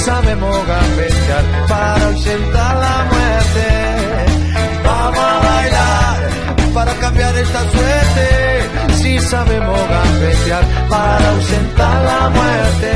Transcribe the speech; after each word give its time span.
Sabemos 0.00 0.56
gambetear 0.66 1.44
para 1.68 2.06
ausentar 2.08 2.76
la 2.76 2.96
muerte. 3.12 3.66
Vamos 4.82 5.18
a 5.18 5.38
bailar 5.48 6.74
para 6.74 6.94
cambiar 6.94 7.36
esta 7.36 7.60
suerte. 7.74 8.94
Si 8.94 9.18
sabemos 9.18 9.78
gambetear 9.88 10.64
para 10.88 11.30
ausentar 11.30 12.04
la 12.04 12.30
muerte. 12.30 12.90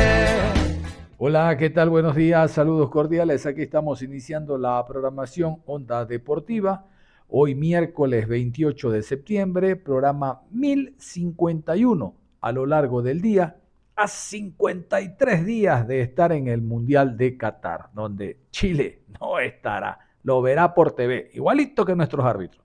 Hola, 1.17 1.57
¿qué 1.57 1.69
tal? 1.69 1.89
Buenos 1.89 2.15
días, 2.15 2.51
saludos 2.51 2.89
cordiales. 2.89 3.45
Aquí 3.45 3.61
estamos 3.61 4.01
iniciando 4.01 4.57
la 4.57 4.83
programación 4.85 5.57
Onda 5.65 6.05
Deportiva. 6.05 6.87
Hoy 7.27 7.55
miércoles 7.55 8.27
28 8.27 8.91
de 8.91 9.01
septiembre, 9.01 9.75
programa 9.75 10.41
1051 10.51 12.15
a 12.41 12.51
lo 12.51 12.65
largo 12.65 13.01
del 13.01 13.21
día 13.21 13.55
a 13.95 14.07
53 14.07 15.45
días 15.45 15.87
de 15.87 16.01
estar 16.01 16.31
en 16.31 16.47
el 16.47 16.61
Mundial 16.61 17.17
de 17.17 17.37
Qatar, 17.37 17.89
donde 17.93 18.39
Chile 18.51 19.03
no 19.21 19.39
estará, 19.39 19.99
lo 20.23 20.41
verá 20.41 20.73
por 20.73 20.91
TV, 20.91 21.31
igualito 21.33 21.85
que 21.85 21.95
nuestros 21.95 22.25
árbitros. 22.25 22.63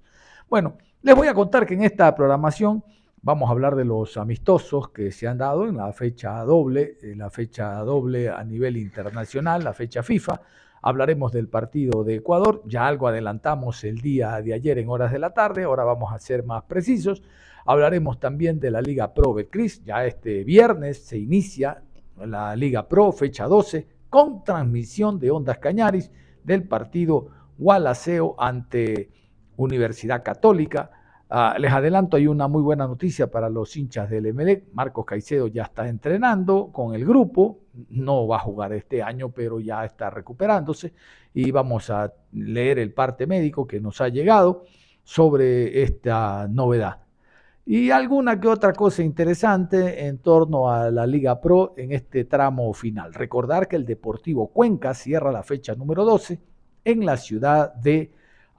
Bueno, 0.49 0.77
les 1.03 1.15
voy 1.15 1.29
a 1.29 1.35
contar 1.35 1.67
que 1.67 1.75
en 1.75 1.85
esta 1.85 2.15
programación 2.15 2.85
vamos 3.23 3.49
a 3.49 3.53
hablar 3.53 3.77
de 3.77 3.85
los 3.85 4.17
amistosos 4.17 4.91
que 4.91 5.13
se 5.13 5.29
han 5.29 5.39
dado 5.39 5.69
en 5.69 5.77
la 5.77 5.93
fecha 5.93 6.43
doble, 6.45 6.99
en 7.03 7.19
la 7.19 7.31
fecha 7.31 7.75
doble 7.81 8.29
a 8.29 8.43
nivel 8.43 8.77
internacional, 8.77 9.63
la 9.63 9.73
fecha 9.73 10.03
FIFA. 10.03 10.41
Hablaremos 10.83 11.31
del 11.31 11.49
partido 11.49 12.05
de 12.05 12.17
Ecuador, 12.17 12.63
ya 12.65 12.87
algo 12.87 13.07
adelantamos 13.07 13.85
el 13.85 14.01
día 14.01 14.41
de 14.41 14.55
ayer 14.55 14.79
en 14.79 14.89
horas 14.89 15.13
de 15.13 15.19
la 15.19 15.35
tarde, 15.35 15.65
ahora 15.65 15.85
vamos 15.85 16.13
a 16.13 16.19
ser 16.19 16.43
más 16.45 16.65
precisos. 16.65 17.23
Hablaremos 17.71 18.19
también 18.19 18.59
de 18.59 18.73
la 18.73 18.83
Liga 18.83 19.15
Pro 19.15 19.33
Betcris. 19.33 19.85
Ya 19.85 20.05
este 20.05 20.43
viernes 20.43 21.05
se 21.05 21.19
inicia 21.19 21.81
la 22.17 22.57
Liga 22.57 22.89
Pro, 22.89 23.13
fecha 23.13 23.47
12, 23.47 23.87
con 24.09 24.43
transmisión 24.43 25.21
de 25.21 25.31
Ondas 25.31 25.59
Cañaris 25.59 26.11
del 26.43 26.67
partido 26.67 27.29
Gualaceo 27.57 28.35
ante 28.41 29.11
Universidad 29.57 30.25
Católica. 30.25 30.91
Ah, 31.29 31.55
les 31.61 31.71
adelanto, 31.71 32.17
hay 32.17 32.27
una 32.27 32.49
muy 32.49 32.61
buena 32.61 32.89
noticia 32.89 33.31
para 33.31 33.49
los 33.49 33.77
hinchas 33.77 34.11
del 34.11 34.27
Emelec. 34.27 34.65
Marcos 34.73 35.05
Caicedo 35.05 35.47
ya 35.47 35.63
está 35.63 35.87
entrenando 35.87 36.73
con 36.73 36.97
el 36.97 37.05
grupo. 37.05 37.61
No 37.91 38.27
va 38.27 38.39
a 38.39 38.41
jugar 38.41 38.73
este 38.73 39.01
año, 39.01 39.29
pero 39.31 39.61
ya 39.61 39.85
está 39.85 40.11
recuperándose. 40.11 40.93
Y 41.35 41.53
vamos 41.53 41.89
a 41.89 42.13
leer 42.33 42.81
el 42.81 42.93
parte 42.93 43.29
médico 43.29 43.69
que 43.69 43.79
nos 43.79 44.01
ha 44.01 44.09
llegado 44.09 44.65
sobre 45.05 45.85
esta 45.85 46.49
novedad 46.49 46.99
y 47.67 47.91
alguna 47.91 48.41
que 48.41 48.49
otra 48.49 48.73
cosa 48.73 49.03
interesante 49.03 50.07
en 50.07 50.19
torno 50.19 50.71
a 50.71 50.91
la 50.91 51.07
Liga 51.07 51.41
Pro 51.41 51.75
en 51.77 51.93
este 51.93 52.25
tramo 52.25 52.73
final. 52.73 53.15
Recordar 53.15 53.69
que 53.69 53.77
el 53.77 53.85
Deportivo 53.85 54.49
Cuenca 54.49 54.95
cierra 54.95 55.31
la 55.31 55.43
fecha 55.43 55.75
número 55.75 56.05
12 56.05 56.41
en 56.85 57.05
la 57.05 57.17
ciudad 57.17 57.75
de 57.75 58.13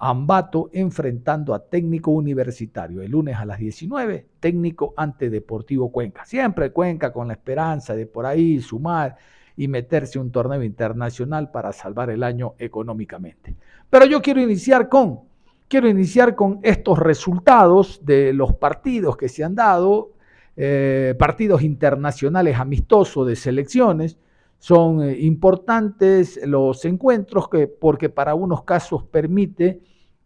Ambato 0.04 0.70
enfrentando 0.74 1.54
a 1.54 1.64
técnico 1.64 2.10
universitario. 2.12 3.02
El 3.02 3.12
lunes 3.12 3.36
a 3.38 3.46
las 3.46 3.60
19, 3.60 4.28
técnico 4.40 4.94
ante 4.98 5.30
Deportivo 5.30 5.92
Cuenca. 5.92 6.26
Siempre 6.26 6.72
Cuenca 6.72 7.14
con 7.14 7.28
la 7.28 7.34
esperanza 7.34 7.96
de 7.96 8.08
por 8.08 8.26
ahí 8.26 8.60
sumar 8.62 9.18
y 9.56 9.68
meterse 9.68 10.18
un 10.18 10.32
torneo 10.32 10.64
internacional 10.64 11.52
para 11.52 11.72
salvar 11.72 12.10
el 12.10 12.24
año 12.24 12.56
económicamente. 12.58 13.56
Pero 13.90 14.06
yo 14.06 14.22
quiero 14.22 14.42
iniciar 14.42 14.90
con 14.90 15.31
Quiero 15.72 15.88
iniciar 15.88 16.36
con 16.36 16.60
estos 16.64 17.00
resultados 17.00 18.02
de 18.04 18.34
los 18.34 18.56
partidos 18.56 19.16
que 19.16 19.30
se 19.30 19.42
han 19.42 19.56
dado, 19.56 20.12
eh, 20.58 21.16
partidos 21.18 21.62
internacionales 21.62 22.60
amistosos 22.60 23.26
de 23.26 23.38
selecciones. 23.38 24.18
Son 24.60 25.02
eh, 25.02 25.18
importantes 25.22 26.42
los 26.46 26.84
encuentros 26.84 27.48
que, 27.48 27.68
porque 27.68 28.10
para 28.10 28.36
unos 28.36 28.66
casos 28.66 29.06
permite 29.06 29.80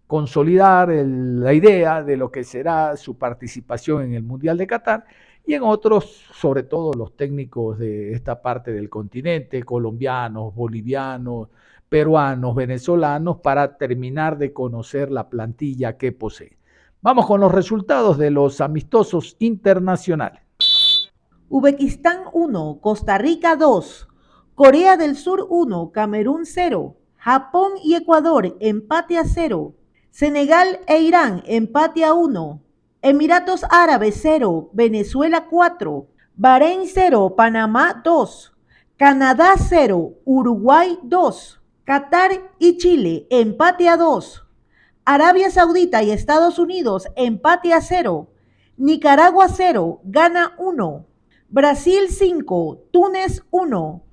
consolidar 0.08 0.90
la 0.90 1.54
idea 1.54 2.02
de 2.02 2.18
lo 2.18 2.32
que 2.32 2.44
será 2.44 2.98
su 2.98 3.16
participación 3.20 4.02
en 4.02 4.14
el 4.16 4.24
Mundial 4.24 4.58
de 4.58 4.66
Qatar 4.66 5.06
y 5.46 5.54
en 5.54 5.62
otros, 5.62 6.26
sobre 6.34 6.64
todo 6.64 6.92
los 6.96 7.16
técnicos 7.16 7.78
de 7.78 8.14
esta 8.14 8.42
parte 8.42 8.74
del 8.74 8.90
continente, 8.90 9.62
colombianos, 9.62 10.56
bolivianos, 10.56 11.50
peruanos, 11.96 12.56
venezolanos, 12.56 13.38
para 13.38 13.78
terminar 13.78 14.38
de 14.38 14.52
conocer 14.52 15.10
la 15.12 15.30
plantilla 15.30 15.96
que 15.96 16.12
posee. 16.12 16.58
Vamos 17.02 17.26
con 17.26 17.40
los 17.40 17.54
resultados 17.54 18.18
de 18.18 18.32
los 18.32 18.60
amistosos 18.60 19.38
internacionales. 19.40 20.42
Uzbekistán 21.48 22.24
1, 22.34 22.80
Costa 22.82 23.18
Rica 23.18 23.56
2, 23.56 24.10
Corea 24.56 24.98
del 24.98 25.16
Sur 25.16 25.48
1, 25.50 25.92
Camerún 25.94 26.46
0, 26.46 26.98
Japón 27.16 27.72
y 27.82 27.96
Ecuador 27.96 28.58
empate 28.60 29.18
a 29.18 29.24
0, 29.24 29.74
Senegal 30.12 30.82
e 30.88 31.00
Irán 31.00 31.44
empate 31.46 32.04
a 32.04 32.14
1, 32.14 32.62
Emiratos 33.04 33.64
Árabes 33.70 34.20
0, 34.22 34.72
Venezuela 34.74 35.48
4, 35.50 36.08
Bahrein 36.36 36.88
0, 36.88 37.36
Panamá 37.38 38.02
2, 38.04 38.54
Canadá 38.98 39.54
0, 39.58 40.12
Uruguay 40.26 41.00
2, 41.02 41.62
Qatar 41.86 42.32
y 42.58 42.78
Chile, 42.78 43.28
empate 43.30 43.88
a 43.88 43.96
2. 43.96 44.44
Arabia 45.06 45.52
Saudita 45.52 46.02
y 46.02 46.10
Estados 46.10 46.58
Unidos, 46.58 47.08
empate 47.16 47.74
a 47.74 47.82
0. 47.82 48.28
Nicaragua 48.76 49.48
0, 49.50 50.02
gana 50.04 50.56
1. 50.58 51.06
Brasil 51.48 52.10
5, 52.10 52.88
Túnez 52.92 53.44
1. 53.52 54.04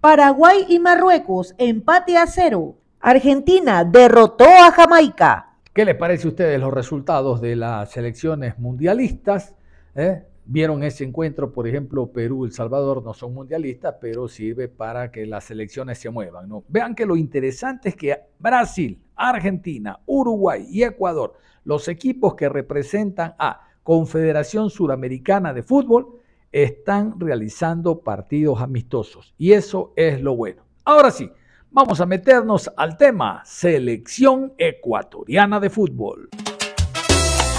Paraguay 0.00 0.66
y 0.68 0.78
Marruecos, 0.78 1.56
empate 1.58 2.16
a 2.16 2.28
0. 2.28 2.76
Argentina 3.00 3.82
derrotó 3.82 4.46
a 4.46 4.70
Jamaica. 4.70 5.56
¿Qué 5.74 5.84
les 5.84 5.96
parece 5.96 6.28
a 6.28 6.30
ustedes 6.30 6.60
los 6.60 6.72
resultados 6.72 7.40
de 7.40 7.56
las 7.56 7.90
selecciones 7.90 8.56
mundialistas? 8.56 9.56
¿Eh? 9.96 10.22
Vieron 10.46 10.82
ese 10.82 11.04
encuentro, 11.04 11.52
por 11.52 11.66
ejemplo, 11.66 12.10
Perú, 12.12 12.44
El 12.44 12.52
Salvador 12.52 13.02
no 13.02 13.12
son 13.14 13.34
mundialistas, 13.34 13.96
pero 14.00 14.28
sirve 14.28 14.68
para 14.68 15.10
que 15.10 15.26
las 15.26 15.44
selecciones 15.44 15.98
se 15.98 16.10
muevan. 16.10 16.48
¿no? 16.48 16.64
Vean 16.68 16.94
que 16.94 17.06
lo 17.06 17.16
interesante 17.16 17.90
es 17.90 17.96
que 17.96 18.16
Brasil, 18.38 19.00
Argentina, 19.14 20.00
Uruguay 20.06 20.66
y 20.70 20.82
Ecuador, 20.82 21.34
los 21.64 21.88
equipos 21.88 22.34
que 22.34 22.48
representan 22.48 23.34
a 23.38 23.68
Confederación 23.82 24.70
Suramericana 24.70 25.52
de 25.52 25.62
Fútbol, 25.62 26.20
están 26.52 27.18
realizando 27.20 28.00
partidos 28.00 28.60
amistosos. 28.60 29.34
Y 29.36 29.52
eso 29.52 29.92
es 29.96 30.22
lo 30.22 30.34
bueno. 30.34 30.62
Ahora 30.84 31.10
sí, 31.10 31.30
vamos 31.70 32.00
a 32.00 32.06
meternos 32.06 32.70
al 32.76 32.96
tema 32.96 33.42
selección 33.44 34.54
ecuatoriana 34.56 35.60
de 35.60 35.70
fútbol 35.70 36.28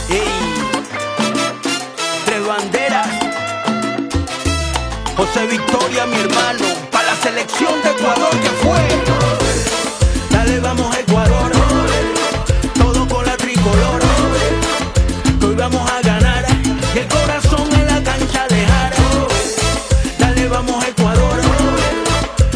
bandera. 0.08 0.57
José 5.18 5.48
Victoria, 5.48 6.06
mi 6.06 6.18
hermano, 6.18 6.64
para 6.92 7.08
la 7.08 7.16
selección 7.16 7.74
de 7.82 7.90
Ecuador 7.90 8.30
que 8.40 8.50
fue. 8.62 8.78
Dale, 10.30 10.60
vamos 10.60 10.96
a 10.96 11.00
Ecuador, 11.00 11.52
todo 12.76 13.08
con 13.08 13.26
la 13.26 13.36
tricolor. 13.36 14.00
hoy 15.44 15.56
vamos 15.56 15.90
a 15.90 16.02
ganar 16.04 16.46
y 16.94 17.00
el 17.00 17.08
corazón 17.08 17.68
en 17.74 17.88
la 17.88 18.04
cancha 18.04 18.46
dejar. 18.48 18.94
Dale, 20.20 20.48
vamos 20.50 20.86
Ecuador, 20.86 21.42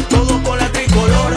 todo 0.08 0.40
con 0.44 0.56
la 0.56 0.68
tricolor. 0.68 1.34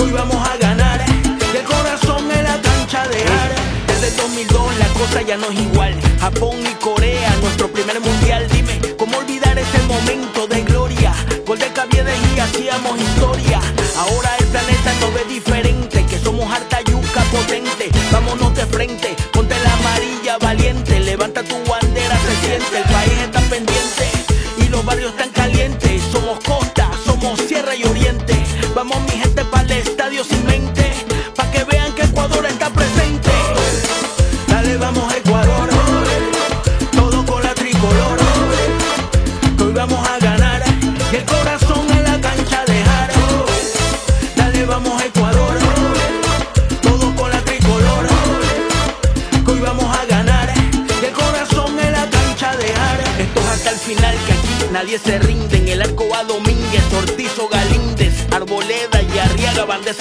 hoy 0.00 0.10
vamos 0.10 0.48
a 0.48 0.56
ganar 0.56 1.04
y 1.08 1.56
el 1.56 1.64
corazón 1.64 2.28
en 2.28 2.42
la 2.42 2.60
cancha 2.60 3.06
dejar. 3.06 3.54
Desde 3.86 4.20
2002 4.20 4.78
la 4.78 4.88
cosa 4.88 5.22
ya 5.22 5.36
no 5.36 5.48
es 5.48 5.60
igual. 5.60 5.94
Japón 6.18 6.56
y 6.58 7.40
nuestro 7.40 7.68
primer 7.68 8.00
mundial. 8.00 8.48
Dime, 8.50 8.80
¿cómo 8.96 9.18
olvidar 9.18 9.45
el 9.76 9.86
momento 9.86 10.46
de 10.46 10.62
gloria. 10.62 11.12
Gol 11.46 11.58
de 11.58 11.70
viene 11.90 12.12
y 12.34 12.40
hacíamos 12.40 13.00
historia. 13.00 13.60
Ahora 13.98 14.30
el 14.38 14.46
planeta 14.46 14.92
no 15.00 15.12
ve 15.12 15.24
diferente, 15.28 16.04
que 16.06 16.18
somos 16.18 16.50
harta 16.52 16.80
yuca 16.82 17.22
potente. 17.30 17.90
Vámonos 18.10 18.54
de 18.54 18.66
frente, 18.66 19.16
ponte 19.32 19.54
la 19.60 19.72
amarilla 19.72 20.38
valiente, 20.38 21.00
levanta 21.00 21.42
tu 21.42 21.56
bandera, 21.70 22.18
se 22.18 22.46
siente 22.46 22.78
el 22.78 22.84
país. 22.84 23.25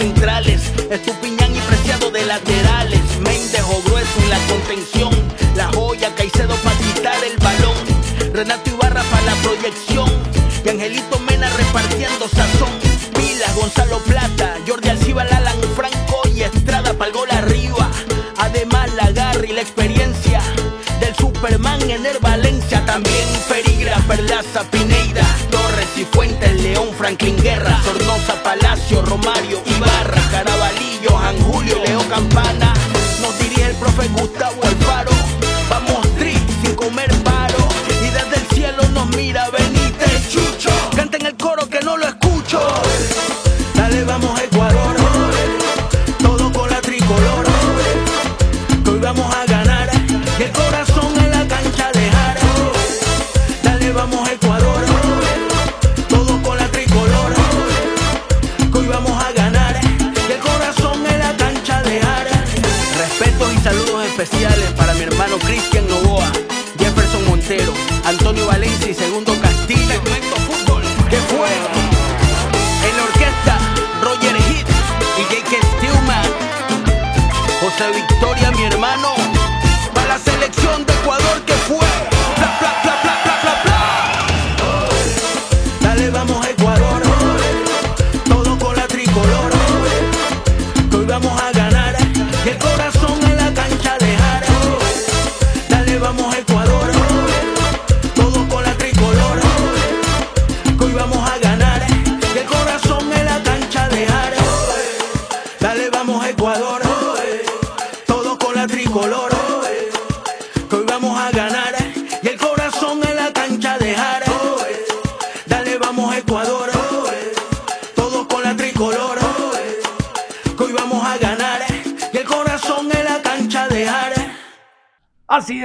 Centrales. 0.05 0.61
Estupiñán 0.91 1.55
y 1.55 1.59
Preciado 1.61 2.11
de 2.11 2.25
laterales. 2.25 3.01
Méndez 3.21 3.63
o 3.67 3.81
Grueso 3.85 4.17
en 4.21 4.29
la 4.29 4.39
contención. 4.47 5.11
La 5.55 5.67
joya 5.73 6.13
Caicedo 6.13 6.55
para 6.57 6.77
quitar 6.77 7.17
el 7.23 7.35
balón. 7.37 7.77
Renato 8.31 8.69
Ibarra 8.69 9.03
para 9.03 9.23
la 9.23 9.35
proyección. 9.41 10.09
Y 10.63 10.69
Angelito 10.69 11.19
Mena 11.21 11.49
repartiendo 11.57 12.27
sazón. 12.27 12.73
Pila, 13.15 13.47
Gonzalo 13.55 13.97
Plata, 13.99 14.57
Jordi 14.67 14.89
Alciba, 14.89 15.23
Alan 15.23 15.61
Franco 15.75 16.21
y 16.35 16.43
Estrada 16.43 16.93
para 16.93 17.09
el 17.09 17.17
gol 17.17 17.31
arriba. 17.31 17.89
Además 18.37 18.93
la 18.93 19.11
garra 19.11 19.45
y 19.47 19.53
la 19.53 19.61
experiencia 19.61 20.39
del 20.99 21.15
Superman 21.15 21.81
en 21.89 22.05
el 22.05 22.19
Valencia. 22.19 22.85
También 22.85 23.27
Ferigra, 23.47 23.97
Perlaza, 24.07 24.69
Pineida, 24.69 25.25
Torres 25.49 25.89
y 25.97 26.05
Fuentes, 26.05 26.61
León, 26.61 26.89
Franklin 26.97 27.37
Guerra, 27.41 27.81
Sornosa, 27.83 28.43
Palacio, 28.43 29.01
Romario, 29.01 29.61
Campana. 32.15 32.73
Nos 33.21 33.37
dirige 33.39 33.65
el 33.71 33.75
profe 33.75 34.07
Gustavo 34.07 34.64
Segundo 68.97 69.33
Castillo. 69.41 70.01
¿Qué 71.09 71.17
fue? 71.17 71.49
En 72.87 72.97
la 72.97 73.03
orquesta, 73.03 73.59
Roger 74.01 74.35
Hit 74.43 74.67
y 75.17 75.23
Jake 75.33 75.59
Stillman. 75.77 76.25
José 77.61 77.91
Victoria, 77.93 78.34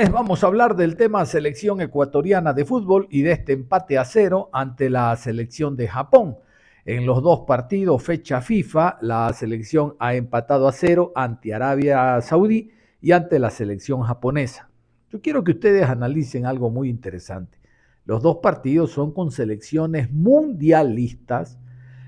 Vamos 0.08 0.43
a 0.43 0.47
hablar 0.47 0.76
del 0.76 0.97
tema 0.97 1.26
selección 1.26 1.82
ecuatoriana 1.82 2.55
de 2.55 2.64
fútbol 2.64 3.06
y 3.11 3.20
de 3.20 3.32
este 3.32 3.52
empate 3.52 3.99
a 3.99 4.05
cero 4.06 4.49
ante 4.50 4.88
la 4.88 5.14
selección 5.17 5.76
de 5.76 5.88
Japón. 5.88 6.38
En 6.87 7.05
los 7.05 7.23
dos 7.23 7.41
partidos, 7.47 8.02
fecha 8.02 8.41
FIFA, 8.41 8.97
la 9.02 9.31
selección 9.35 9.97
ha 9.99 10.14
empatado 10.14 10.67
a 10.69 10.73
cero 10.73 11.12
ante 11.14 11.52
Arabia 11.52 12.19
Saudí 12.23 12.70
y 13.02 13.12
ante 13.12 13.38
la 13.38 13.50
selección 13.50 14.00
japonesa. 14.00 14.70
Yo 15.11 15.20
quiero 15.20 15.44
que 15.44 15.52
ustedes 15.52 15.85
analicen 15.85 16.47
algo 16.47 16.70
muy 16.70 16.88
interesante. 16.88 17.58
Los 18.06 18.23
dos 18.23 18.38
partidos 18.38 18.93
son 18.93 19.12
con 19.12 19.31
selecciones 19.31 20.11
mundialistas. 20.11 21.58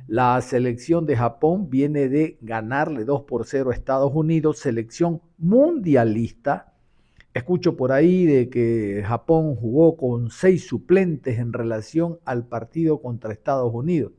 La 0.07 0.41
selección 0.41 1.05
de 1.05 1.17
Japón 1.17 1.69
viene 1.69 2.09
de 2.09 2.39
ganarle 2.41 3.05
2 3.05 3.23
por 3.25 3.45
0 3.45 3.71
a 3.71 3.75
Estados 3.75 4.13
Unidos, 4.15 4.61
selección 4.61 5.21
mundialista. 5.37 6.72
Escucho 7.35 7.77
por 7.77 7.93
ahí 7.93 8.27
de 8.27 8.51
que 8.51 9.03
Japón 9.07 9.57
jugó 9.57 9.97
con 9.97 10.31
seis 10.31 10.67
suplentes 10.67 11.39
en 11.39 11.55
relación 11.55 12.19
al 12.27 12.47
partido 12.47 13.01
contra 13.01 13.33
Estados 13.33 13.73
Unidos. 13.73 14.13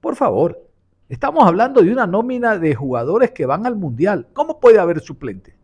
Por 0.00 0.16
favor, 0.16 0.66
estamos 1.10 1.44
hablando 1.44 1.82
de 1.82 1.92
una 1.92 2.06
nómina 2.06 2.58
de 2.58 2.74
jugadores 2.74 3.32
que 3.32 3.44
van 3.44 3.66
al 3.66 3.76
Mundial. 3.76 4.28
¿Cómo 4.32 4.58
puede 4.58 4.78
haber 4.78 5.00
suplentes? 5.00 5.54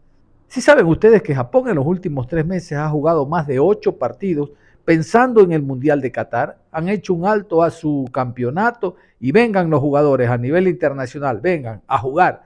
Si 0.48 0.60
saben 0.60 0.84
ustedes 0.84 1.22
que 1.22 1.34
Japón 1.34 1.70
en 1.70 1.76
los 1.76 1.86
últimos 1.86 2.26
tres 2.26 2.44
meses 2.44 2.76
ha 2.76 2.90
jugado 2.90 3.24
más 3.24 3.46
de 3.46 3.58
ocho 3.58 3.96
partidos 3.96 4.50
pensando 4.84 5.40
en 5.40 5.52
el 5.52 5.62
Mundial 5.62 6.02
de 6.02 6.12
Qatar, 6.12 6.58
han 6.70 6.90
hecho 6.90 7.14
un 7.14 7.24
alto 7.26 7.62
a 7.62 7.70
su 7.70 8.06
campeonato 8.12 8.96
y 9.18 9.32
vengan 9.32 9.70
los 9.70 9.80
jugadores 9.80 10.28
a 10.28 10.36
nivel 10.36 10.68
internacional, 10.68 11.40
vengan 11.40 11.80
a 11.86 11.96
jugar. 11.96 12.42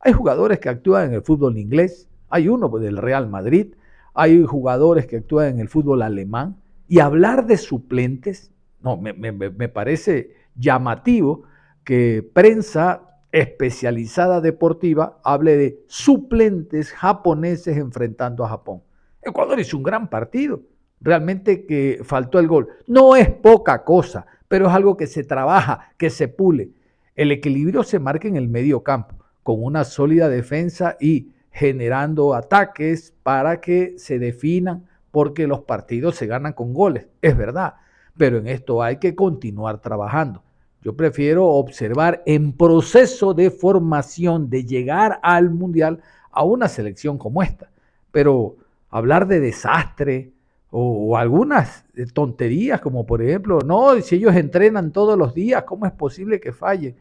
Hay 0.00 0.14
jugadores 0.14 0.58
que 0.58 0.70
actúan 0.70 1.08
en 1.08 1.14
el 1.14 1.22
fútbol 1.22 1.58
inglés, 1.58 2.08
hay 2.28 2.48
uno 2.48 2.68
del 2.68 2.96
Real 2.96 3.28
Madrid, 3.28 3.74
hay 4.14 4.44
jugadores 4.44 5.06
que 5.06 5.18
actúan 5.18 5.48
en 5.48 5.60
el 5.60 5.68
fútbol 5.68 6.02
alemán 6.02 6.56
y 6.88 7.00
hablar 7.00 7.46
de 7.46 7.56
suplentes, 7.56 8.52
no, 8.80 8.96
me, 8.96 9.12
me, 9.12 9.32
me 9.32 9.68
parece 9.68 10.34
llamativo 10.54 11.44
que 11.84 12.28
prensa 12.32 13.02
especializada 13.32 14.40
deportiva 14.40 15.18
hable 15.24 15.56
de 15.56 15.84
suplentes 15.88 16.92
japoneses 16.92 17.76
enfrentando 17.76 18.44
a 18.44 18.48
Japón. 18.48 18.82
Ecuador 19.22 19.58
hizo 19.58 19.76
un 19.76 19.82
gran 19.82 20.08
partido, 20.08 20.62
realmente 21.00 21.66
que 21.66 22.00
faltó 22.04 22.38
el 22.38 22.46
gol. 22.46 22.68
No 22.86 23.16
es 23.16 23.28
poca 23.28 23.82
cosa, 23.84 24.26
pero 24.46 24.68
es 24.68 24.72
algo 24.72 24.96
que 24.96 25.06
se 25.06 25.24
trabaja, 25.24 25.92
que 25.98 26.10
se 26.10 26.28
pule. 26.28 26.70
El 27.16 27.32
equilibrio 27.32 27.82
se 27.82 27.98
marca 27.98 28.28
en 28.28 28.36
el 28.36 28.48
medio 28.48 28.82
campo, 28.82 29.16
con 29.42 29.62
una 29.62 29.84
sólida 29.84 30.28
defensa 30.28 30.96
y 31.00 31.32
generando 31.54 32.34
ataques 32.34 33.14
para 33.22 33.60
que 33.60 33.94
se 33.96 34.18
definan, 34.18 34.88
porque 35.12 35.46
los 35.46 35.60
partidos 35.60 36.16
se 36.16 36.26
ganan 36.26 36.52
con 36.52 36.74
goles, 36.74 37.06
es 37.22 37.36
verdad, 37.36 37.76
pero 38.16 38.38
en 38.38 38.48
esto 38.48 38.82
hay 38.82 38.96
que 38.96 39.14
continuar 39.14 39.80
trabajando. 39.80 40.42
Yo 40.82 40.96
prefiero 40.96 41.46
observar 41.46 42.24
en 42.26 42.52
proceso 42.52 43.34
de 43.34 43.52
formación, 43.52 44.50
de 44.50 44.64
llegar 44.64 45.20
al 45.22 45.50
Mundial, 45.50 46.02
a 46.32 46.44
una 46.44 46.68
selección 46.68 47.16
como 47.16 47.42
esta. 47.42 47.70
Pero 48.10 48.56
hablar 48.90 49.28
de 49.28 49.38
desastre 49.38 50.32
o, 50.70 51.16
algunas 51.16 51.84
tonterías, 52.12 52.80
como 52.80 53.06
por 53.06 53.22
ejemplo, 53.22 53.60
no, 53.64 53.98
si 54.00 54.16
ellos 54.16 54.34
entrenan 54.34 54.90
todos 54.90 55.16
los 55.16 55.32
días, 55.32 55.62
¿cómo 55.62 55.86
es 55.86 55.92
posible 55.92 56.40
que 56.40 56.52
fallen? 56.52 56.96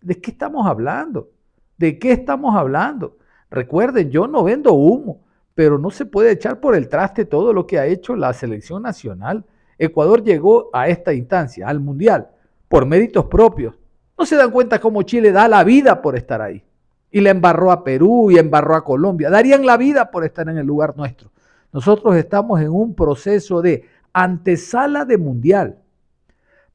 ¿De 0.00 0.18
qué 0.18 0.30
estamos 0.30 0.66
hablando? 0.66 1.30
¿De 1.76 1.98
qué 1.98 2.12
estamos 2.12 2.56
hablando? 2.56 3.17
Recuerden, 3.50 4.10
yo 4.10 4.26
no 4.26 4.44
vendo 4.44 4.72
humo, 4.72 5.20
pero 5.54 5.78
no 5.78 5.90
se 5.90 6.06
puede 6.06 6.32
echar 6.32 6.60
por 6.60 6.74
el 6.74 6.88
traste 6.88 7.24
todo 7.24 7.52
lo 7.52 7.66
que 7.66 7.78
ha 7.78 7.86
hecho 7.86 8.14
la 8.14 8.32
selección 8.32 8.82
nacional. 8.82 9.44
Ecuador 9.78 10.22
llegó 10.22 10.70
a 10.72 10.88
esta 10.88 11.12
instancia, 11.12 11.68
al 11.68 11.80
Mundial 11.80 12.28
por 12.68 12.86
méritos 12.86 13.24
propios. 13.26 13.74
No 14.16 14.26
se 14.26 14.36
dan 14.36 14.50
cuenta 14.50 14.80
cómo 14.80 15.02
Chile 15.02 15.32
da 15.32 15.48
la 15.48 15.64
vida 15.64 16.00
por 16.02 16.16
estar 16.16 16.40
ahí. 16.42 16.62
Y 17.10 17.20
le 17.20 17.30
embarró 17.30 17.72
a 17.72 17.82
Perú 17.82 18.30
y 18.30 18.38
embarró 18.38 18.74
a 18.74 18.84
Colombia. 18.84 19.30
Darían 19.30 19.64
la 19.64 19.76
vida 19.76 20.10
por 20.10 20.24
estar 20.24 20.48
en 20.48 20.58
el 20.58 20.66
lugar 20.66 20.96
nuestro. 20.96 21.30
Nosotros 21.72 22.16
estamos 22.16 22.60
en 22.60 22.68
un 22.68 22.94
proceso 22.94 23.62
de 23.62 23.84
antesala 24.12 25.04
de 25.04 25.16
mundial. 25.16 25.78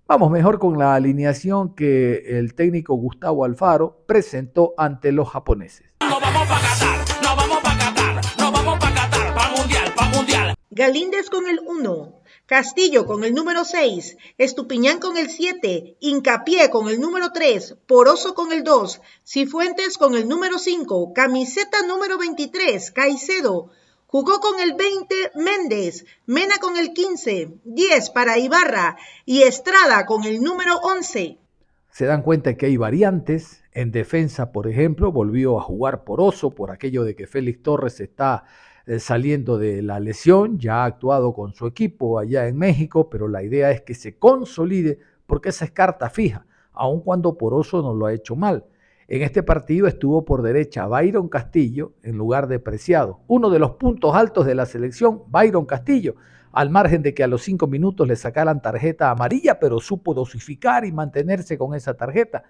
Vamos 0.08 0.32
mejor 0.32 0.60
con 0.60 0.78
la 0.78 0.96
alineación 0.96 1.76
que 1.76 2.40
el 2.40 2.56
técnico 2.56 2.96
Gustavo 2.96 3.46
Alfaro 3.46 4.04
presentó 4.06 4.74
ante 4.78 5.12
los 5.12 5.30
japoneses. 5.30 5.93
Galíndez 10.76 11.30
con 11.30 11.48
el 11.48 11.60
1, 11.60 12.20
Castillo 12.48 13.06
con 13.06 13.24
el 13.24 13.36
número 13.36 13.64
6, 13.64 14.18
Estupiñán 14.40 15.00
con 15.00 15.18
el 15.18 15.30
7, 15.30 15.98
Incapié 16.00 16.72
con 16.72 16.90
el 16.90 17.00
número 17.00 17.32
3, 17.32 17.78
Poroso 17.86 18.34
con 18.34 18.52
el 18.52 18.64
2, 18.64 19.00
Cifuentes 19.24 20.00
con 20.00 20.16
el 20.16 20.28
número 20.28 20.58
5, 20.58 21.14
Camiseta 21.14 21.86
número 21.88 22.18
23, 22.18 22.90
Caicedo. 22.90 23.70
Jugó 24.08 24.40
con 24.40 24.60
el 24.60 24.74
20 24.74 25.16
Méndez, 25.36 26.06
Mena 26.26 26.58
con 26.60 26.76
el 26.78 26.94
15, 26.94 27.60
10 27.64 28.10
para 28.10 28.40
Ibarra 28.40 28.98
y 29.26 29.44
Estrada 29.44 30.08
con 30.08 30.24
el 30.24 30.42
número 30.42 30.78
11. 30.78 31.38
Se 31.92 32.06
dan 32.06 32.24
cuenta 32.24 32.58
que 32.58 32.66
hay 32.66 32.78
variantes. 32.78 33.62
En 33.74 33.92
defensa, 33.92 34.52
por 34.52 34.68
ejemplo, 34.68 35.12
volvió 35.12 35.60
a 35.60 35.62
jugar 35.62 36.04
Poroso 36.04 36.50
por 36.50 36.72
aquello 36.72 37.04
de 37.04 37.16
que 37.16 37.28
Félix 37.28 37.62
Torres 37.62 38.00
está 38.00 38.46
eh, 38.86 39.00
saliendo 39.00 39.58
de 39.58 39.82
la 39.82 40.00
lesión, 40.00 40.60
ya 40.60 40.84
ha 40.84 40.86
actuado 40.86 41.34
con 41.34 41.54
su 41.54 41.68
equipo 41.68 42.20
allá 42.20 42.48
en 42.48 42.58
México, 42.58 43.10
pero 43.10 43.28
la 43.28 43.42
idea 43.42 43.72
es 43.72 43.82
que 43.82 43.94
se 43.94 44.18
consolide 44.18 45.00
porque 45.26 45.50
esa 45.50 45.66
es 45.66 45.72
carta 45.72 46.10
fija, 46.10 46.46
aun 46.74 47.02
cuando 47.02 47.38
Poroso 47.38 47.82
no 47.82 47.94
lo 47.94 48.08
ha 48.08 48.14
hecho 48.14 48.36
mal. 48.36 48.66
En 49.08 49.22
este 49.22 49.44
partido 49.44 49.88
estuvo 49.88 50.26
por 50.26 50.42
derecha 50.42 50.88
Byron 50.88 51.30
Castillo 51.30 51.94
en 52.04 52.18
lugar 52.18 52.48
de 52.48 52.60
Preciado. 52.60 53.20
Uno 53.28 53.50
de 53.50 53.60
los 53.60 53.72
puntos 53.72 54.16
altos 54.16 54.46
de 54.46 54.56
la 54.56 54.66
selección, 54.66 55.24
Byron 55.28 55.66
Castillo, 55.66 56.16
al 56.52 56.70
margen 56.70 57.02
de 57.02 57.14
que 57.14 57.24
a 57.24 57.28
los 57.28 57.42
cinco 57.42 57.68
minutos 57.68 58.08
le 58.08 58.16
sacaran 58.16 58.62
tarjeta 58.62 59.10
amarilla, 59.10 59.60
pero 59.60 59.80
supo 59.80 60.14
dosificar 60.14 60.86
y 60.86 60.92
mantenerse 60.92 61.58
con 61.58 61.74
esa 61.74 61.96
tarjeta. 61.96 62.44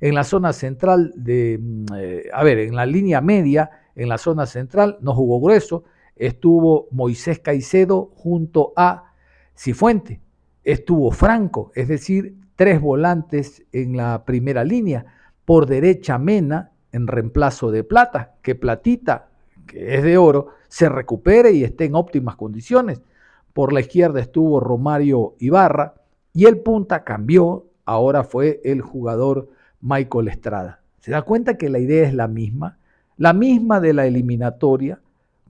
En 0.00 0.14
la 0.14 0.24
zona 0.24 0.52
central 0.52 1.12
de, 1.14 1.58
mm, 1.60 1.84
eh, 1.96 2.22
a 2.32 2.42
ver, 2.42 2.58
en 2.58 2.74
la 2.74 2.86
línea 2.86 3.20
media, 3.20 3.70
en 3.94 4.08
la 4.08 4.18
zona 4.18 4.46
central, 4.46 4.98
no 5.00 5.14
jugó 5.14 5.40
grueso, 5.40 5.84
estuvo 6.16 6.88
Moisés 6.90 7.38
Caicedo 7.40 8.10
junto 8.14 8.72
a 8.76 9.12
Cifuente, 9.56 10.20
estuvo 10.64 11.10
Franco, 11.10 11.72
es 11.74 11.88
decir, 11.88 12.36
tres 12.56 12.80
volantes 12.80 13.64
en 13.72 13.96
la 13.96 14.24
primera 14.24 14.64
línea, 14.64 15.06
por 15.44 15.66
derecha 15.66 16.18
Mena 16.18 16.72
en 16.92 17.06
reemplazo 17.06 17.70
de 17.70 17.84
Plata, 17.84 18.34
que 18.42 18.54
Platita, 18.54 19.28
que 19.66 19.94
es 19.94 20.02
de 20.02 20.18
oro, 20.18 20.48
se 20.68 20.88
recupere 20.88 21.52
y 21.52 21.64
esté 21.64 21.86
en 21.86 21.94
óptimas 21.94 22.36
condiciones. 22.36 23.02
Por 23.52 23.72
la 23.72 23.80
izquierda 23.80 24.20
estuvo 24.20 24.60
Romario 24.60 25.34
Ibarra 25.38 25.94
y 26.32 26.46
el 26.46 26.60
punta 26.60 27.04
cambió, 27.04 27.66
ahora 27.84 28.24
fue 28.24 28.60
el 28.64 28.80
jugador 28.80 29.48
Michael 29.80 30.28
Estrada. 30.28 30.80
¿Se 31.00 31.10
da 31.10 31.22
cuenta 31.22 31.56
que 31.56 31.68
la 31.68 31.78
idea 31.78 32.06
es 32.06 32.14
la 32.14 32.28
misma? 32.28 32.78
La 33.20 33.34
misma 33.34 33.80
de 33.80 33.92
la 33.92 34.06
eliminatoria, 34.06 34.98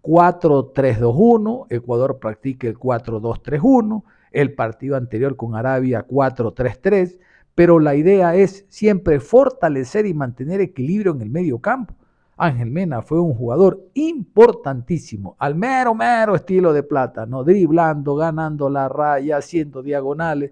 4-3-2-1, 0.03 1.67
Ecuador 1.71 2.19
practica 2.19 2.67
el 2.67 2.77
4-2-3-1, 2.77 4.03
el 4.33 4.55
partido 4.55 4.97
anterior 4.97 5.37
con 5.37 5.55
Arabia 5.55 6.05
4-3-3, 6.05 7.21
pero 7.55 7.79
la 7.79 7.95
idea 7.95 8.35
es 8.35 8.67
siempre 8.71 9.21
fortalecer 9.21 10.05
y 10.07 10.15
mantener 10.15 10.61
equilibrio 10.61 11.12
en 11.12 11.21
el 11.21 11.31
medio 11.31 11.61
campo. 11.61 11.95
Ángel 12.37 12.73
Mena 12.73 13.03
fue 13.03 13.21
un 13.21 13.35
jugador 13.35 13.81
importantísimo, 13.95 15.37
al 15.39 15.55
mero, 15.55 15.95
mero 15.95 16.35
estilo 16.35 16.73
de 16.73 16.83
plata, 16.83 17.25
¿no? 17.25 17.45
driblando, 17.45 18.17
ganando 18.17 18.69
la 18.69 18.89
raya, 18.89 19.37
haciendo 19.37 19.81
diagonales. 19.81 20.50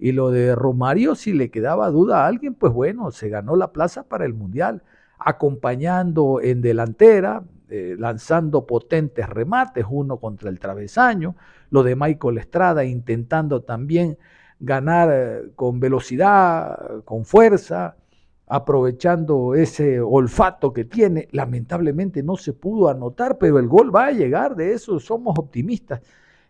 Y 0.00 0.10
lo 0.10 0.32
de 0.32 0.56
Romario, 0.56 1.14
si 1.14 1.32
le 1.32 1.48
quedaba 1.48 1.88
duda 1.90 2.24
a 2.24 2.26
alguien, 2.26 2.54
pues 2.54 2.72
bueno, 2.72 3.12
se 3.12 3.28
ganó 3.28 3.54
la 3.54 3.70
plaza 3.70 4.02
para 4.02 4.24
el 4.24 4.34
Mundial, 4.34 4.82
acompañando 5.18 6.40
en 6.40 6.60
delantera, 6.60 7.42
eh, 7.68 7.96
lanzando 7.98 8.66
potentes 8.66 9.28
remates, 9.28 9.84
uno 9.88 10.18
contra 10.18 10.50
el 10.50 10.60
travesaño, 10.60 11.34
lo 11.70 11.82
de 11.82 11.96
Michael 11.96 12.38
Estrada 12.38 12.84
intentando 12.84 13.62
también 13.62 14.18
ganar 14.60 15.08
eh, 15.12 15.50
con 15.54 15.80
velocidad, 15.80 17.02
con 17.04 17.24
fuerza, 17.24 17.96
aprovechando 18.46 19.54
ese 19.54 20.00
olfato 20.00 20.72
que 20.72 20.84
tiene. 20.84 21.28
Lamentablemente 21.32 22.22
no 22.22 22.36
se 22.36 22.52
pudo 22.52 22.88
anotar, 22.88 23.38
pero 23.38 23.58
el 23.58 23.66
gol 23.66 23.94
va 23.94 24.06
a 24.06 24.12
llegar, 24.12 24.54
de 24.54 24.72
eso 24.72 25.00
somos 25.00 25.38
optimistas. 25.38 26.02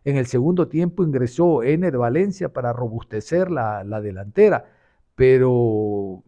En 0.04 0.16
el 0.16 0.26
segundo 0.26 0.68
tiempo 0.68 1.02
ingresó 1.02 1.62
Ener 1.62 1.98
Valencia 1.98 2.52
para 2.52 2.72
robustecer 2.72 3.50
la, 3.50 3.82
la 3.84 4.00
delantera, 4.00 4.66
pero 5.14 6.22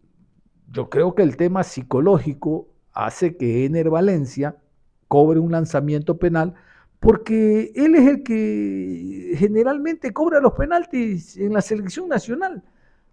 yo 0.73 0.91
creo 0.91 1.15
que 1.15 1.23
el 1.23 1.37
tema 1.37 1.63
psicológico 1.63 2.69
hace 2.93 3.37
que 3.37 3.65
Ener 3.65 3.91
Valencia 3.91 4.57
cobre 5.07 5.41
un 5.41 5.53
lanzamiento 5.53 6.19
penal 6.19 6.55
porque 7.01 7.73
él 7.75 7.95
es 7.95 8.09
el 8.09 8.23
que 8.23 9.35
generalmente 9.37 10.13
cobra 10.13 10.41
los 10.41 10.55
penaltis 10.55 11.37
en 11.37 11.53
la 11.53 11.61
selección 11.61 12.09
nacional. 12.09 12.63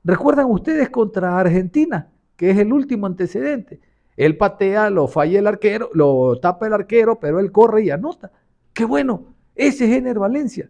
¿Recuerdan 0.04 0.50
ustedes 0.50 0.90
contra 0.90 1.40
Argentina? 1.40 2.10
que 2.36 2.52
es 2.52 2.58
el 2.58 2.74
último 2.74 3.08
antecedente. 3.08 3.80
Él 4.18 4.38
patea, 4.38 4.90
lo 4.90 5.08
falla 5.08 5.40
el 5.40 5.48
arquero, 5.48 5.90
lo 5.94 6.40
tapa 6.40 6.68
el 6.68 6.74
arquero, 6.74 7.20
pero 7.20 7.40
él 7.40 7.52
corre 7.52 7.84
y 7.84 7.90
anota. 7.90 8.32
Qué 8.74 8.86
bueno, 8.86 9.34
ese 9.56 9.86
es 9.86 9.98
Ener 9.98 10.20
Valencia. 10.20 10.70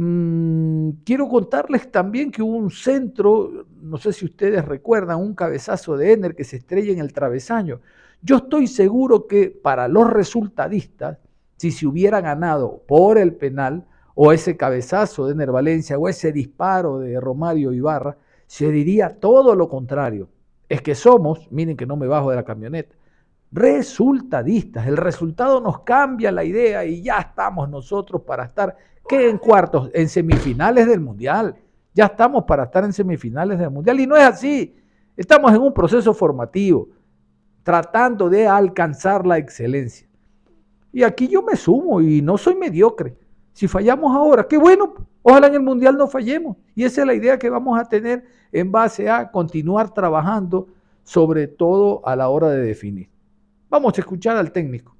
Mm, 0.00 0.90
quiero 1.04 1.28
contarles 1.28 1.90
también 1.90 2.30
que 2.30 2.40
hubo 2.40 2.54
un 2.54 2.70
centro, 2.70 3.66
no 3.82 3.96
sé 3.98 4.12
si 4.12 4.26
ustedes 4.26 4.64
recuerdan, 4.64 5.18
un 5.18 5.34
cabezazo 5.34 5.96
de 5.96 6.12
Ener 6.12 6.36
que 6.36 6.44
se 6.44 6.56
estrella 6.58 6.92
en 6.92 7.00
el 7.00 7.12
travesaño. 7.12 7.80
Yo 8.22 8.36
estoy 8.36 8.68
seguro 8.68 9.26
que 9.26 9.50
para 9.50 9.88
los 9.88 10.08
resultadistas, 10.08 11.18
si 11.56 11.72
se 11.72 11.86
hubiera 11.86 12.20
ganado 12.20 12.82
por 12.86 13.18
el 13.18 13.34
penal, 13.34 13.86
o 14.14 14.32
ese 14.32 14.56
cabezazo 14.56 15.26
de 15.26 15.32
Ener 15.32 15.50
Valencia, 15.50 15.98
o 15.98 16.08
ese 16.08 16.30
disparo 16.32 17.00
de 17.00 17.18
Romario 17.20 17.72
Ibarra, 17.72 18.18
se 18.46 18.70
diría 18.70 19.18
todo 19.18 19.56
lo 19.56 19.68
contrario 19.68 20.28
es 20.68 20.82
que 20.82 20.94
somos, 20.94 21.50
miren 21.50 21.76
que 21.76 21.86
no 21.86 21.96
me 21.96 22.06
bajo 22.06 22.30
de 22.30 22.36
la 22.36 22.44
camioneta, 22.44 22.94
resultadistas. 23.50 24.86
El 24.86 24.96
resultado 24.96 25.60
nos 25.60 25.80
cambia 25.80 26.30
la 26.32 26.44
idea 26.44 26.84
y 26.84 27.02
ya 27.02 27.18
estamos 27.18 27.68
nosotros 27.68 28.22
para 28.22 28.44
estar, 28.44 28.76
¿qué 29.08 29.28
en 29.28 29.38
cuartos? 29.38 29.90
En 29.94 30.08
semifinales 30.08 30.86
del 30.86 31.00
Mundial. 31.00 31.56
Ya 31.94 32.06
estamos 32.06 32.44
para 32.44 32.64
estar 32.64 32.84
en 32.84 32.92
semifinales 32.92 33.58
del 33.58 33.70
Mundial 33.70 33.98
y 34.00 34.06
no 34.06 34.16
es 34.16 34.24
así. 34.24 34.74
Estamos 35.16 35.52
en 35.52 35.60
un 35.60 35.72
proceso 35.72 36.14
formativo, 36.14 36.88
tratando 37.62 38.28
de 38.28 38.46
alcanzar 38.46 39.26
la 39.26 39.38
excelencia. 39.38 40.06
Y 40.92 41.02
aquí 41.02 41.28
yo 41.28 41.42
me 41.42 41.56
sumo 41.56 42.00
y 42.00 42.22
no 42.22 42.38
soy 42.38 42.54
mediocre. 42.54 43.16
Si 43.52 43.66
fallamos 43.66 44.14
ahora, 44.14 44.46
qué 44.46 44.56
bueno, 44.56 44.94
ojalá 45.22 45.48
en 45.48 45.54
el 45.54 45.62
Mundial 45.62 45.96
no 45.96 46.06
fallemos. 46.06 46.56
Y 46.74 46.84
esa 46.84 47.00
es 47.00 47.06
la 47.06 47.14
idea 47.14 47.38
que 47.38 47.50
vamos 47.50 47.78
a 47.78 47.84
tener 47.84 48.24
en 48.52 48.70
base 48.70 49.10
a 49.10 49.30
continuar 49.30 49.92
trabajando, 49.92 50.68
sobre 51.02 51.48
todo 51.48 52.06
a 52.06 52.14
la 52.14 52.28
hora 52.28 52.50
de 52.50 52.62
definir. 52.62 53.10
Vamos 53.70 53.98
a 53.98 54.00
escuchar 54.00 54.38
al 54.38 54.50
técnico, 54.50 54.96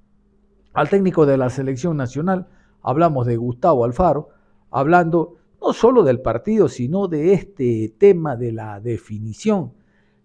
al 0.74 0.90
técnico 0.90 1.24
de 1.24 1.38
la 1.38 1.48
selección 1.48 1.96
nacional. 1.96 2.48
Hablamos 2.82 3.26
de 3.26 3.38
Gustavo 3.38 3.82
Alfaro, 3.82 4.28
hablando 4.70 5.36
no 5.58 5.72
solo 5.72 6.02
del 6.02 6.20
partido, 6.20 6.68
sino 6.68 7.08
de 7.08 7.32
este 7.32 7.94
tema 7.96 8.36
de 8.36 8.52
la 8.52 8.78
definición 8.78 9.72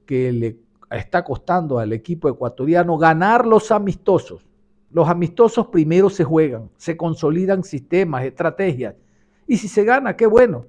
que 0.06 0.34
le 0.34 0.60
está 0.92 1.24
costando 1.24 1.80
al 1.80 1.94
equipo 1.94 2.28
ecuatoriano 2.28 2.98
ganar 2.98 3.46
los 3.48 3.72
amistosos. 3.72 4.46
Los 4.92 5.08
amistosos 5.08 5.68
primero 5.68 6.10
se 6.10 6.26
juegan, 6.26 6.70
se 6.76 6.98
consolidan 6.98 7.64
sistemas, 7.64 8.26
estrategias. 8.26 8.96
Y 9.48 9.56
si 9.56 9.70
se 9.70 9.86
gana, 9.86 10.18
qué 10.18 10.28
bueno. 10.28 10.66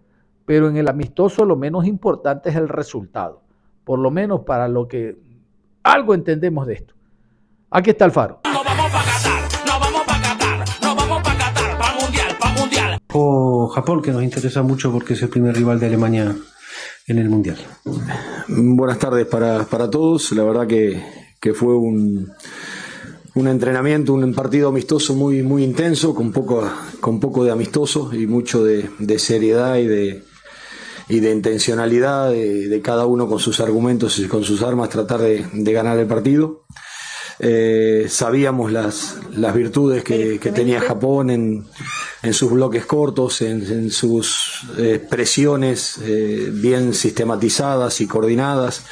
Pero 0.46 0.68
en 0.68 0.76
el 0.76 0.86
amistoso 0.86 1.44
lo 1.44 1.56
menos 1.56 1.86
importante 1.86 2.50
es 2.50 2.56
el 2.56 2.68
resultado. 2.68 3.42
Por 3.82 3.98
lo 3.98 4.12
menos 4.12 4.42
para 4.42 4.68
lo 4.68 4.86
que 4.86 5.18
algo 5.82 6.14
entendemos 6.14 6.68
de 6.68 6.74
esto. 6.74 6.93
Aquí 7.70 7.90
está 7.90 8.04
el 8.04 8.12
faro. 8.12 8.40
Nos 8.44 8.64
vamos 8.64 8.90
para 8.90 9.04
Qatar, 9.04 9.66
nos 9.66 9.80
vamos 9.80 10.02
para 10.06 10.20
Qatar, 10.20 10.58
nos 10.82 10.96
vamos 10.96 11.22
para 11.22 11.38
Qatar, 11.38 11.78
para 11.78 12.00
mundial, 12.00 12.36
para 12.38 12.60
mundial. 12.60 12.98
O 13.12 13.68
Japón, 13.68 14.02
que 14.02 14.12
nos 14.12 14.22
interesa 14.22 14.62
mucho 14.62 14.92
porque 14.92 15.14
es 15.14 15.22
el 15.22 15.28
primer 15.28 15.54
rival 15.56 15.80
de 15.80 15.86
Alemania 15.86 16.36
en 17.06 17.18
el 17.18 17.28
Mundial. 17.28 17.58
Buenas 18.48 18.98
tardes 18.98 19.26
para, 19.26 19.64
para 19.64 19.90
todos. 19.90 20.32
La 20.32 20.44
verdad 20.44 20.66
que, 20.66 21.02
que 21.40 21.52
fue 21.52 21.74
un, 21.76 22.32
un 23.34 23.48
entrenamiento, 23.48 24.14
un 24.14 24.32
partido 24.34 24.68
amistoso 24.68 25.14
muy, 25.14 25.42
muy 25.42 25.64
intenso, 25.64 26.14
con 26.14 26.32
poco, 26.32 26.68
con 27.00 27.20
poco 27.20 27.44
de 27.44 27.50
amistoso 27.50 28.10
y 28.12 28.26
mucho 28.26 28.64
de, 28.64 28.88
de 28.98 29.18
seriedad 29.18 29.76
y 29.76 29.86
de, 29.86 30.22
y 31.08 31.20
de 31.20 31.32
intencionalidad 31.32 32.30
de, 32.30 32.68
de, 32.68 32.80
cada 32.80 33.06
uno 33.06 33.28
con 33.28 33.38
sus 33.38 33.60
argumentos 33.60 34.18
y 34.18 34.26
con 34.26 34.44
sus 34.44 34.62
armas 34.62 34.88
tratar 34.88 35.20
de, 35.20 35.46
de 35.52 35.72
ganar 35.72 35.98
el 35.98 36.06
partido. 36.06 36.64
Eh, 37.40 38.06
sabíamos 38.08 38.70
las, 38.70 39.16
las 39.36 39.54
virtudes 39.54 40.04
que, 40.04 40.38
que 40.38 40.52
tenía 40.52 40.80
Japón 40.80 41.30
en, 41.30 41.64
en, 42.22 42.34
sus 42.34 42.52
bloques 42.52 42.86
cortos, 42.86 43.42
en, 43.42 43.62
en 43.66 43.90
sus 43.90 44.62
eh, 44.78 45.04
presiones 45.08 45.98
eh, 46.02 46.50
bien 46.52 46.94
sistematizadas 46.94 48.00
y 48.00 48.06
coordinadas 48.06 48.82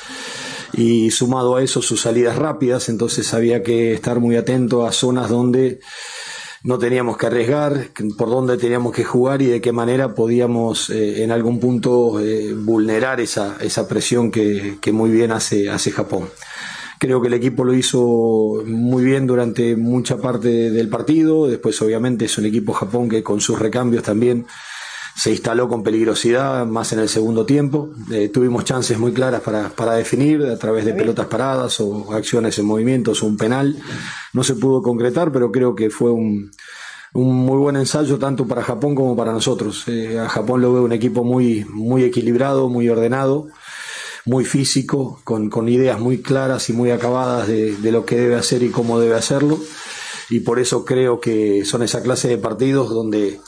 y 0.73 1.11
sumado 1.11 1.57
a 1.57 1.63
eso 1.63 1.83
sus 1.83 2.01
salidas 2.01 2.37
rápidas, 2.37 2.89
entonces 2.89 3.33
había 3.35 3.63
que 3.63 3.93
estar 3.93 4.21
muy 4.21 4.37
atento 4.37 4.87
a 4.87 4.93
zonas 4.93 5.29
donde 5.29 5.81
no 6.65 6.79
teníamos 6.79 7.17
que 7.17 7.27
arriesgar, 7.27 7.89
por 8.17 8.31
dónde 8.31 8.57
teníamos 8.57 8.93
que 8.95 9.05
jugar 9.05 9.43
y 9.43 9.47
de 9.47 9.61
qué 9.61 9.73
manera 9.73 10.15
podíamos 10.15 10.91
eh, 10.91 11.25
en 11.25 11.33
algún 11.33 11.59
punto 11.59 12.21
eh, 12.21 12.55
vulnerar 12.55 13.21
esa, 13.21 13.57
esa 13.61 13.89
presión 13.89 14.31
que, 14.31 14.79
que, 14.81 14.93
muy 14.93 15.11
bien 15.11 15.33
hace, 15.33 15.69
hace 15.69 15.91
Japón. 15.91 16.29
Creo 17.03 17.21
que 17.21 17.27
el 17.27 17.35
equipo 17.35 17.65
lo 17.65 17.75
hizo 17.75 18.63
muy 18.65 19.03
bien 19.03 19.27
durante 19.27 19.75
mucha 19.75 20.19
parte 20.19 20.71
del 20.71 20.89
partido, 20.89 21.49
después 21.49 21.83
obviamente 21.83 22.27
es 22.27 22.39
un 22.39 22.47
equipo 22.47 22.73
Japón 22.73 23.09
que 23.09 23.25
con 23.25 23.41
sus 23.41 23.59
recambios 23.59 24.05
también 24.05 24.47
se 25.17 25.33
instaló 25.33 25.69
con 25.69 25.83
peligrosidad 25.83 26.65
más 26.65 26.93
en 26.93 27.01
el 27.01 27.09
segundo 27.09 27.45
tiempo. 27.45 27.91
Eh, 28.13 28.29
tuvimos 28.29 28.65
chances 28.65 29.01
muy 29.01 29.13
claras 29.13 29.41
para, 29.41 29.71
para, 29.71 29.95
definir 29.95 30.45
a 30.45 30.57
través 30.57 30.85
de 30.85 30.95
pelotas 30.95 31.27
paradas 31.27 31.81
o 31.81 32.13
acciones 32.13 32.57
en 32.61 32.67
movimientos 32.67 33.21
o 33.25 33.27
un 33.27 33.37
penal. 33.37 33.77
No 34.33 34.45
se 34.45 34.55
pudo 34.55 34.81
concretar, 34.81 35.33
pero 35.33 35.51
creo 35.51 35.75
que 35.75 35.91
fue 35.91 36.13
un, 36.13 36.53
muy 37.15 37.59
buen 37.59 37.75
ensayo 37.75 38.17
tanto 38.17 38.47
para 38.47 38.63
Japón 38.63 38.95
como 38.95 39.17
para 39.17 39.33
nosotros. 39.33 39.83
Eh, 39.89 40.21
a 40.21 40.29
Japón 40.29 40.63
lo 40.63 40.73
veo 40.73 40.85
un 40.85 40.93
equipo 40.93 41.25
muy, 41.25 41.65
muy 41.65 42.05
equilibrado, 42.05 42.69
muy 42.69 42.89
ordenado, 42.89 43.49
muy 44.25 44.45
físico, 44.45 45.21
con, 45.25 45.51
con 45.51 45.69
ideas 45.69 45.99
muy 45.99 46.23
claras 46.23 46.69
y 46.71 46.73
muy 46.73 46.91
acabadas 46.91 47.49
de, 47.49 47.77
de 47.77 47.93
lo 47.93 48.05
que 48.05 48.17
debe 48.17 48.37
hacer 48.37 48.63
y 48.63 48.71
cómo 48.71 49.01
debe 49.01 49.17
hacerlo. 49.17 49.59
Y 50.31 50.41
por 50.41 50.59
eso 50.59 50.85
creo 50.85 51.21
que 51.21 51.65
son 51.65 51.83
esa 51.83 52.03
clase 52.03 52.29
de 52.29 52.39
partidos 52.39 52.91
donde 52.91 53.41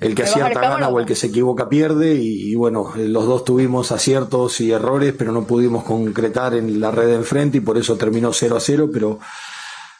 el 0.00 0.14
que 0.14 0.22
acierta 0.22 0.60
gana 0.60 0.88
o 0.88 1.00
el 1.00 1.06
que 1.06 1.16
se 1.16 1.28
equivoca 1.28 1.68
pierde 1.68 2.14
y, 2.14 2.54
bueno, 2.54 2.92
los 2.96 3.26
dos 3.26 3.44
tuvimos 3.44 3.92
aciertos 3.92 4.60
y 4.60 4.72
errores, 4.72 5.14
pero 5.16 5.32
no 5.32 5.44
pudimos 5.44 5.84
concretar 5.84 6.54
en 6.54 6.80
la 6.80 6.90
red 6.90 7.06
de 7.06 7.14
enfrente 7.14 7.58
y 7.58 7.60
por 7.60 7.78
eso 7.78 7.96
terminó 7.96 8.32
0 8.32 8.56
a 8.56 8.60
0, 8.60 8.90
pero 8.92 9.18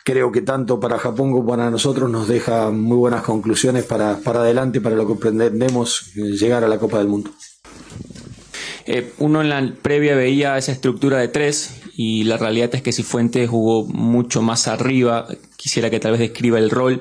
creo 0.04 0.30
que 0.30 0.42
tanto 0.42 0.78
para 0.78 0.98
Japón 0.98 1.32
como 1.32 1.46
para 1.46 1.70
nosotros 1.70 2.10
nos 2.10 2.28
deja 2.28 2.70
muy 2.70 2.96
buenas 2.96 3.22
conclusiones 3.22 3.84
para, 3.84 4.18
para 4.18 4.40
adelante, 4.40 4.80
para 4.80 4.96
lo 4.96 5.06
que 5.06 5.14
pretendemos 5.14 6.12
llegar 6.14 6.62
a 6.64 6.68
la 6.68 6.78
Copa 6.78 6.98
del 6.98 7.08
Mundo. 7.08 7.30
Eh, 8.86 9.12
uno 9.18 9.40
en 9.40 9.48
la 9.48 9.74
previa 9.80 10.14
veía 10.14 10.58
esa 10.58 10.72
estructura 10.72 11.18
de 11.18 11.28
tres 11.28 11.80
y 11.96 12.24
la 12.24 12.36
realidad 12.36 12.74
es 12.74 12.82
que 12.82 12.92
si 12.92 13.02
Fuentes 13.02 13.48
jugó 13.48 13.86
mucho 13.86 14.42
más 14.42 14.68
arriba, 14.68 15.26
quisiera 15.56 15.90
que 15.90 16.00
tal 16.00 16.12
vez 16.12 16.20
describa 16.20 16.58
el 16.58 16.70
rol 16.70 17.00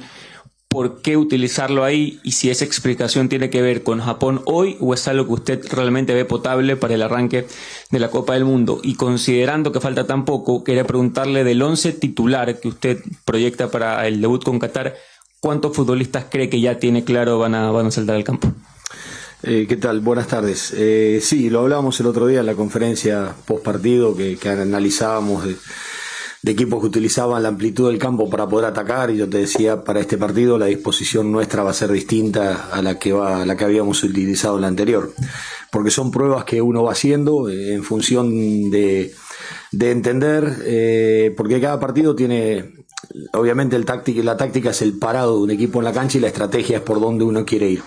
por 0.73 1.03
qué 1.03 1.17
utilizarlo 1.17 1.83
ahí 1.83 2.19
y 2.23 2.31
si 2.31 2.49
esa 2.49 2.65
explicación 2.65 3.29
tiene 3.29 3.51
que 3.51 3.61
ver 3.61 3.83
con 3.83 3.99
Japón 3.99 4.41
hoy 4.45 4.75
o 4.79 4.95
es 4.95 5.07
algo 5.07 5.27
que 5.27 5.33
usted 5.33 5.71
realmente 5.71 6.15
ve 6.15 6.25
potable 6.25 6.75
para 6.75 6.95
el 6.95 7.03
arranque 7.03 7.45
de 7.91 7.99
la 7.99 8.09
Copa 8.09 8.33
del 8.33 8.45
Mundo. 8.45 8.79
Y 8.81 8.95
considerando 8.95 9.71
que 9.71 9.79
falta 9.79 10.07
tan 10.07 10.25
poco, 10.25 10.63
quería 10.63 10.83
preguntarle 10.83 11.43
del 11.43 11.61
11 11.61 11.93
titular 11.93 12.59
que 12.59 12.69
usted 12.69 13.03
proyecta 13.23 13.69
para 13.69 14.07
el 14.07 14.19
debut 14.19 14.43
con 14.43 14.57
Qatar, 14.57 14.95
¿cuántos 15.39 15.75
futbolistas 15.75 16.25
cree 16.31 16.49
que 16.49 16.59
ya 16.59 16.79
tiene 16.79 17.03
claro 17.03 17.37
van 17.37 17.53
a, 17.53 17.69
van 17.69 17.85
a 17.85 17.91
saltar 17.91 18.15
al 18.15 18.23
campo? 18.23 18.51
Eh, 19.45 19.65
¿Qué 19.67 19.75
tal? 19.75 19.99
Buenas 19.99 20.27
tardes. 20.27 20.73
Eh, 20.73 21.19
sí, 21.21 21.49
lo 21.49 21.59
hablábamos 21.59 21.99
el 21.99 22.05
otro 22.05 22.27
día 22.27 22.39
en 22.39 22.45
la 22.45 22.55
conferencia 22.55 23.35
post 23.45 23.61
partido 23.61 24.15
que, 24.15 24.37
analizábamos 24.47 25.43
de 25.45 26.51
equipos 26.51 26.79
que 26.79 26.87
utilizaban 26.87 27.43
la 27.43 27.49
amplitud 27.49 27.89
del 27.89 27.99
campo 27.99 28.29
para 28.29 28.47
poder 28.47 28.67
atacar 28.67 29.11
y 29.11 29.17
yo 29.17 29.27
te 29.27 29.39
decía 29.39 29.83
para 29.83 29.99
este 29.99 30.17
partido 30.17 30.57
la 30.57 30.67
disposición 30.67 31.29
nuestra 31.29 31.61
va 31.61 31.71
a 31.71 31.73
ser 31.73 31.91
distinta 31.91 32.69
a 32.71 32.81
la 32.81 32.97
que 32.97 33.11
va 33.11 33.41
a 33.41 33.45
la 33.45 33.57
que 33.57 33.65
habíamos 33.65 34.01
utilizado 34.03 34.55
en 34.55 34.61
la 34.61 34.67
anterior 34.67 35.13
porque 35.71 35.91
son 35.91 36.09
pruebas 36.09 36.45
que 36.45 36.61
uno 36.61 36.83
va 36.83 36.93
haciendo 36.93 37.49
eh, 37.49 37.73
en 37.73 37.83
función 37.83 38.71
de, 38.71 39.13
de 39.73 39.91
entender 39.91 40.57
eh, 40.63 41.33
porque 41.35 41.59
cada 41.59 41.81
partido 41.81 42.15
tiene 42.15 42.75
obviamente 43.33 43.75
el 43.75 43.83
táctica, 43.83 44.23
la 44.23 44.37
táctica 44.37 44.69
es 44.69 44.81
el 44.81 44.97
parado 44.97 45.37
de 45.37 45.43
un 45.43 45.51
equipo 45.51 45.79
en 45.79 45.85
la 45.85 45.93
cancha 45.93 46.17
y 46.17 46.21
la 46.21 46.27
estrategia 46.27 46.77
es 46.77 46.83
por 46.83 47.01
donde 47.01 47.25
uno 47.25 47.45
quiere 47.45 47.69
ir 47.69 47.83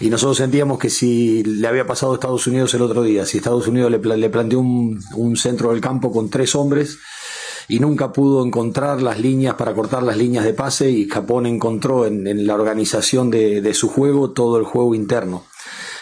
y 0.00 0.10
nosotros 0.10 0.38
sentíamos 0.38 0.78
que 0.78 0.90
si 0.90 1.42
le 1.44 1.68
había 1.68 1.86
pasado 1.86 2.12
a 2.12 2.14
Estados 2.16 2.46
Unidos 2.46 2.74
el 2.74 2.82
otro 2.82 3.02
día, 3.02 3.26
si 3.26 3.38
Estados 3.38 3.68
Unidos 3.68 3.90
le, 3.90 4.30
planteó 4.30 4.60
un, 4.60 5.00
un 5.14 5.36
centro 5.36 5.70
del 5.70 5.80
campo 5.80 6.10
con 6.10 6.30
tres 6.30 6.54
hombres, 6.54 6.98
y 7.70 7.78
nunca 7.78 8.12
pudo 8.12 8.44
encontrar 8.44 9.00
las 9.00 9.20
líneas 9.20 9.54
para 9.54 9.72
cortar 9.74 10.02
las 10.02 10.16
líneas 10.16 10.44
de 10.44 10.54
pase 10.54 10.90
y 10.90 11.08
Japón 11.08 11.46
encontró 11.46 12.04
en, 12.04 12.44
la 12.44 12.54
organización 12.54 13.30
de, 13.30 13.74
su 13.74 13.88
juego 13.88 14.32
todo 14.32 14.58
el 14.58 14.64
juego 14.64 14.94
interno. 14.96 15.44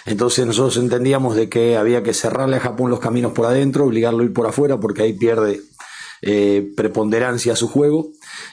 Entonces 0.06 0.46
nosotros 0.46 0.78
entendíamos 0.78 1.36
de 1.36 1.50
que 1.50 1.76
había 1.76 2.02
que 2.02 2.14
cerrarle 2.14 2.56
a 2.56 2.60
Japón 2.60 2.90
los 2.90 3.00
caminos 3.00 3.32
por 3.32 3.44
adentro, 3.44 3.84
obligarlo 3.84 4.22
a 4.22 4.24
ir 4.24 4.32
por 4.32 4.46
afuera 4.46 4.80
porque 4.80 5.02
ahí 5.02 5.12
pierde 5.12 5.60
eh, 6.22 6.72
preponderancia 6.76 7.52
a 7.52 7.56
su 7.56 7.68
juego 7.68 8.10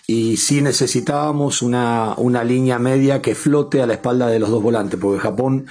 y 0.07 0.37
sí 0.37 0.61
necesitábamos 0.61 1.61
una, 1.61 2.13
una 2.17 2.43
línea 2.43 2.79
media 2.79 3.21
que 3.21 3.35
flote 3.35 3.81
a 3.81 3.87
la 3.87 3.93
espalda 3.93 4.27
de 4.27 4.39
los 4.39 4.49
dos 4.49 4.61
volantes 4.61 4.99
porque 4.99 5.19
Japón 5.19 5.65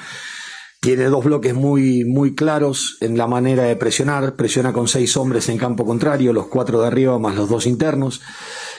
tiene 0.84 1.04
dos 1.04 1.24
bloques 1.24 1.54
muy, 1.54 2.04
muy 2.04 2.34
claros 2.34 2.98
en 3.00 3.16
la 3.16 3.26
manera 3.26 3.62
de 3.62 3.74
presionar. 3.74 4.36
Presiona 4.36 4.74
con 4.74 4.86
seis 4.86 5.16
hombres 5.16 5.48
en 5.48 5.56
campo 5.56 5.86
contrario, 5.86 6.34
los 6.34 6.48
cuatro 6.48 6.82
de 6.82 6.86
arriba 6.86 7.18
más 7.18 7.36
los 7.36 7.48
dos 7.48 7.66
internos, 7.66 8.20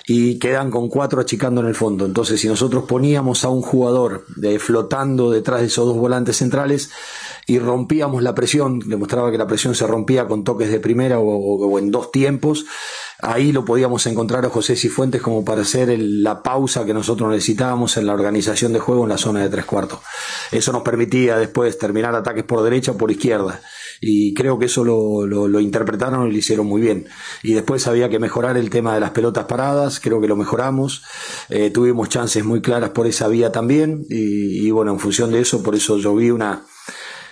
y 0.08 0.38
quedan 0.38 0.70
con 0.70 0.88
cuatro 0.88 1.20
achicando 1.20 1.62
en 1.62 1.68
el 1.68 1.74
fondo. 1.74 2.06
Entonces, 2.06 2.40
si 2.40 2.48
nosotros 2.48 2.84
poníamos 2.84 3.44
a 3.44 3.50
un 3.50 3.64
jugador 3.64 4.24
de, 4.36 4.60
flotando 4.60 5.32
detrás 5.32 5.62
de 5.62 5.66
esos 5.66 5.88
dos 5.88 5.98
volantes 5.98 6.38
centrales 6.38 6.92
y 7.48 7.60
rompíamos 7.60 8.24
la 8.24 8.34
presión, 8.34 8.80
demostraba 8.80 9.32
que 9.32 9.38
la 9.38 9.48
presión 9.48 9.76
se 9.76 9.86
rompía 9.86 10.28
con 10.28 10.44
toques 10.44 10.70
de 10.70 10.80
primera 10.80 11.20
o 11.20 11.80
en 11.80 11.92
dos 11.92 12.12
tiempos, 12.12 12.66
ahí 13.22 13.52
lo 13.52 13.66
podíamos 13.66 14.06
encontrar 14.08 14.46
a 14.46 14.50
José 14.50 14.76
Cifuentes 14.76 15.22
como 15.22 15.46
para 15.46 15.62
hacer 15.62 15.98
la 16.00 16.44
pausa 16.44 16.86
que 16.86 16.94
nosotros 16.94 17.30
necesitábamos 17.30 17.98
en 17.98 18.08
la 18.08 18.14
organización 18.14 18.74
de 18.74 18.80
juego 18.80 19.04
en 19.04 19.10
la 19.10 19.18
zona 19.18 19.42
de 19.42 19.50
tres 19.50 19.66
cuartos. 19.66 20.00
Eso 20.52 20.72
nos 20.72 20.84
permitía 20.84 21.38
después 21.38 21.78
terminar 21.78 22.16
ataques 22.16 22.44
por 22.44 22.64
derecha 22.64 22.92
o 22.92 22.98
por 22.98 23.12
izquierda. 23.12 23.62
Y 24.02 24.34
creo 24.34 24.60
que 24.60 24.66
eso 24.66 24.84
lo, 24.84 25.26
lo, 25.26 25.60
interpretaron 25.60 26.28
y 26.28 26.32
lo 26.32 26.38
hicieron 26.38 26.68
muy 26.68 26.82
bien. 26.82 27.08
Y 27.44 27.54
después 27.54 27.88
había 27.88 28.10
que 28.10 28.20
mejorar 28.20 28.58
el 28.58 28.70
tema 28.70 28.94
de 28.94 29.00
las 29.00 29.12
pelotas 29.12 29.46
paradas, 29.46 30.00
creo 30.02 30.20
que 30.20 30.28
lo 30.28 30.36
mejoramos. 30.36 31.04
Eh, 31.50 31.72
tuvimos 31.72 32.10
chances 32.10 32.44
muy 32.44 32.62
claras 32.62 32.90
por 32.90 33.08
esa 33.08 33.30
vía 33.30 33.52
también. 33.52 34.06
Y, 34.10 34.68
y 34.68 34.72
bueno, 34.72 34.92
en 34.92 35.00
función 35.00 35.32
de 35.32 35.40
eso, 35.40 35.64
por 35.64 35.76
eso 35.76 35.98
yo 35.98 36.14
vi 36.14 36.30
una, 36.30 36.66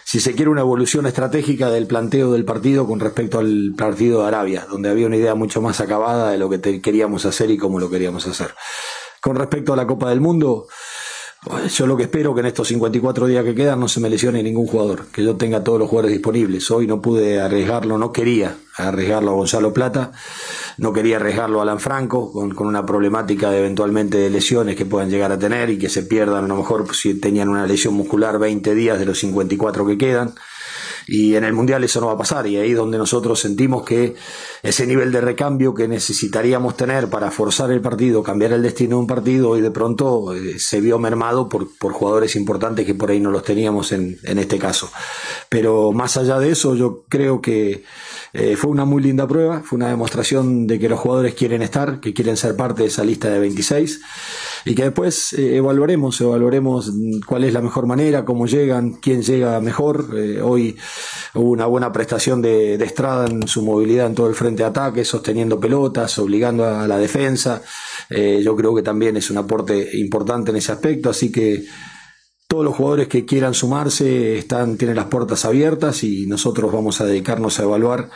si 0.05 0.19
se 0.19 0.33
quiere, 0.33 0.51
una 0.51 0.61
evolución 0.61 1.05
estratégica 1.05 1.69
del 1.69 1.87
planteo 1.87 2.31
del 2.31 2.45
partido 2.45 2.87
con 2.87 2.99
respecto 2.99 3.39
al 3.39 3.73
partido 3.77 4.21
de 4.21 4.27
Arabia, 4.27 4.67
donde 4.69 4.89
había 4.89 5.07
una 5.07 5.17
idea 5.17 5.35
mucho 5.35 5.61
más 5.61 5.79
acabada 5.81 6.31
de 6.31 6.37
lo 6.37 6.49
que 6.49 6.81
queríamos 6.81 7.25
hacer 7.25 7.51
y 7.51 7.57
cómo 7.57 7.79
lo 7.79 7.89
queríamos 7.89 8.27
hacer. 8.27 8.53
Con 9.21 9.35
respecto 9.35 9.73
a 9.73 9.75
la 9.75 9.87
Copa 9.87 10.09
del 10.09 10.21
Mundo, 10.21 10.67
yo 11.69 11.87
lo 11.87 11.97
que 11.97 12.03
espero 12.03 12.33
que 12.33 12.41
en 12.41 12.47
estos 12.47 12.67
54 12.67 13.27
días 13.27 13.43
que 13.43 13.55
quedan 13.55 13.79
no 13.79 13.87
se 13.87 13.99
me 13.99 14.09
lesione 14.09 14.41
ningún 14.43 14.67
jugador, 14.67 15.07
que 15.07 15.23
yo 15.23 15.35
tenga 15.35 15.63
todos 15.63 15.79
los 15.79 15.89
jugadores 15.89 16.13
disponibles. 16.13 16.69
Hoy 16.71 16.87
no 16.87 17.01
pude 17.01 17.41
arriesgarlo, 17.41 17.97
no 17.97 18.11
quería 18.11 18.55
arriesgarlo 18.77 19.31
a 19.31 19.35
Gonzalo 19.35 19.73
Plata 19.73 20.11
no 20.77 20.93
quería 20.93 21.17
arriesgarlo 21.17 21.59
a 21.59 21.63
Alan 21.63 21.79
Franco 21.79 22.31
con, 22.31 22.67
una 22.67 22.85
problemática 22.85 23.51
de 23.51 23.59
eventualmente 23.59 24.17
de 24.17 24.29
lesiones 24.29 24.75
que 24.75 24.85
puedan 24.85 25.09
llegar 25.09 25.31
a 25.31 25.39
tener 25.39 25.69
y 25.69 25.77
que 25.77 25.89
se 25.89 26.03
pierdan 26.03 26.45
a 26.45 26.47
lo 26.47 26.55
mejor 26.55 26.93
si 26.95 27.19
tenían 27.19 27.49
una 27.49 27.67
lesión 27.67 27.93
muscular 27.93 28.39
20 28.39 28.73
días 28.73 28.99
de 28.99 29.05
los 29.05 29.19
54 29.19 29.85
que 29.85 29.97
quedan. 29.97 30.33
Y 31.07 31.35
en 31.35 31.43
el 31.43 31.53
Mundial 31.53 31.83
eso 31.83 31.99
no 31.99 32.07
va 32.07 32.13
a 32.13 32.17
pasar 32.17 32.47
y 32.47 32.57
ahí 32.57 32.71
es 32.71 32.77
donde 32.77 32.97
nosotros 32.97 33.39
sentimos 33.39 33.83
que 33.83 34.15
ese 34.61 34.87
nivel 34.87 35.11
de 35.11 35.21
recambio 35.21 35.73
que 35.73 35.87
necesitaríamos 35.87 36.77
tener 36.77 37.09
para 37.09 37.31
forzar 37.31 37.71
el 37.71 37.81
partido, 37.81 38.23
cambiar 38.23 38.53
el 38.53 38.61
destino 38.61 38.95
de 38.95 39.01
un 39.01 39.07
partido, 39.07 39.49
hoy 39.49 39.61
de 39.61 39.71
pronto 39.71 40.33
eh, 40.33 40.59
se 40.59 40.81
vio 40.81 40.99
mermado 40.99 41.49
por, 41.49 41.67
por 41.77 41.93
jugadores 41.93 42.35
importantes 42.35 42.85
que 42.85 42.95
por 42.95 43.11
ahí 43.11 43.19
no 43.19 43.31
los 43.31 43.43
teníamos 43.43 43.91
en, 43.91 44.17
en 44.23 44.39
este 44.39 44.57
caso. 44.57 44.89
Pero 45.49 45.91
más 45.91 46.17
allá 46.17 46.39
de 46.39 46.51
eso, 46.51 46.75
yo 46.75 47.03
creo 47.09 47.41
que 47.41 47.83
eh, 48.33 48.55
fue 48.55 48.71
una 48.71 48.85
muy 48.85 49.01
linda 49.01 49.27
prueba, 49.27 49.61
fue 49.63 49.77
una 49.77 49.89
demostración 49.89 50.65
de 50.65 50.79
que 50.79 50.89
los 50.89 50.99
jugadores 50.99 51.35
quieren 51.35 51.61
estar, 51.61 51.99
que 51.99 52.13
quieren 52.13 52.35
ser 52.35 52.55
parte 52.55 52.81
de 52.81 52.87
esa 52.87 53.03
lista 53.03 53.29
de 53.29 53.39
26 53.39 54.01
y 54.65 54.75
que 54.75 54.83
después 54.83 55.33
eh, 55.33 55.57
evaluaremos, 55.57 56.19
evaluaremos 56.21 56.91
cuál 57.25 57.43
es 57.43 57.53
la 57.53 57.61
mejor 57.61 57.85
manera, 57.85 58.25
cómo 58.25 58.47
llegan, 58.47 58.93
quién 58.93 59.21
llega 59.21 59.59
mejor. 59.59 60.07
Eh, 60.15 60.41
hoy 60.41 60.77
hubo 61.33 61.51
una 61.51 61.65
buena 61.65 61.91
prestación 61.91 62.41
de, 62.41 62.77
de, 62.77 62.85
Estrada 62.85 63.27
en 63.27 63.47
su 63.47 63.63
movilidad 63.63 64.07
en 64.07 64.15
todo 64.15 64.27
el 64.27 64.35
frente 64.35 64.63
de 64.63 64.69
ataque, 64.69 65.03
sosteniendo 65.03 65.59
pelotas, 65.59 66.17
obligando 66.19 66.65
a 66.65 66.87
la 66.87 66.97
defensa. 66.97 67.61
yo 68.09 68.55
creo 68.55 68.75
que 68.75 68.83
también 68.83 69.17
es 69.17 69.31
un 69.31 69.37
aporte 69.37 69.97
importante 69.97 70.51
en 70.51 70.57
ese 70.57 70.71
aspecto, 70.71 71.09
así 71.09 71.31
que 71.31 71.65
todos 72.53 72.65
los 72.65 72.75
jugadores 72.75 73.07
que 73.07 73.25
quieran 73.25 73.55
sumarse 73.55 74.37
están, 74.37 74.77
tienen 74.77 74.95
las 74.95 75.07
puertas 75.07 75.43
abiertas 75.43 76.03
y 76.03 76.27
nosotros 76.27 76.71
vamos 76.71 77.01
a 77.01 77.05
dedicarnos 77.05 77.59
a 77.59 77.63
evaluar 77.63 78.11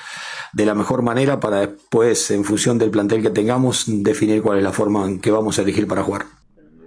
de 0.58 0.66
la 0.66 0.74
mejor 0.74 1.04
manera 1.04 1.40
para 1.40 1.60
después, 1.60 2.32
en 2.32 2.44
función 2.44 2.80
del 2.80 2.90
plantel 2.90 3.22
que 3.22 3.30
tengamos, 3.30 3.86
definir 3.88 4.42
cuál 4.42 4.58
es 4.58 4.64
la 4.64 4.72
forma 4.72 5.06
en 5.06 5.22
que 5.22 5.30
vamos 5.30 5.60
a 5.60 5.62
elegir 5.62 5.88
para 5.88 6.02
jugar. 6.02 6.24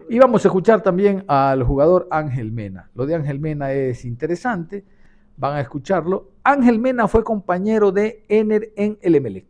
Y 0.09 0.19
vamos 0.19 0.45
a 0.45 0.49
escuchar 0.49 0.83
también 0.83 1.23
al 1.29 1.63
jugador 1.63 2.09
Ángel 2.11 2.51
Mena. 2.51 2.91
Lo 2.97 3.07
de 3.07 3.15
Ángel 3.15 3.39
Mena 3.39 3.73
es 3.73 4.05
interesante. 4.05 4.85
van 5.37 5.57
a 5.57 5.61
escucharlo. 5.61 6.33
Ángel 6.43 6.81
Mena 6.81 7.07
fue 7.07 7.23
compañero 7.23 7.93
de 7.93 8.25
Ener 8.29 8.73
en 8.75 8.99
el 9.03 9.15
Emelec. 9.15 9.47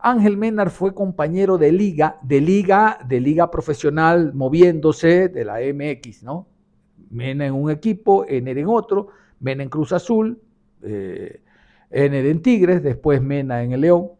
Ángel 0.00 0.36
Mena 0.36 0.66
fue 0.66 0.92
compañero 0.92 1.56
de 1.56 1.72
liga, 1.72 2.18
de 2.22 2.42
liga, 2.42 2.98
de 3.08 3.20
liga 3.20 3.50
profesional, 3.50 4.34
moviéndose 4.34 5.28
de 5.28 5.44
la 5.46 5.60
MX, 5.60 6.24
¿no? 6.24 6.46
Mena 7.08 7.46
en 7.46 7.54
un 7.54 7.70
equipo, 7.70 8.26
Ener 8.28 8.58
en 8.58 8.66
otro, 8.68 9.08
Mena 9.40 9.62
en 9.62 9.70
Cruz 9.70 9.92
Azul, 9.92 10.38
eh, 10.82 11.40
Ener 11.90 12.26
en 12.26 12.42
Tigres, 12.42 12.82
después 12.82 13.22
Mena 13.22 13.62
en 13.62 13.72
el 13.72 13.80
León. 13.82 14.10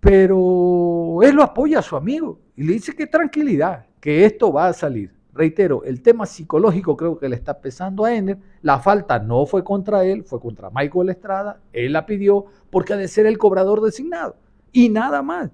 Pero 0.00 1.18
él 1.22 1.34
lo 1.34 1.42
apoya 1.42 1.80
a 1.80 1.82
su 1.82 1.96
amigo 1.96 2.38
y 2.54 2.64
le 2.64 2.74
dice 2.74 2.94
que 2.94 3.06
tranquilidad, 3.06 3.86
que 4.00 4.24
esto 4.24 4.52
va 4.52 4.68
a 4.68 4.72
salir. 4.72 5.14
Reitero, 5.32 5.84
el 5.84 6.00
tema 6.00 6.24
psicológico 6.24 6.96
creo 6.96 7.18
que 7.18 7.28
le 7.28 7.36
está 7.36 7.60
pesando 7.60 8.04
a 8.04 8.14
Ener. 8.14 8.38
La 8.62 8.78
falta 8.78 9.18
no 9.18 9.44
fue 9.44 9.62
contra 9.62 10.04
él, 10.04 10.24
fue 10.24 10.40
contra 10.40 10.70
Michael 10.70 11.10
Estrada. 11.10 11.60
Él 11.72 11.92
la 11.92 12.06
pidió 12.06 12.46
porque 12.70 12.94
ha 12.94 12.96
de 12.96 13.08
ser 13.08 13.26
el 13.26 13.36
cobrador 13.36 13.82
designado 13.82 14.36
y 14.72 14.88
nada 14.88 15.22
más. 15.22 15.50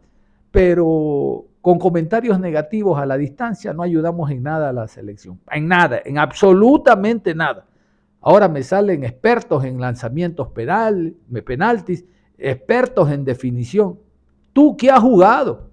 Pero 0.52 1.46
con 1.60 1.78
comentarios 1.78 2.38
negativos 2.38 2.98
a 2.98 3.06
la 3.06 3.16
distancia 3.16 3.72
no 3.72 3.82
ayudamos 3.82 4.30
en 4.30 4.42
nada 4.42 4.68
a 4.68 4.72
la 4.72 4.86
selección. 4.86 5.40
En 5.50 5.66
nada, 5.66 6.00
en 6.04 6.18
absolutamente 6.18 7.34
nada. 7.34 7.66
Ahora 8.22 8.48
me 8.48 8.62
salen 8.62 9.02
expertos 9.02 9.64
en 9.64 9.80
lanzamientos 9.80 10.48
penal, 10.48 11.14
penaltis, 11.44 12.04
expertos 12.38 13.10
en 13.10 13.24
definición. 13.24 13.98
¿Tú 14.52 14.76
qué 14.76 14.90
has 14.90 15.00
jugado? 15.00 15.70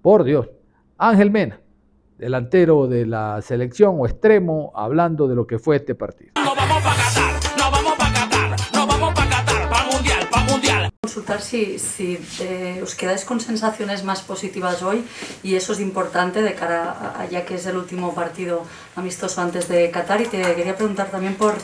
Por 0.00 0.24
Dios. 0.24 0.48
Ángel 0.96 1.30
Mena, 1.30 1.60
delantero 2.18 2.86
de 2.86 3.04
la 3.04 3.40
selección 3.42 3.96
o 3.98 4.06
extremo, 4.06 4.72
hablando 4.74 5.28
de 5.28 5.34
lo 5.34 5.46
que 5.46 5.58
fue 5.58 5.76
este 5.76 5.94
partido. 5.94 6.32
Vamos 6.36 7.39
Consultar 11.10 11.42
si, 11.42 11.76
si 11.80 12.20
eh, 12.38 12.78
os 12.84 12.94
quedáis 12.94 13.24
con 13.24 13.40
sensaciones 13.40 14.04
más 14.04 14.20
positivas 14.22 14.80
hoy 14.80 15.02
y 15.42 15.56
eso 15.56 15.72
es 15.72 15.80
importante 15.80 16.40
de 16.40 16.54
cara 16.54 16.84
a, 16.86 17.22
a, 17.22 17.28
ya 17.28 17.44
que 17.44 17.56
es 17.56 17.66
el 17.66 17.76
último 17.76 18.14
partido 18.14 18.62
amistoso 18.94 19.40
antes 19.40 19.66
de 19.66 19.90
Qatar 19.90 20.20
y 20.20 20.26
te 20.26 20.40
quería 20.54 20.76
preguntar 20.76 21.10
también 21.10 21.34
por 21.34 21.54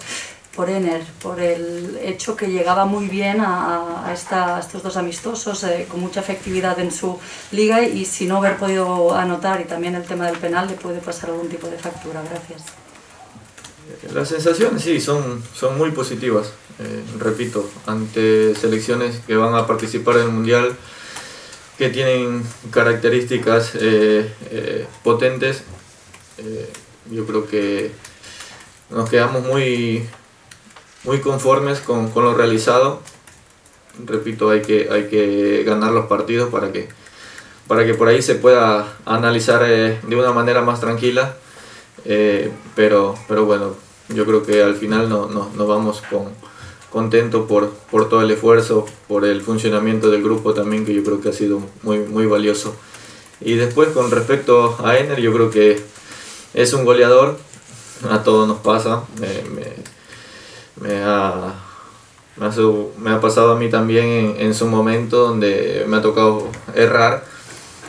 por 0.57 0.69
Ener, 0.69 1.05
por 1.23 1.39
el 1.39 1.97
hecho 2.03 2.35
que 2.35 2.49
llegaba 2.49 2.87
muy 2.87 3.07
bien 3.07 3.41
a, 3.41 4.09
a, 4.09 4.13
esta, 4.13 4.57
a 4.57 4.61
estos 4.61 4.83
dos 4.83 4.97
amistosos, 4.97 5.63
eh, 5.63 5.87
con 5.89 6.01
mucha 6.01 6.19
efectividad 6.19 6.81
en 6.81 6.91
su 6.91 7.17
liga 7.53 7.83
y 7.83 8.05
si 8.05 8.27
no 8.27 8.39
haber 8.39 8.57
podido 8.57 9.15
anotar 9.15 9.61
y 9.61 9.65
también 9.65 9.95
el 9.95 10.03
tema 10.03 10.27
del 10.27 10.39
penal 10.39 10.67
le 10.67 10.75
puede 10.75 10.99
pasar 10.99 11.31
algún 11.31 11.49
tipo 11.49 11.69
de 11.69 11.79
factura. 11.79 12.21
Gracias. 12.29 12.63
Las 14.13 14.29
sensaciones 14.29 14.83
sí, 14.83 15.01
son, 15.01 15.41
son 15.55 15.79
muy 15.79 15.93
positivas. 15.93 16.49
Eh, 16.79 17.03
repito, 17.19 17.69
ante 17.87 18.55
selecciones 18.55 19.21
que 19.27 19.35
van 19.35 19.55
a 19.55 19.67
participar 19.67 20.17
en 20.17 20.23
el 20.23 20.29
Mundial, 20.29 20.77
que 21.79 21.89
tienen 21.89 22.43
características 22.71 23.75
eh, 23.77 24.31
eh, 24.51 24.87
potentes, 25.03 25.63
yo 27.11 27.25
creo 27.25 27.47
que 27.47 27.93
nos 28.91 29.09
quedamos 29.09 29.43
muy, 29.45 30.07
muy 31.05 31.21
conformes 31.21 31.81
con, 31.81 32.11
con, 32.11 32.25
lo 32.25 32.35
realizado. 32.35 33.01
Repito, 34.05 34.51
hay 34.51 34.61
que, 34.61 34.89
hay 34.91 35.09
que 35.09 35.65
ganar 35.65 35.93
los 35.93 36.07
partidos 36.07 36.51
para 36.51 36.73
que, 36.73 36.89
para 37.69 37.87
que 37.87 37.95
por 37.95 38.09
ahí 38.09 38.21
se 38.21 38.35
pueda 38.35 38.97
analizar 39.07 39.63
de 39.65 40.17
una 40.17 40.33
manera 40.33 40.61
más 40.61 40.81
tranquila. 40.81 41.37
Pero, 42.75 43.15
pero 43.29 43.47
bueno, 43.47 43.75
yo 44.11 44.27
creo 44.27 44.45
que 44.45 44.63
al 44.63 44.77
final 44.77 45.09
nos 45.09 45.31
no, 45.31 45.51
no 45.55 45.67
vamos 45.67 46.03
con, 46.11 46.33
contento 46.91 47.47
por, 47.47 47.71
por 47.91 48.09
todo 48.09 48.23
el 48.23 48.31
esfuerzo, 48.31 48.87
por 49.09 49.25
el 49.25 49.43
funcionamiento 49.43 50.11
del 50.11 50.23
grupo 50.23 50.55
también, 50.55 50.85
que 50.85 50.95
yo 50.95 51.03
creo 51.05 51.21
que 51.21 51.29
ha 51.29 51.33
sido 51.33 51.61
muy, 51.83 51.99
muy 51.99 52.27
valioso. 52.27 52.75
Y 53.41 53.55
después 53.55 53.91
con 53.91 54.11
respecto 54.11 54.77
a 54.85 54.97
Ener, 54.97 55.21
yo 55.21 55.33
creo 55.33 55.51
que 55.51 55.81
es 56.55 56.73
un 56.73 56.85
goleador, 56.85 57.39
a 58.11 58.23
todos 58.23 58.49
nos 58.49 58.59
pasa, 58.61 59.03
me, 59.21 59.29
me, 60.81 61.03
ha, 61.03 61.55
me, 62.37 62.47
ha, 62.47 62.51
me, 62.99 63.11
ha, 63.11 63.21
pasado 63.21 63.53
a 63.53 63.57
mí 63.57 63.69
también 63.69 64.07
en, 64.07 64.35
en 64.39 64.55
su 64.55 64.67
momento 64.67 65.29
donde 65.29 65.85
me 65.87 65.99
ha 65.99 66.03
tocado 66.03 66.49
errar 66.75 67.25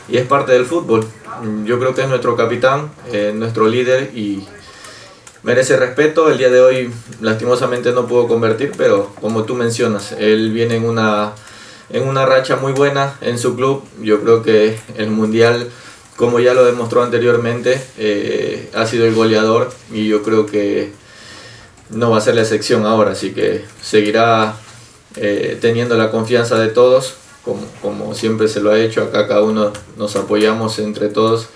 y 0.08 0.16
es 0.16 0.26
parte 0.26 0.52
del 0.52 0.64
fútbol. 0.64 1.06
Yo 1.64 1.78
creo 1.78 1.94
que 1.94 2.02
es 2.02 2.08
nuestro 2.08 2.36
capitán, 2.36 2.90
eh, 3.12 3.32
nuestro 3.34 3.68
líder 3.68 4.10
y 4.14 4.46
merece 5.42 5.76
respeto. 5.76 6.30
El 6.30 6.38
día 6.38 6.50
de 6.50 6.60
hoy 6.60 6.90
lastimosamente 7.20 7.92
no 7.92 8.06
pudo 8.06 8.28
convertir, 8.28 8.72
pero 8.76 9.12
como 9.20 9.44
tú 9.44 9.54
mencionas, 9.54 10.12
él 10.12 10.52
viene 10.52 10.76
en 10.76 10.84
una, 10.84 11.32
en 11.90 12.06
una 12.08 12.26
racha 12.26 12.56
muy 12.56 12.72
buena 12.72 13.16
en 13.20 13.38
su 13.38 13.56
club. 13.56 13.84
Yo 14.00 14.20
creo 14.20 14.42
que 14.42 14.78
el 14.96 15.10
Mundial, 15.10 15.68
como 16.16 16.40
ya 16.40 16.54
lo 16.54 16.64
demostró 16.64 17.02
anteriormente, 17.02 17.80
eh, 17.98 18.70
ha 18.74 18.86
sido 18.86 19.06
el 19.06 19.14
goleador 19.14 19.70
y 19.92 20.08
yo 20.08 20.22
creo 20.22 20.46
que 20.46 20.92
no 21.90 22.10
va 22.10 22.18
a 22.18 22.20
ser 22.20 22.34
la 22.34 22.42
excepción 22.42 22.84
ahora, 22.84 23.12
así 23.12 23.32
que 23.32 23.64
seguirá 23.82 24.56
eh, 25.16 25.56
teniendo 25.60 25.96
la 25.96 26.10
confianza 26.10 26.58
de 26.58 26.68
todos 26.68 27.14
como, 27.42 27.62
como, 27.80 28.14
siempre 28.14 28.46
se 28.46 28.60
lo 28.60 28.70
ha 28.70 28.78
hecho, 28.78 29.02
acá 29.02 29.26
cada 29.26 29.42
uno 29.42 29.72
nos 29.96 30.16
apoyamos 30.16 30.78
entre 30.80 31.08
todos 31.08 31.48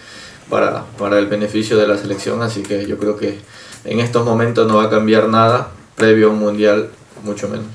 para, 0.49 0.87
para, 0.99 1.19
el 1.19 1.27
beneficio 1.27 1.77
de 1.77 1.87
la 1.87 1.99
selección, 1.99 2.41
así 2.41 2.63
que 2.63 2.87
yo 2.87 2.97
creo 2.99 3.19
que 3.19 3.41
en 3.85 4.01
estos 4.01 4.25
momentos 4.25 4.67
no 4.67 4.77
va 4.77 4.85
a 4.85 4.91
cambiar 4.91 5.29
nada, 5.29 5.71
previo 5.97 6.29
a 6.29 6.31
un 6.31 6.39
mundial 6.39 6.91
mucho 7.25 7.49
menos. 7.49 7.67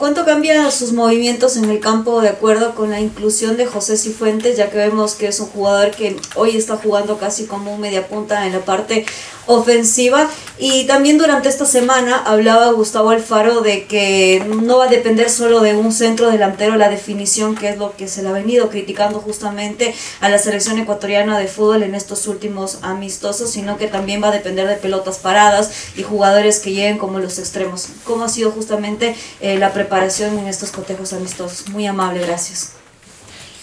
¿Cuánto 0.00 0.24
cambian 0.24 0.72
sus 0.72 0.94
movimientos 0.94 1.58
en 1.58 1.66
el 1.66 1.78
campo 1.78 2.22
de 2.22 2.30
acuerdo 2.30 2.74
con 2.74 2.88
la 2.88 3.00
inclusión 3.00 3.58
de 3.58 3.66
José 3.66 3.98
Cifuentes, 3.98 4.56
ya 4.56 4.70
que 4.70 4.78
vemos 4.78 5.14
que 5.14 5.26
es 5.26 5.38
un 5.40 5.48
jugador 5.48 5.90
que 5.90 6.16
hoy 6.36 6.56
está 6.56 6.78
jugando 6.78 7.18
casi 7.18 7.44
como 7.44 7.74
un 7.74 7.82
mediapunta 7.82 8.46
en 8.46 8.54
la 8.54 8.60
parte 8.60 9.04
ofensiva? 9.46 10.28
Y 10.58 10.86
también 10.86 11.16
durante 11.16 11.48
esta 11.48 11.64
semana 11.64 12.22
hablaba 12.24 12.70
Gustavo 12.72 13.10
Alfaro 13.10 13.62
de 13.62 13.86
que 13.86 14.44
no 14.62 14.78
va 14.78 14.84
a 14.84 14.88
depender 14.88 15.30
solo 15.30 15.60
de 15.60 15.74
un 15.74 15.92
centro 15.92 16.30
delantero 16.30 16.76
la 16.76 16.90
definición, 16.90 17.54
que 17.54 17.70
es 17.70 17.78
lo 17.78 17.96
que 17.96 18.08
se 18.08 18.22
le 18.22 18.28
ha 18.28 18.32
venido 18.32 18.68
criticando 18.68 19.20
justamente 19.20 19.94
a 20.20 20.28
la 20.28 20.38
selección 20.38 20.78
ecuatoriana 20.78 21.38
de 21.38 21.48
fútbol 21.48 21.82
en 21.82 21.94
estos 21.94 22.26
últimos 22.26 22.78
amistosos, 22.82 23.50
sino 23.50 23.78
que 23.78 23.86
también 23.86 24.22
va 24.22 24.28
a 24.28 24.32
depender 24.32 24.68
de 24.68 24.76
pelotas 24.76 25.18
paradas 25.18 25.70
y 25.96 26.02
jugadores 26.02 26.58
que 26.60 26.72
lleguen 26.72 26.98
como 26.98 27.20
los 27.20 27.38
extremos. 27.38 27.88
¿Cómo 28.04 28.24
ha 28.24 28.28
sido 28.28 28.50
justamente 28.50 29.16
eh, 29.40 29.58
la 29.58 29.72
preparación? 29.72 30.20
en 30.38 30.46
estos 30.46 30.70
cotejos 30.70 31.12
amistosos. 31.12 31.68
Muy 31.70 31.86
amable, 31.86 32.20
gracias. 32.20 32.72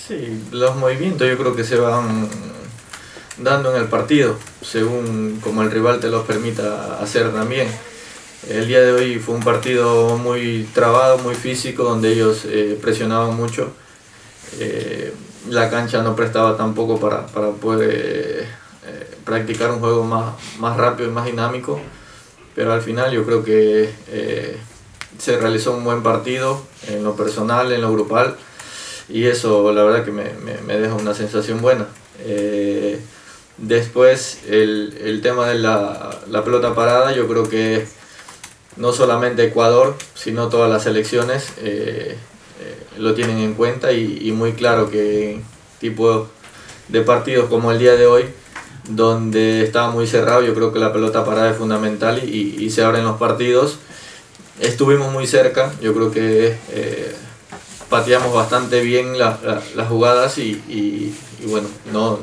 Sí, 0.08 0.44
los 0.52 0.76
movimientos 0.76 1.28
yo 1.28 1.38
creo 1.38 1.56
que 1.56 1.64
se 1.64 1.76
van 1.76 2.30
dando 3.38 3.76
en 3.76 3.82
el 3.82 3.88
partido, 3.88 4.36
según 4.62 5.40
como 5.44 5.62
el 5.62 5.72
rival 5.72 6.00
te 6.00 6.10
los 6.10 6.26
permita 6.26 7.00
hacer 7.02 7.32
también. 7.32 7.68
El 8.50 8.68
día 8.68 8.82
de 8.82 8.92
hoy 8.92 9.20
fue 9.20 9.36
un 9.36 9.44
partido 9.44 10.18
muy 10.18 10.68
trabado, 10.74 11.18
muy 11.20 11.36
físico, 11.36 11.84
donde 11.84 12.14
ellos 12.14 12.44
eh, 12.46 12.78
presionaban 12.82 13.36
mucho. 13.36 13.72
Eh, 14.60 15.14
la 15.50 15.70
cancha 15.70 16.02
no 16.02 16.16
prestaba 16.16 16.56
tampoco 16.56 17.00
para, 17.00 17.26
para 17.28 17.52
poder 17.52 18.48
eh, 18.86 19.18
practicar 19.26 19.72
un 19.72 19.80
juego 19.80 20.04
más, 20.04 20.34
más 20.60 20.78
rápido 20.78 21.10
y 21.10 21.12
más 21.12 21.26
dinámico, 21.26 21.80
pero 22.56 22.74
al 22.74 22.82
final 22.82 23.12
yo 23.12 23.26
creo 23.26 23.44
que 23.44 23.90
se 25.18 25.38
realizó 25.38 25.76
un 25.76 25.84
buen 25.84 26.04
partido 26.04 26.62
en 26.88 27.04
lo 27.04 27.16
personal, 27.16 27.72
en 27.72 27.82
lo 27.82 27.92
grupal, 27.92 28.36
y 29.10 29.26
eso 29.26 29.72
la 29.72 29.84
verdad 29.84 30.06
que 30.06 30.12
me, 30.12 30.26
me, 30.66 30.78
deja 30.78 30.96
una 30.96 31.14
sensación 31.14 31.62
buena. 31.62 31.88
Eh, 32.20 32.67
después 33.58 34.40
el, 34.48 34.98
el, 35.04 35.22
tema 35.22 35.48
de 35.48 35.56
la, 35.60 36.20
la, 36.30 36.44
pelota 36.44 36.76
parada, 36.76 37.12
yo 37.12 37.28
creo 37.28 37.50
que 37.50 37.88
no 38.76 38.94
solamente 38.94 39.44
Ecuador, 39.44 39.96
sino 40.14 40.50
todas 40.50 40.70
las 40.70 40.84
selecciones 40.84 41.50
eh, 41.58 42.16
eh, 42.62 42.84
lo 42.98 43.14
tienen 43.14 43.40
en 43.40 43.56
cuenta 43.56 43.92
y, 43.92 44.20
y, 44.22 44.32
muy 44.32 44.54
claro 44.54 44.90
que 44.90 45.42
tipo 45.80 46.28
de 46.88 47.02
partidos 47.02 47.50
como 47.50 47.72
el 47.72 47.80
día 47.80 47.96
de 47.96 48.06
hoy, 48.06 48.26
donde 48.90 49.64
estaba 49.64 49.92
muy 49.92 50.08
cerrado, 50.08 50.42
yo 50.44 50.54
creo 50.54 50.72
que 50.72 50.80
la 50.80 50.94
pelota 50.94 51.26
parada 51.26 51.52
es 51.52 51.58
fundamental 51.58 52.24
y, 52.24 52.56
y 52.60 52.70
se 52.70 52.84
abren 52.84 53.04
los 53.04 53.18
partidos. 53.18 53.80
Estuvimos 54.60 55.12
muy 55.12 55.28
cerca, 55.28 55.72
yo 55.82 55.94
creo 55.94 56.12
que 56.12 56.58
eh, 56.72 57.16
pateamos 57.90 58.34
bastante 58.34 58.82
bien 58.82 59.18
la, 59.18 59.40
la, 59.44 59.62
las 59.76 59.88
jugadas 59.88 60.38
y, 60.38 60.52
y, 60.68 61.16
bueno, 61.46 61.68
no, 61.92 62.20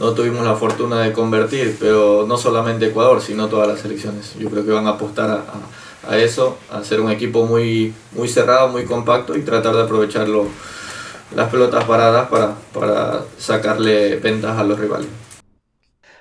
no 0.00 0.14
tuvimos 0.14 0.44
la 0.46 0.54
fortuna 0.56 1.02
de 1.02 1.12
convertir, 1.12 1.76
pero 1.78 2.24
no 2.26 2.38
solamente 2.38 2.86
Ecuador, 2.86 3.20
sino 3.20 3.48
todas 3.48 3.68
las 3.68 3.80
selecciones. 3.80 4.34
Yo 4.38 4.48
creo 4.48 4.64
que 4.64 4.72
van 4.72 4.86
a 4.86 4.92
apostar 4.92 5.44
a, 6.08 6.16
eso, 6.16 6.56
a 6.70 6.82
ser 6.82 7.02
un 7.02 7.10
equipo 7.10 7.44
muy, 7.44 7.92
muy 8.12 8.26
cerrado, 8.26 8.68
muy 8.68 8.86
compacto 8.86 9.36
y 9.36 9.42
tratar 9.42 9.76
de 9.76 9.82
aprovecharlo 9.82 10.46
las 11.36 11.50
pelotas 11.50 11.84
paradas 11.84 12.28
para, 12.30 12.54
para 12.72 13.24
sacarle 13.36 14.16
ventaja 14.16 14.62
a 14.62 14.64
los 14.64 14.80
rivales. 14.80 15.08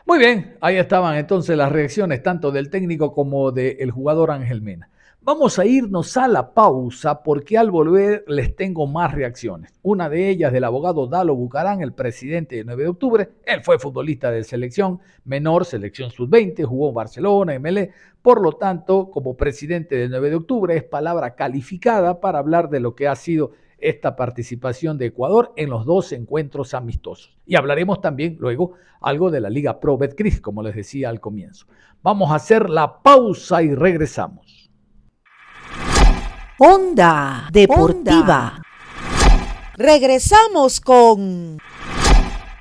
Muy 0.06 0.20
bien, 0.20 0.58
ahí 0.60 0.76
estaban 0.76 1.15
entonces 1.15 1.56
las 1.56 1.72
reacciones 1.72 2.22
tanto 2.22 2.52
del 2.52 2.70
técnico 2.70 3.13
como 3.13 3.52
del 3.54 3.92
jugador 3.92 4.32
Ángel 4.32 4.62
Mena. 4.62 4.89
Vamos 5.30 5.60
a 5.60 5.65
irnos 5.68 6.18
a 6.18 6.28
la 6.28 6.56
pausa 6.56 7.22
porque 7.22 7.56
al 7.56 7.70
volver 7.70 8.24
les 8.26 8.56
tengo 8.56 8.88
más 8.88 9.13
reacciones. 9.13 9.72
Una 9.84 10.10
de 10.10 10.28
ellas 10.28 10.52
del 10.52 10.63
abogado 10.63 11.06
Dalo 11.06 11.36
Bucarán, 11.36 11.84
el 11.84 11.94
presidente 11.94 12.56
de 12.56 12.63
9 12.63 12.82
de 12.82 12.89
octubre. 12.89 13.30
Él 13.46 13.62
fue 13.63 13.78
futbolista 13.78 14.32
de 14.32 14.44
selección 14.44 15.02
menor, 15.26 15.65
selección 15.65 16.10
sub-20, 16.10 16.65
jugó 16.65 16.89
en 16.89 16.96
Barcelona, 16.96 17.60
MLE. 17.60 17.92
Por 18.24 18.42
lo 18.42 18.54
tanto, 18.54 19.12
como 19.12 19.38
presidente 19.38 19.98
de 19.98 20.10
9 20.10 20.32
de 20.32 20.36
octubre, 20.36 20.76
es 20.76 20.84
palabra 20.84 21.36
calificada 21.36 22.22
para 22.22 22.39
hablar 22.39 22.72
de 22.72 22.80
lo 22.80 22.96
que 22.96 23.08
ha 23.08 23.15
sido 23.15 23.52
esta 23.78 24.15
participación 24.15 24.98
de 24.98 25.06
Ecuador 25.06 25.54
en 25.58 25.70
los 25.70 25.86
dos 25.86 26.12
encuentros 26.12 26.74
amistosos. 26.74 27.38
Y 27.46 27.56
hablaremos 27.56 28.02
también 28.02 28.38
luego 28.39 28.74
algo 29.00 29.30
de 29.30 29.42
la 29.42 29.52
Liga 29.52 29.80
Pro 29.80 29.96
Betcris, 29.96 30.42
como 30.42 30.63
les 30.63 30.74
decía 30.74 31.08
al 31.08 31.20
comienzo. 31.20 31.68
Vamos 32.02 32.32
a 32.32 32.36
hacer 32.36 32.68
la 32.72 33.04
pausa 33.04 33.62
y 33.62 33.76
regresamos. 33.76 34.59
Onda 36.62 37.48
Deportiva. 37.54 38.60
Regresamos 39.78 40.82
con 40.82 41.58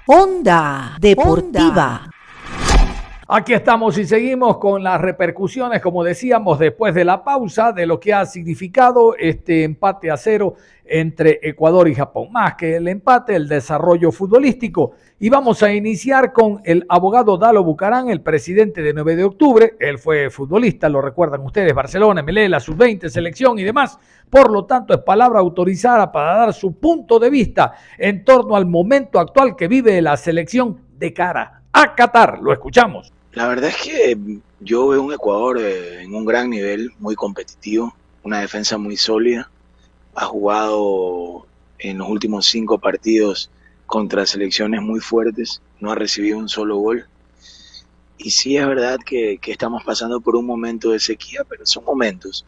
Onda 0.07 0.95
Deportiva. 1.01 2.08
Aquí 3.31 3.53
estamos 3.53 3.99
y 3.99 4.07
seguimos 4.07 4.57
con 4.57 4.83
las 4.83 4.99
repercusiones, 4.99 5.83
como 5.83 6.03
decíamos, 6.03 6.59
después 6.59 6.95
de 6.95 7.05
la 7.05 7.23
pausa, 7.23 7.73
de 7.73 7.85
lo 7.85 8.01
que 8.01 8.15
ha 8.15 8.25
significado 8.25 9.15
este 9.19 9.65
empate 9.65 10.11
a 10.11 10.17
cero 10.17 10.55
entre 10.87 11.39
Ecuador 11.43 11.89
y 11.89 11.95
Japón. 11.95 12.33
Más 12.33 12.55
que 12.55 12.77
el 12.77 12.89
empate, 12.89 13.37
el 13.37 13.47
desarrollo 13.47 14.13
futbolístico. 14.13 14.93
Y 15.19 15.29
vamos 15.29 15.63
a 15.63 15.71
iniciar 15.71 16.33
con 16.33 16.63
el 16.65 16.87
abogado 16.89 17.37
Dalo 17.37 17.63
Bucarán, 17.63 18.09
el 18.09 18.23
presidente 18.23 18.81
de 18.81 18.95
9 18.95 19.17
de 19.17 19.25
octubre. 19.25 19.77
Él 19.79 19.99
fue 19.99 20.31
futbolista, 20.31 20.89
lo 20.89 21.03
recuerdan 21.03 21.43
ustedes, 21.43 21.75
Barcelona, 21.75 22.23
MLE, 22.23 22.49
la 22.49 22.61
sub-20, 22.61 23.11
selección 23.11 23.59
y 23.59 23.63
demás. 23.63 23.99
Por 24.31 24.51
lo 24.51 24.65
tanto, 24.65 24.95
es 24.95 25.01
palabra 25.01 25.41
autorizada 25.41 26.11
para 26.11 26.35
dar 26.35 26.55
su 26.55 26.79
punto 26.81 27.19
de 27.19 27.29
vista 27.29 27.75
en 27.99 28.25
torno 28.25 28.57
al 28.57 28.65
momento 28.65 29.21
actual 29.21 29.55
que 29.55 29.69
vive 29.69 30.01
la 30.01 30.17
selección 30.17 30.81
de 30.97 31.13
cara 31.13 31.61
a 31.75 31.95
Qatar. 31.95 32.39
Lo 32.41 32.55
escuchamos. 32.55 33.13
La 33.33 33.47
verdad 33.47 33.71
es 33.71 33.77
que 33.77 34.19
yo 34.61 34.89
veo 34.89 35.03
un 35.03 35.13
Ecuador 35.13 35.59
eh, 35.59 36.03
en 36.03 36.15
un 36.15 36.25
gran 36.25 36.51
nivel, 36.51 36.93
muy 36.99 37.15
competitivo, 37.15 37.95
una 38.23 38.41
defensa 38.41 38.79
muy 38.79 38.97
sólida. 38.97 39.51
Ha 40.15 40.25
jugado 40.25 41.47
en 41.79 41.99
los 41.99 42.09
últimos 42.09 42.47
cinco 42.47 42.79
partidos 42.79 43.51
contra 43.87 44.27
selecciones 44.27 44.83
muy 44.83 45.01
fuertes, 45.01 45.63
no 45.81 45.93
ha 45.93 45.95
recibido 45.95 46.39
un 46.39 46.49
solo 46.49 46.77
gol. 46.77 47.07
Y 48.17 48.31
sí 48.31 48.57
es 48.57 48.67
verdad 48.67 48.99
que, 49.05 49.39
estamos 49.47 49.85
pasando 49.85 50.21
por 50.21 50.35
un 50.35 50.45
momento 50.45 50.91
de 50.91 50.99
sequía, 50.99 51.45
pero 51.49 51.65
son 51.67 51.85
momentos. 51.85 52.45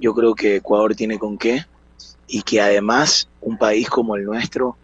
Yo 0.00 0.14
creo 0.14 0.34
que 0.34 0.56
Ecuador 0.56 0.94
tiene 0.94 1.18
con 1.18 1.36
qué 1.36 1.64
y 2.28 2.42
que 2.42 2.60
además 2.60 3.28
un 3.40 3.58
país 3.58 3.88
como 3.88 4.14
el 4.14 4.24
nuestro, 4.24 4.76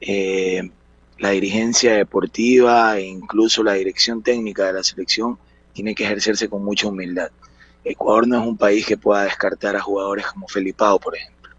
eh, 0.00 0.70
la 1.18 1.30
dirigencia 1.30 1.94
deportiva 1.94 2.96
e 2.98 3.02
incluso 3.02 3.62
la 3.62 3.74
dirección 3.74 4.22
técnica 4.22 4.66
de 4.66 4.72
la 4.74 4.84
selección 4.84 5.38
tiene 5.72 5.94
que 5.94 6.04
ejercerse 6.04 6.48
con 6.48 6.64
mucha 6.64 6.88
humildad. 6.88 7.30
Ecuador 7.84 8.26
no 8.26 8.40
es 8.40 8.46
un 8.46 8.56
país 8.56 8.86
que 8.86 8.96
pueda 8.96 9.24
descartar 9.24 9.76
a 9.76 9.80
jugadores 9.80 10.26
como 10.26 10.48
Felipao, 10.48 10.98
por 10.98 11.16
ejemplo, 11.16 11.50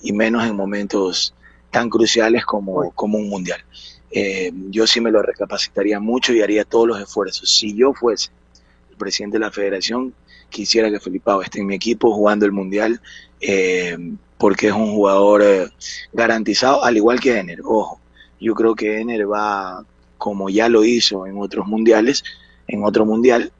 y 0.00 0.12
menos 0.12 0.44
en 0.46 0.56
momentos 0.56 1.34
tan 1.70 1.88
cruciales 1.88 2.44
como, 2.44 2.90
como 2.92 3.18
un 3.18 3.28
mundial. 3.28 3.64
Eh, 4.10 4.52
yo 4.68 4.86
sí 4.86 5.00
me 5.00 5.10
lo 5.10 5.22
recapacitaría 5.22 5.98
mucho 5.98 6.32
y 6.32 6.42
haría 6.42 6.64
todos 6.64 6.86
los 6.86 7.00
esfuerzos. 7.00 7.50
Si 7.50 7.74
yo 7.74 7.94
fuese 7.94 8.30
el 8.90 8.96
presidente 8.96 9.38
de 9.38 9.44
la 9.44 9.50
federación, 9.50 10.14
quisiera 10.50 10.90
que 10.90 11.00
Felipao 11.00 11.42
esté 11.42 11.60
en 11.60 11.66
mi 11.66 11.74
equipo 11.74 12.12
jugando 12.12 12.44
el 12.44 12.52
mundial, 12.52 13.00
eh, 13.40 13.96
porque 14.36 14.68
es 14.68 14.74
un 14.74 14.92
jugador 14.92 15.42
eh, 15.42 15.68
garantizado, 16.12 16.84
al 16.84 16.96
igual 16.96 17.20
que 17.20 17.38
Ener. 17.38 17.60
Ojo, 17.64 18.01
yo 18.42 18.54
creo 18.54 18.74
que 18.74 19.00
Ener 19.00 19.30
va, 19.30 19.84
como 20.18 20.50
ya 20.50 20.68
lo 20.68 20.84
hizo 20.84 21.26
en 21.26 21.38
otros 21.38 21.66
mundiales, 21.66 22.24
en 22.66 22.84
otro 22.84 23.06
mundial, 23.06 23.52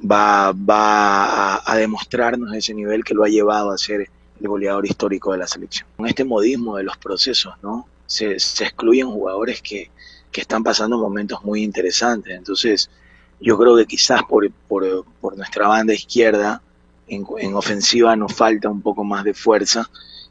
va, 0.00 0.52
va 0.52 1.70
a, 1.70 1.76
demostrarnos 1.76 2.54
ese 2.54 2.72
nivel 2.72 3.04
que 3.04 3.14
lo 3.14 3.22
ha 3.22 3.28
llevado 3.28 3.70
a 3.70 3.78
ser 3.78 4.08
el 4.40 4.48
goleador 4.48 4.86
histórico 4.86 5.32
de 5.32 5.38
la 5.38 5.46
selección. 5.46 5.86
Con 5.96 6.06
este 6.06 6.24
modismo 6.24 6.76
de 6.76 6.84
los 6.84 6.96
procesos, 6.96 7.54
¿no? 7.62 7.86
Se, 8.06 8.32
excluyen 8.32 9.10
jugadores 9.10 9.60
que, 9.60 9.90
están 10.32 10.62
pasando 10.62 10.96
momentos 10.96 11.44
muy 11.44 11.62
interesantes. 11.62 12.34
Entonces, 12.34 12.88
yo 13.40 13.58
creo 13.58 13.76
que 13.76 13.84
quizás 13.84 14.22
por, 14.22 14.50
por, 14.68 15.04
nuestra 15.36 15.68
banda 15.68 15.92
izquierda, 15.92 16.62
en, 17.08 17.26
en, 17.38 17.54
ofensiva 17.54 18.16
nos 18.16 18.32
falta 18.32 18.70
un 18.70 18.80
poco 18.80 19.04
más 19.04 19.22
de 19.24 19.34
fuerza 19.34 19.90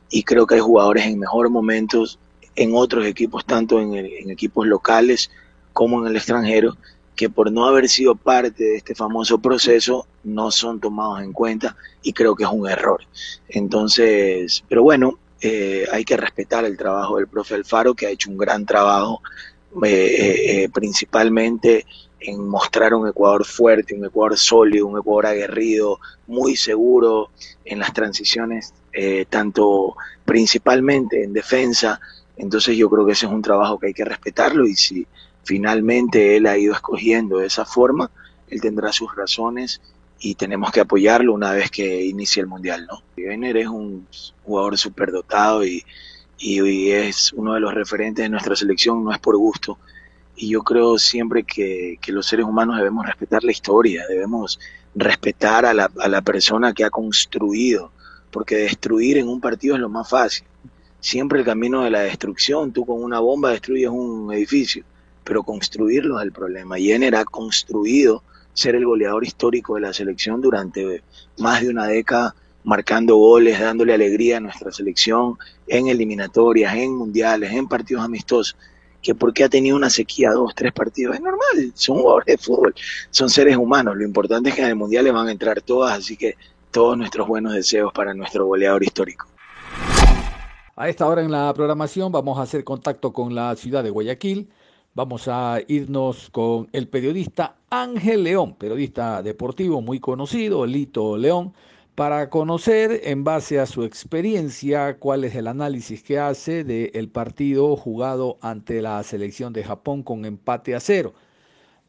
y 0.09 0.23
creo 0.23 0.47
que 0.47 0.55
hay 0.55 0.61
jugadores 0.61 1.05
en 1.05 1.19
mejores 1.19 1.51
momentos 1.51 2.17
en 2.55 2.75
otros 2.75 3.05
equipos, 3.05 3.45
tanto 3.45 3.79
en, 3.79 3.93
en 3.95 4.29
equipos 4.29 4.67
locales 4.67 5.31
como 5.73 6.01
en 6.01 6.07
el 6.07 6.15
extranjero, 6.15 6.77
que 7.15 7.29
por 7.29 7.51
no 7.51 7.65
haber 7.65 7.89
sido 7.89 8.15
parte 8.15 8.63
de 8.63 8.75
este 8.77 8.95
famoso 8.95 9.39
proceso 9.39 10.07
no 10.23 10.51
son 10.51 10.79
tomados 10.79 11.21
en 11.21 11.33
cuenta 11.33 11.75
y 12.01 12.13
creo 12.13 12.33
que 12.33 12.43
es 12.43 12.49
un 12.49 12.69
error. 12.69 13.01
Entonces, 13.49 14.63
pero 14.69 14.83
bueno, 14.83 15.19
eh, 15.41 15.85
hay 15.91 16.03
que 16.03 16.17
respetar 16.17 16.65
el 16.65 16.77
trabajo 16.77 17.17
del 17.17 17.27
profe 17.27 17.55
Alfaro, 17.55 17.93
que 17.93 18.07
ha 18.07 18.09
hecho 18.09 18.29
un 18.29 18.37
gran 18.37 18.65
trabajo, 18.65 19.21
eh, 19.83 20.63
eh, 20.63 20.69
principalmente 20.73 21.85
en 22.19 22.45
mostrar 22.47 22.93
un 22.93 23.07
Ecuador 23.07 23.45
fuerte, 23.45 23.95
un 23.95 24.05
Ecuador 24.05 24.37
sólido, 24.37 24.87
un 24.87 24.99
Ecuador 24.99 25.27
aguerrido, 25.27 25.99
muy 26.27 26.55
seguro 26.57 27.31
en 27.63 27.79
las 27.79 27.93
transiciones, 27.93 28.73
tanto 29.29 29.95
principalmente 30.25 31.23
en 31.23 31.31
defensa. 31.31 32.01
Entonces 32.39 32.77
yo 32.77 32.89
creo 32.89 33.05
que 33.05 33.11
ese 33.11 33.25
es 33.25 33.31
un 33.31 33.41
trabajo 33.41 33.77
que 33.77 33.87
hay 33.87 33.93
que 33.93 34.05
respetarlo 34.05 34.65
y 34.65 34.73
si 34.73 35.05
finalmente 35.43 36.37
él 36.37 36.47
ha 36.47 36.57
ido 36.57 36.73
escogiendo 36.73 37.39
de 37.39 37.47
esa 37.47 37.65
forma, 37.65 38.09
él 38.47 38.61
tendrá 38.61 38.93
sus 38.93 39.13
razones 39.13 39.81
y 40.19 40.35
tenemos 40.35 40.71
que 40.71 40.79
apoyarlo 40.79 41.33
una 41.33 41.51
vez 41.51 41.69
que 41.69 42.05
inicie 42.05 42.39
el 42.41 42.47
mundial, 42.47 42.87
¿no? 42.89 43.03
Es 43.17 43.67
un 43.67 44.07
jugador 44.45 44.77
superdotado 44.77 45.65
y, 45.65 45.83
y, 46.37 46.91
es 46.91 47.33
uno 47.33 47.53
de 47.55 47.59
los 47.59 47.73
referentes 47.73 48.23
de 48.23 48.29
nuestra 48.29 48.55
selección, 48.55 49.03
no 49.03 49.11
es 49.11 49.19
por 49.19 49.35
gusto. 49.35 49.77
Y 50.37 50.49
yo 50.49 50.63
creo 50.63 50.97
siempre 50.97 51.43
que, 51.43 51.97
que 52.01 52.13
los 52.13 52.25
seres 52.25 52.45
humanos 52.45 52.77
debemos 52.77 53.05
respetar 53.05 53.43
la 53.43 53.51
historia, 53.51 54.05
debemos 54.07 54.59
respetar 54.95 55.65
a 55.65 55.73
la, 55.73 55.91
a 55.99 56.07
la 56.07 56.21
persona 56.21 56.73
que 56.73 56.85
ha 56.85 56.89
construido, 56.89 57.91
porque 58.31 58.55
destruir 58.55 59.17
en 59.17 59.27
un 59.27 59.41
partido 59.41 59.75
es 59.75 59.81
lo 59.81 59.89
más 59.89 60.09
fácil. 60.09 60.45
Siempre 60.99 61.39
el 61.39 61.45
camino 61.45 61.83
de 61.83 61.91
la 61.91 62.01
destrucción, 62.01 62.71
tú 62.71 62.85
con 62.85 63.03
una 63.03 63.19
bomba 63.19 63.51
destruyes 63.51 63.89
un 63.89 64.33
edificio 64.33 64.83
pero 65.29 65.43
construirlo 65.43 66.17
es 66.17 66.25
el 66.25 66.31
problema. 66.31 66.77
Jenner 66.79 67.15
ha 67.15 67.23
construido 67.23 68.23
ser 68.51 68.73
el 68.73 68.83
goleador 68.83 69.23
histórico 69.23 69.75
de 69.75 69.81
la 69.81 69.93
selección 69.93 70.41
durante 70.41 71.03
más 71.37 71.61
de 71.61 71.69
una 71.69 71.85
década, 71.85 72.33
marcando 72.63 73.15
goles, 73.15 73.59
dándole 73.59 73.93
alegría 73.93 74.37
a 74.37 74.39
nuestra 74.39 74.71
selección 74.71 75.37
en 75.67 75.87
eliminatorias, 75.87 76.75
en 76.75 76.95
mundiales, 76.95 77.51
en 77.53 77.67
partidos 77.67 78.03
amistosos. 78.03 78.57
Que 79.03 79.13
porque 79.13 79.43
ha 79.43 79.49
tenido 79.49 79.77
una 79.77 79.91
sequía, 79.91 80.31
dos, 80.31 80.55
tres 80.55 80.73
partidos, 80.73 81.15
es 81.15 81.21
normal, 81.21 81.73
son 81.75 81.99
jugadores 81.99 82.25
de 82.25 82.37
fútbol, 82.39 82.73
son 83.11 83.29
seres 83.29 83.55
humanos. 83.55 83.95
Lo 83.95 84.03
importante 84.03 84.49
es 84.49 84.55
que 84.55 84.63
en 84.63 84.69
el 84.69 84.75
mundial 84.75 85.05
le 85.05 85.11
van 85.11 85.27
a 85.27 85.31
entrar 85.31 85.61
todas, 85.61 85.95
así 85.95 86.17
que 86.17 86.37
todos 86.71 86.97
nuestros 86.97 87.27
buenos 87.27 87.53
deseos 87.53 87.93
para 87.93 88.15
nuestro 88.15 88.47
goleador 88.47 88.83
histórico. 88.83 89.27
A 90.79 90.87
esta 90.87 91.05
hora 91.09 91.21
en 91.21 91.29
la 91.29 91.53
programación 91.53 92.09
vamos 92.09 92.39
a 92.39 92.43
hacer 92.43 92.63
contacto 92.63 93.11
con 93.11 93.35
la 93.35 93.53
ciudad 93.57 93.83
de 93.83 93.89
Guayaquil 93.89 94.49
Vamos 94.95 95.27
a 95.27 95.59
irnos 95.67 96.29
con 96.29 96.69
el 96.71 96.87
periodista 96.87 97.57
Ángel 97.69 98.23
León, 98.23 98.55
periodista 98.55 99.21
deportivo 99.21 99.81
muy 99.81 99.99
conocido, 99.99 100.65
Lito 100.65 101.17
León, 101.17 101.51
para 101.95 102.29
conocer 102.29 103.01
en 103.03 103.25
base 103.25 103.59
a 103.59 103.65
su 103.65 103.83
experiencia 103.83 104.97
cuál 104.99 105.25
es 105.25 105.35
el 105.35 105.47
análisis 105.47 106.01
que 106.01 106.17
hace 106.17 106.63
del 106.63 107.09
partido 107.09 107.75
jugado 107.75 108.37
ante 108.39 108.81
la 108.81 109.03
selección 109.03 109.51
de 109.51 109.65
Japón 109.65 110.01
con 110.01 110.23
empate 110.23 110.75
a 110.75 110.79
cero. 110.79 111.13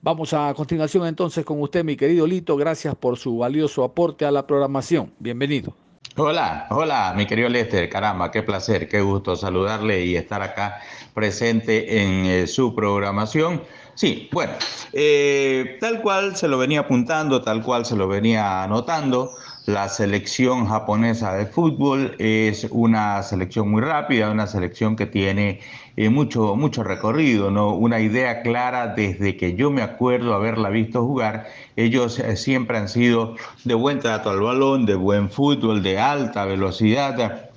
Vamos 0.03 0.33
a 0.33 0.53
continuación 0.55 1.07
entonces 1.07 1.45
con 1.45 1.63
usted, 1.63 1.85
mi 1.85 1.97
querido 1.97 2.27
Lito. 2.27 2.57
Gracias 2.57 2.97
por 2.97 3.19
su 3.19 3.39
valioso 3.39 3.85
aporte 3.85 4.25
a 4.25 4.33
la 4.33 4.49
programación. 4.49 5.13
Bienvenido. 5.21 5.77
Hola, 6.17 6.67
hola, 6.71 7.15
mi 7.17 7.25
querido 7.25 7.49
Lester. 7.49 7.89
Caramba, 7.89 8.33
qué 8.33 8.43
placer, 8.43 8.89
qué 8.89 9.01
gusto 9.01 9.37
saludarle 9.37 10.05
y 10.05 10.17
estar 10.17 10.43
acá 10.43 10.81
presente 11.15 12.03
en 12.03 12.27
eh, 12.27 12.47
su 12.49 12.75
programación. 12.75 13.63
Sí, 13.95 14.29
bueno, 14.33 14.53
eh, 14.93 15.79
tal 15.81 16.03
cual 16.03 16.37
se 16.37 16.49
lo 16.49 16.59
venía 16.59 16.81
apuntando, 16.81 17.43
tal 17.43 17.63
cual 17.63 17.87
se 17.87 17.95
lo 17.95 18.09
venía 18.09 18.65
anotando, 18.65 19.31
la 19.67 19.89
selección 19.89 20.67
japonesa 20.67 21.35
de 21.35 21.47
fútbol 21.47 22.17
es 22.19 22.67
una 22.71 23.23
selección 23.23 23.71
muy 23.71 23.83
rápida, 23.83 24.31
una 24.31 24.47
selección 24.47 24.97
que 24.97 25.07
tiene 25.07 25.61
eh, 25.97 26.09
mucho, 26.09 26.57
mucho 26.57 26.83
recorrido, 26.83 27.51
¿no? 27.51 27.75
una 27.75 28.01
idea 28.01 28.43
clara 28.43 28.89
desde 28.89 29.37
que 29.37 29.55
yo 29.55 29.71
me 29.71 29.83
acuerdo 29.83 30.35
haberla 30.35 30.71
visto 30.71 31.05
jugar. 31.05 31.47
Ellos 31.77 32.19
eh, 32.19 32.37
siempre 32.37 32.79
han 32.79 32.89
sido 32.89 33.37
de 33.65 33.75
buen 33.75 34.01
trato 34.01 34.31
al 34.31 34.41
balón, 34.41 34.87
de 34.87 34.95
buen 34.95 35.31
fútbol, 35.31 35.83
de 35.83 35.99
alta 35.99 36.45
velocidad 36.47 37.50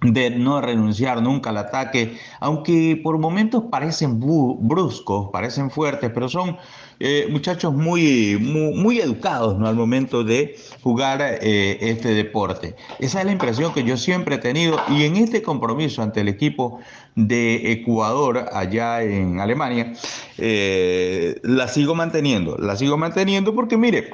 de 0.00 0.30
no 0.30 0.60
renunciar 0.60 1.22
nunca 1.22 1.50
al 1.50 1.56
ataque, 1.56 2.16
aunque 2.40 3.00
por 3.02 3.18
momentos 3.18 3.64
parecen 3.70 4.20
bruscos, 4.20 5.30
parecen 5.32 5.70
fuertes, 5.70 6.10
pero 6.14 6.28
son 6.28 6.56
eh, 7.00 7.26
muchachos 7.30 7.74
muy, 7.74 8.38
muy, 8.38 9.00
educados 9.00 9.58
¿no? 9.58 9.66
al 9.66 9.74
momento 9.74 10.24
de 10.24 10.56
jugar 10.82 11.20
eh, 11.22 11.78
este 11.80 12.14
deporte. 12.14 12.76
Esa 12.98 13.20
es 13.20 13.26
la 13.26 13.32
impresión 13.32 13.72
que 13.72 13.84
yo 13.84 13.96
siempre 13.96 14.36
he 14.36 14.38
tenido 14.38 14.78
y 14.88 15.04
en 15.04 15.16
este 15.16 15.42
compromiso 15.42 16.02
ante 16.02 16.20
el 16.20 16.28
equipo 16.28 16.80
de 17.14 17.72
Ecuador 17.72 18.48
allá 18.52 19.02
en 19.02 19.40
Alemania, 19.40 19.92
eh, 20.38 21.40
la 21.42 21.66
sigo 21.66 21.96
manteniendo, 21.96 22.56
la 22.58 22.76
sigo 22.76 22.96
manteniendo 22.96 23.54
porque 23.54 23.76
mire, 23.76 24.10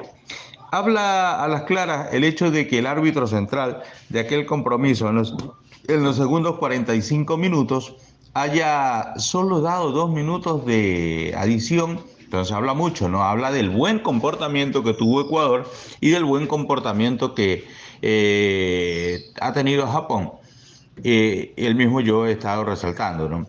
habla 0.70 1.42
a 1.42 1.48
las 1.48 1.62
claras 1.62 2.12
el 2.12 2.24
hecho 2.24 2.50
de 2.50 2.66
que 2.66 2.78
el 2.78 2.86
árbitro 2.86 3.26
central 3.26 3.82
de 4.08 4.20
aquel 4.20 4.44
compromiso 4.46 5.12
en 5.88 6.02
los 6.02 6.16
segundos 6.16 6.56
45 6.58 7.36
minutos 7.36 7.94
haya 8.34 9.14
solo 9.16 9.60
dado 9.60 9.92
dos 9.92 10.10
minutos 10.10 10.66
de 10.66 11.34
adición. 11.36 12.00
Entonces 12.20 12.52
habla 12.52 12.74
mucho, 12.74 13.08
¿no? 13.08 13.22
Habla 13.22 13.52
del 13.52 13.70
buen 13.70 14.00
comportamiento 14.00 14.82
que 14.82 14.94
tuvo 14.94 15.20
Ecuador 15.20 15.70
y 16.00 16.10
del 16.10 16.24
buen 16.24 16.46
comportamiento 16.46 17.34
que 17.34 17.64
eh, 18.02 19.32
ha 19.40 19.52
tenido 19.52 19.86
Japón. 19.86 20.32
Eh, 21.02 21.52
el 21.56 21.74
mismo 21.74 22.00
yo 22.00 22.26
he 22.26 22.32
estado 22.32 22.64
resaltando, 22.64 23.28
¿no? 23.28 23.46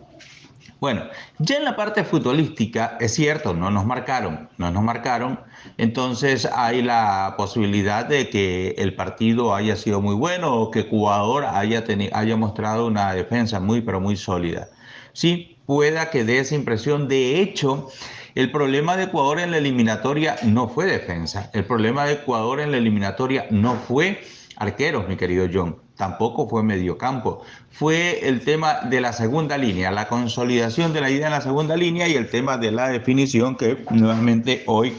Bueno, 0.78 1.04
ya 1.38 1.56
en 1.56 1.64
la 1.64 1.74
parte 1.74 2.04
futbolística, 2.04 2.98
es 3.00 3.14
cierto, 3.14 3.54
no 3.54 3.70
nos 3.70 3.86
marcaron, 3.86 4.50
no 4.58 4.70
nos 4.70 4.82
marcaron, 4.82 5.40
entonces 5.78 6.46
hay 6.54 6.82
la 6.82 7.34
posibilidad 7.38 8.04
de 8.04 8.28
que 8.28 8.74
el 8.76 8.94
partido 8.94 9.54
haya 9.54 9.74
sido 9.76 10.02
muy 10.02 10.14
bueno 10.14 10.54
o 10.54 10.70
que 10.70 10.80
Ecuador 10.80 11.46
haya, 11.46 11.82
haya 12.12 12.36
mostrado 12.36 12.86
una 12.86 13.14
defensa 13.14 13.58
muy, 13.58 13.80
pero 13.80 14.00
muy 14.00 14.16
sólida. 14.16 14.68
Sí, 15.14 15.56
pueda 15.64 16.10
que 16.10 16.24
dé 16.24 16.40
esa 16.40 16.54
impresión. 16.54 17.08
De 17.08 17.40
hecho, 17.40 17.88
el 18.34 18.52
problema 18.52 18.98
de 18.98 19.04
Ecuador 19.04 19.40
en 19.40 19.52
la 19.52 19.56
eliminatoria 19.56 20.36
no 20.42 20.68
fue 20.68 20.84
defensa. 20.84 21.50
El 21.54 21.64
problema 21.64 22.04
de 22.04 22.14
Ecuador 22.14 22.60
en 22.60 22.70
la 22.70 22.76
eliminatoria 22.76 23.46
no 23.50 23.76
fue 23.76 24.22
arqueros, 24.56 25.08
mi 25.08 25.16
querido 25.16 25.48
John. 25.50 25.85
Tampoco 25.96 26.48
fue 26.48 26.62
mediocampo. 26.62 27.42
Fue 27.70 28.28
el 28.28 28.42
tema 28.42 28.80
de 28.82 29.00
la 29.00 29.12
segunda 29.12 29.56
línea, 29.56 29.90
la 29.90 30.08
consolidación 30.08 30.92
de 30.92 31.00
la 31.00 31.10
idea 31.10 31.26
en 31.26 31.32
la 31.32 31.40
segunda 31.40 31.76
línea 31.76 32.06
y 32.06 32.14
el 32.14 32.28
tema 32.28 32.58
de 32.58 32.70
la 32.70 32.88
definición 32.88 33.56
que 33.56 33.82
nuevamente 33.90 34.62
hoy 34.66 34.94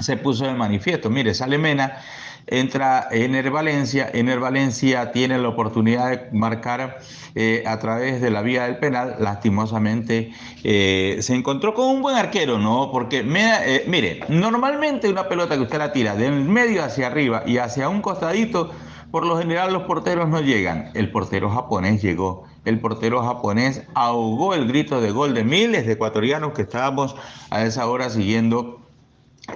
se 0.00 0.16
puso 0.16 0.44
de 0.46 0.54
manifiesto. 0.54 1.10
Mire, 1.10 1.34
sale 1.34 1.58
Mena, 1.58 1.98
entra 2.46 3.08
Ener 3.10 3.50
Valencia, 3.50 4.10
Ener 4.12 4.40
Valencia 4.40 5.12
tiene 5.12 5.38
la 5.38 5.48
oportunidad 5.48 6.10
de 6.10 6.28
marcar 6.32 6.98
eh, 7.34 7.62
a 7.66 7.78
través 7.78 8.20
de 8.20 8.30
la 8.30 8.42
vía 8.42 8.64
del 8.64 8.76
penal, 8.76 9.16
lastimosamente 9.18 10.32
eh, 10.64 11.18
se 11.20 11.34
encontró 11.34 11.74
con 11.74 11.86
un 11.86 12.02
buen 12.02 12.16
arquero, 12.16 12.58
¿no? 12.58 12.90
Porque, 12.92 13.22
Mena, 13.22 13.64
eh, 13.64 13.84
mire, 13.86 14.20
normalmente 14.28 15.08
una 15.08 15.28
pelota 15.28 15.56
que 15.56 15.62
usted 15.62 15.78
la 15.78 15.92
tira 15.92 16.14
del 16.14 16.44
medio 16.44 16.84
hacia 16.84 17.06
arriba 17.06 17.42
y 17.46 17.58
hacia 17.58 17.88
un 17.88 18.02
costadito, 18.02 18.72
por 19.12 19.26
lo 19.26 19.38
general 19.38 19.74
los 19.74 19.82
porteros 19.82 20.28
no 20.30 20.40
llegan. 20.40 20.90
El 20.94 21.12
portero 21.12 21.50
japonés 21.50 22.02
llegó. 22.02 22.44
El 22.64 22.80
portero 22.80 23.22
japonés 23.22 23.82
ahogó 23.94 24.54
el 24.54 24.66
grito 24.66 25.02
de 25.02 25.10
gol 25.10 25.34
de 25.34 25.44
miles 25.44 25.86
de 25.86 25.92
ecuatorianos 25.92 26.54
que 26.54 26.62
estábamos 26.62 27.14
a 27.50 27.62
esa 27.62 27.86
hora 27.86 28.08
siguiendo 28.08 28.80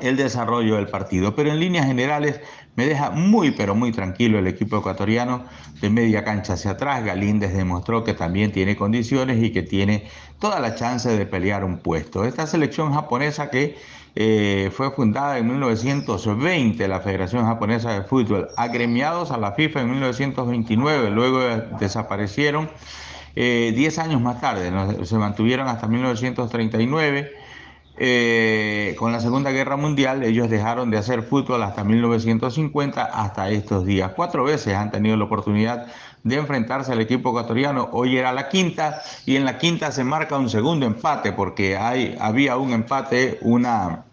el 0.03 0.19
desarrollo 0.19 0.77
del 0.77 0.88
partido. 0.88 1.35
Pero 1.35 1.51
en 1.51 1.59
líneas 1.59 1.87
generales 1.87 2.38
me 2.75 2.85
deja 2.85 3.11
muy, 3.11 3.53
pero 3.53 3.75
muy 3.75 3.92
tranquilo 3.92 4.38
el 4.38 4.47
equipo 4.47 4.77
ecuatoriano 4.77 5.45
de 5.81 5.88
media 5.88 6.23
cancha 6.23 6.53
hacia 6.53 6.73
atrás. 6.73 7.03
Galíndez 7.03 7.55
demostró 7.55 8.05
que 8.05 8.12
también 8.12 8.53
tiene 8.53 8.77
condiciones 8.77 9.42
y 9.42 9.53
que 9.53 9.62
tiene 9.62 10.07
toda 10.38 10.61
la 10.61 10.75
chance 10.75 11.09
de 11.09 11.25
pelear 11.25 11.64
un 11.64 11.79
puesto. 11.79 12.27
Esta 12.27 12.47
selección 12.47 12.92
japonesa 12.92 13.49
que 13.49 13.79
eh, 14.18 14.70
fue 14.74 14.90
fundada 14.90 15.37
en 15.37 15.46
1920, 15.46 16.88
la 16.88 17.00
Federación 17.00 17.44
Japonesa 17.44 17.92
de 17.92 18.02
Fútbol, 18.02 18.48
agremiados 18.57 19.31
a 19.31 19.37
la 19.37 19.52
FIFA 19.52 19.83
en 19.83 19.90
1929, 19.90 21.11
luego 21.11 21.40
desaparecieron 21.79 22.70
10 23.35 23.37
eh, 23.37 24.00
años 24.00 24.22
más 24.22 24.40
tarde, 24.40 24.72
se 25.05 25.18
mantuvieron 25.18 25.68
hasta 25.68 25.87
1939 25.87 27.46
eh, 27.99 28.95
con 28.99 29.11
la 29.13 29.21
Segunda 29.21 29.51
Guerra 29.51 29.77
Mundial 29.77 30.23
ellos 30.23 30.51
dejaron 30.51 30.91
de 30.91 30.99
hacer 30.99 31.23
fútbol 31.23 31.63
hasta 31.63 31.83
1950, 31.83 33.03
hasta 33.03 33.51
estos 33.51 33.87
días. 33.87 34.13
Cuatro 34.15 34.45
veces 34.45 34.75
han 34.75 34.91
tenido 34.91 35.17
la 35.17 35.25
oportunidad 35.25 35.87
de 36.23 36.37
enfrentarse 36.37 36.93
al 36.93 37.01
equipo 37.01 37.31
ecuatoriano. 37.31 37.89
Hoy 37.93 38.17
era 38.17 38.33
la 38.33 38.49
quinta 38.49 39.01
y 39.25 39.37
en 39.37 39.45
la 39.45 39.59
quinta 39.59 39.93
se 39.93 40.05
marca 40.05 40.37
un 40.37 40.51
segundo 40.51 40.85
empate 40.85 41.33
porque 41.33 41.77
había 41.77 42.57
un 42.57 42.73
empate, 42.73 43.39
una 43.43 44.05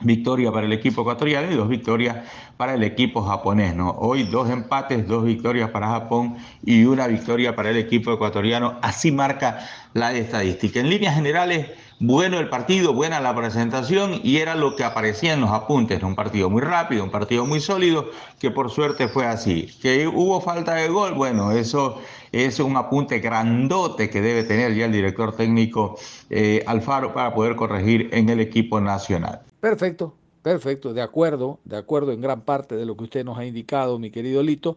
victoria 0.00 0.50
para 0.50 0.66
el 0.66 0.72
equipo 0.72 1.02
ecuatoriano 1.02 1.52
y 1.52 1.54
dos 1.54 1.68
victorias 1.68 2.16
para 2.56 2.74
el 2.74 2.82
equipo 2.82 3.22
japonés. 3.22 3.74
Hoy 3.98 4.24
dos 4.24 4.50
empates, 4.50 5.06
dos 5.06 5.24
victorias 5.24 5.70
para 5.70 5.88
Japón 5.88 6.36
y 6.64 6.84
una 6.84 7.06
victoria 7.06 7.54
para 7.54 7.70
el 7.70 7.76
equipo 7.76 8.12
ecuatoriano. 8.12 8.78
Así 8.82 9.12
marca 9.12 9.68
la 9.94 10.12
estadística. 10.12 10.80
En 10.80 10.88
líneas 10.88 11.14
generales, 11.14 11.70
bueno 12.02 12.40
el 12.40 12.48
partido, 12.48 12.92
buena 12.92 13.20
la 13.20 13.32
presentación 13.34 14.20
y 14.24 14.38
era 14.38 14.56
lo 14.56 14.74
que 14.74 14.82
aparecía 14.82 15.34
en 15.34 15.40
los 15.40 15.50
apuntes, 15.50 16.02
un 16.02 16.16
partido 16.16 16.50
muy 16.50 16.60
rápido, 16.60 17.04
un 17.04 17.12
partido 17.12 17.46
muy 17.46 17.60
sólido, 17.60 18.10
que 18.40 18.50
por 18.50 18.70
suerte 18.70 19.06
fue 19.06 19.24
así. 19.24 19.68
Que 19.80 20.08
hubo 20.08 20.40
falta 20.40 20.74
de 20.74 20.88
gol, 20.88 21.14
bueno, 21.14 21.52
eso 21.52 22.00
es 22.32 22.58
un 22.58 22.76
apunte 22.76 23.20
grandote 23.20 24.10
que 24.10 24.20
debe 24.20 24.42
tener 24.42 24.74
ya 24.74 24.86
el 24.86 24.92
director 24.92 25.36
técnico 25.36 25.96
eh, 26.28 26.64
Alfaro 26.66 27.14
para 27.14 27.32
poder 27.32 27.54
corregir 27.54 28.10
en 28.12 28.28
el 28.28 28.40
equipo 28.40 28.80
nacional. 28.80 29.40
Perfecto, 29.60 30.12
perfecto, 30.42 30.92
de 30.92 31.02
acuerdo, 31.02 31.60
de 31.64 31.76
acuerdo 31.76 32.10
en 32.10 32.20
gran 32.20 32.40
parte 32.40 32.74
de 32.74 32.84
lo 32.84 32.96
que 32.96 33.04
usted 33.04 33.24
nos 33.24 33.38
ha 33.38 33.44
indicado, 33.44 34.00
mi 34.00 34.10
querido 34.10 34.42
Lito. 34.42 34.76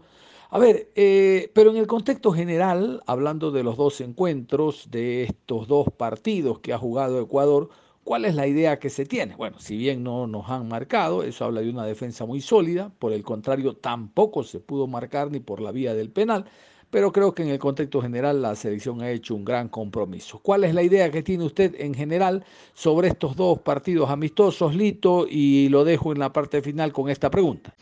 A 0.56 0.58
ver, 0.58 0.90
eh, 0.96 1.52
pero 1.54 1.72
en 1.72 1.76
el 1.76 1.86
contexto 1.86 2.32
general, 2.32 3.04
hablando 3.08 3.52
de 3.52 3.62
los 3.62 3.76
dos 3.76 4.00
encuentros, 4.00 4.88
de 4.90 5.24
estos 5.24 5.68
dos 5.68 5.88
partidos 5.92 6.60
que 6.60 6.72
ha 6.72 6.78
jugado 6.78 7.20
Ecuador, 7.20 7.68
¿cuál 8.06 8.24
es 8.24 8.36
la 8.36 8.48
idea 8.48 8.80
que 8.80 8.90
se 8.90 9.06
tiene? 9.06 9.36
Bueno, 9.36 9.60
si 9.60 9.76
bien 9.76 10.02
no 10.02 10.28
nos 10.28 10.50
han 10.50 10.70
marcado, 10.70 11.24
eso 11.24 11.44
habla 11.44 11.60
de 11.60 11.70
una 11.70 11.86
defensa 11.86 12.26
muy 12.26 12.40
sólida, 12.40 12.90
por 13.00 13.12
el 13.12 13.22
contrario, 13.22 13.76
tampoco 13.76 14.44
se 14.46 14.62
pudo 14.62 14.88
marcar 14.88 15.30
ni 15.30 15.42
por 15.42 15.60
la 15.60 15.74
vía 15.74 15.94
del 15.94 16.10
penal, 16.10 16.46
pero 16.90 17.12
creo 17.12 17.34
que 17.34 17.44
en 17.44 17.50
el 17.50 17.60
contexto 17.60 18.02
general 18.02 18.42
la 18.42 18.56
selección 18.56 19.02
ha 19.02 19.12
hecho 19.12 19.36
un 19.36 19.44
gran 19.44 19.68
compromiso. 19.68 20.40
¿Cuál 20.40 20.64
es 20.64 20.74
la 20.74 20.84
idea 20.84 21.12
que 21.12 21.22
tiene 21.22 21.44
usted 21.44 21.76
en 21.78 21.94
general 21.94 22.46
sobre 22.74 23.10
estos 23.10 23.36
dos 23.36 23.60
partidos 23.60 24.10
amistosos, 24.10 24.74
Lito? 24.74 25.28
Y 25.30 25.68
lo 25.68 25.84
dejo 25.84 26.14
en 26.14 26.20
la 26.20 26.32
parte 26.32 26.62
final 26.62 26.94
con 26.94 27.10
esta 27.10 27.30
pregunta. 27.30 27.76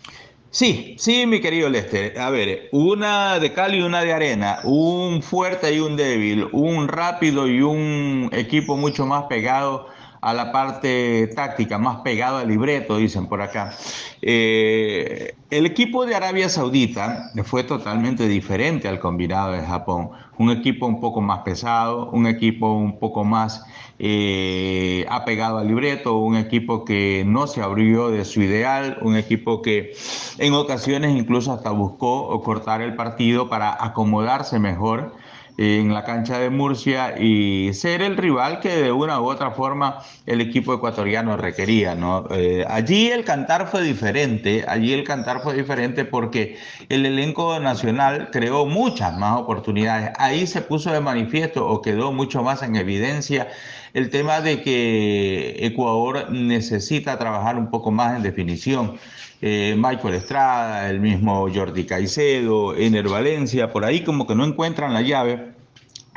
Sí, 0.54 0.96
sí, 1.00 1.26
mi 1.26 1.42
querido 1.42 1.68
Lester. 1.68 2.20
A 2.20 2.30
ver, 2.30 2.70
una 2.72 3.40
de 3.40 3.54
cal 3.54 3.74
y 3.74 3.82
una 3.82 4.02
de 4.02 4.14
arena, 4.14 4.60
un 4.64 5.24
fuerte 5.24 5.74
y 5.74 5.80
un 5.80 5.96
débil, 5.96 6.48
un 6.52 6.88
rápido 6.88 7.48
y 7.48 7.62
un 7.62 8.30
equipo 8.32 8.78
mucho 8.78 9.08
más 9.08 9.24
pegado 9.24 9.88
a 10.22 10.32
la 10.32 10.52
parte 10.52 11.26
táctica, 11.36 11.80
más 11.80 12.02
pegado 12.02 12.38
al 12.38 12.50
libreto, 12.50 12.98
dicen 12.98 13.26
por 13.26 13.42
acá. 13.42 13.74
Eh, 14.22 15.34
el 15.50 15.66
equipo 15.66 16.06
de 16.06 16.14
Arabia 16.14 16.48
Saudita 16.50 17.32
fue 17.46 17.64
totalmente 17.64 18.28
diferente 18.28 18.88
al 18.88 19.00
combinado 19.00 19.54
de 19.54 19.66
Japón. 19.66 20.12
Un 20.38 20.52
equipo 20.52 20.86
un 20.86 21.02
poco 21.02 21.20
más 21.20 21.40
pesado, 21.40 22.12
un 22.12 22.28
equipo 22.28 22.74
un 22.74 23.00
poco 23.00 23.24
más 23.24 23.66
eh, 24.00 25.06
apegado 25.10 25.60
al 25.60 25.68
libreto, 25.68 26.18
un 26.18 26.36
equipo 26.36 26.86
que 26.86 27.24
no 27.26 27.48
se 27.48 27.62
abrió 27.62 28.10
de 28.10 28.26
su 28.26 28.42
ideal, 28.42 28.98
un 29.02 29.16
equipo 29.16 29.62
que 29.62 29.96
en 30.40 30.54
ocasiones 30.54 31.16
incluso 31.16 31.54
hasta 31.54 31.72
buscó 31.72 32.42
cortar 32.42 32.82
el 32.82 32.96
partido 32.96 33.50
para 33.50 33.84
acomodarse 33.84 34.60
mejor 34.60 35.14
en 35.58 35.94
la 35.94 36.04
cancha 36.04 36.40
de 36.40 36.50
Murcia 36.50 37.20
y 37.20 37.74
ser 37.74 38.02
el 38.02 38.18
rival 38.18 38.60
que 38.60 38.70
de 38.70 38.92
una 38.92 39.22
u 39.22 39.26
otra 39.26 39.52
forma 39.52 40.00
el 40.26 40.42
equipo 40.42 40.74
ecuatoriano 40.74 41.38
requería. 41.38 41.96
Eh, 42.32 42.66
allí 42.68 43.12
el 43.12 43.24
cantar 43.24 43.68
fue 43.68 43.84
diferente, 43.84 44.66
allí 44.68 44.94
el 44.94 45.04
cantar 45.04 45.42
fue 45.42 45.54
diferente 45.54 46.06
porque 46.06 46.58
el 46.90 47.06
elenco 47.06 47.60
nacional 47.60 48.30
creó 48.32 48.66
muchas 48.66 49.16
más 49.18 49.40
oportunidades. 49.40 50.12
Ahí 50.18 50.48
se 50.48 50.62
puso 50.62 50.92
de 50.92 51.02
manifiesto 51.02 51.68
o 51.68 51.82
quedó 51.82 52.12
mucho 52.12 52.42
más 52.44 52.64
en 52.64 52.76
evidencia 52.76 53.48
el 53.94 54.10
tema 54.10 54.42
de 54.42 54.62
que 54.62 55.66
Ecuador 55.66 56.32
necesita 56.32 57.18
trabajar 57.20 57.58
un 57.58 57.70
poco 57.70 57.92
más 57.92 58.16
en 58.16 58.24
definición. 58.24 58.98
Eh, 59.42 59.76
Michael 59.78 60.16
Estrada, 60.16 60.90
el 60.90 61.00
mismo 61.00 61.48
Jordi 61.54 61.86
Caicedo, 61.86 62.76
Ener 62.76 63.08
Valencia, 63.10 63.72
por 63.72 63.86
ahí 63.86 64.04
como 64.04 64.26
que 64.26 64.36
no 64.36 64.46
encuentran 64.46 64.94
la 64.94 65.02
llave 65.02 65.54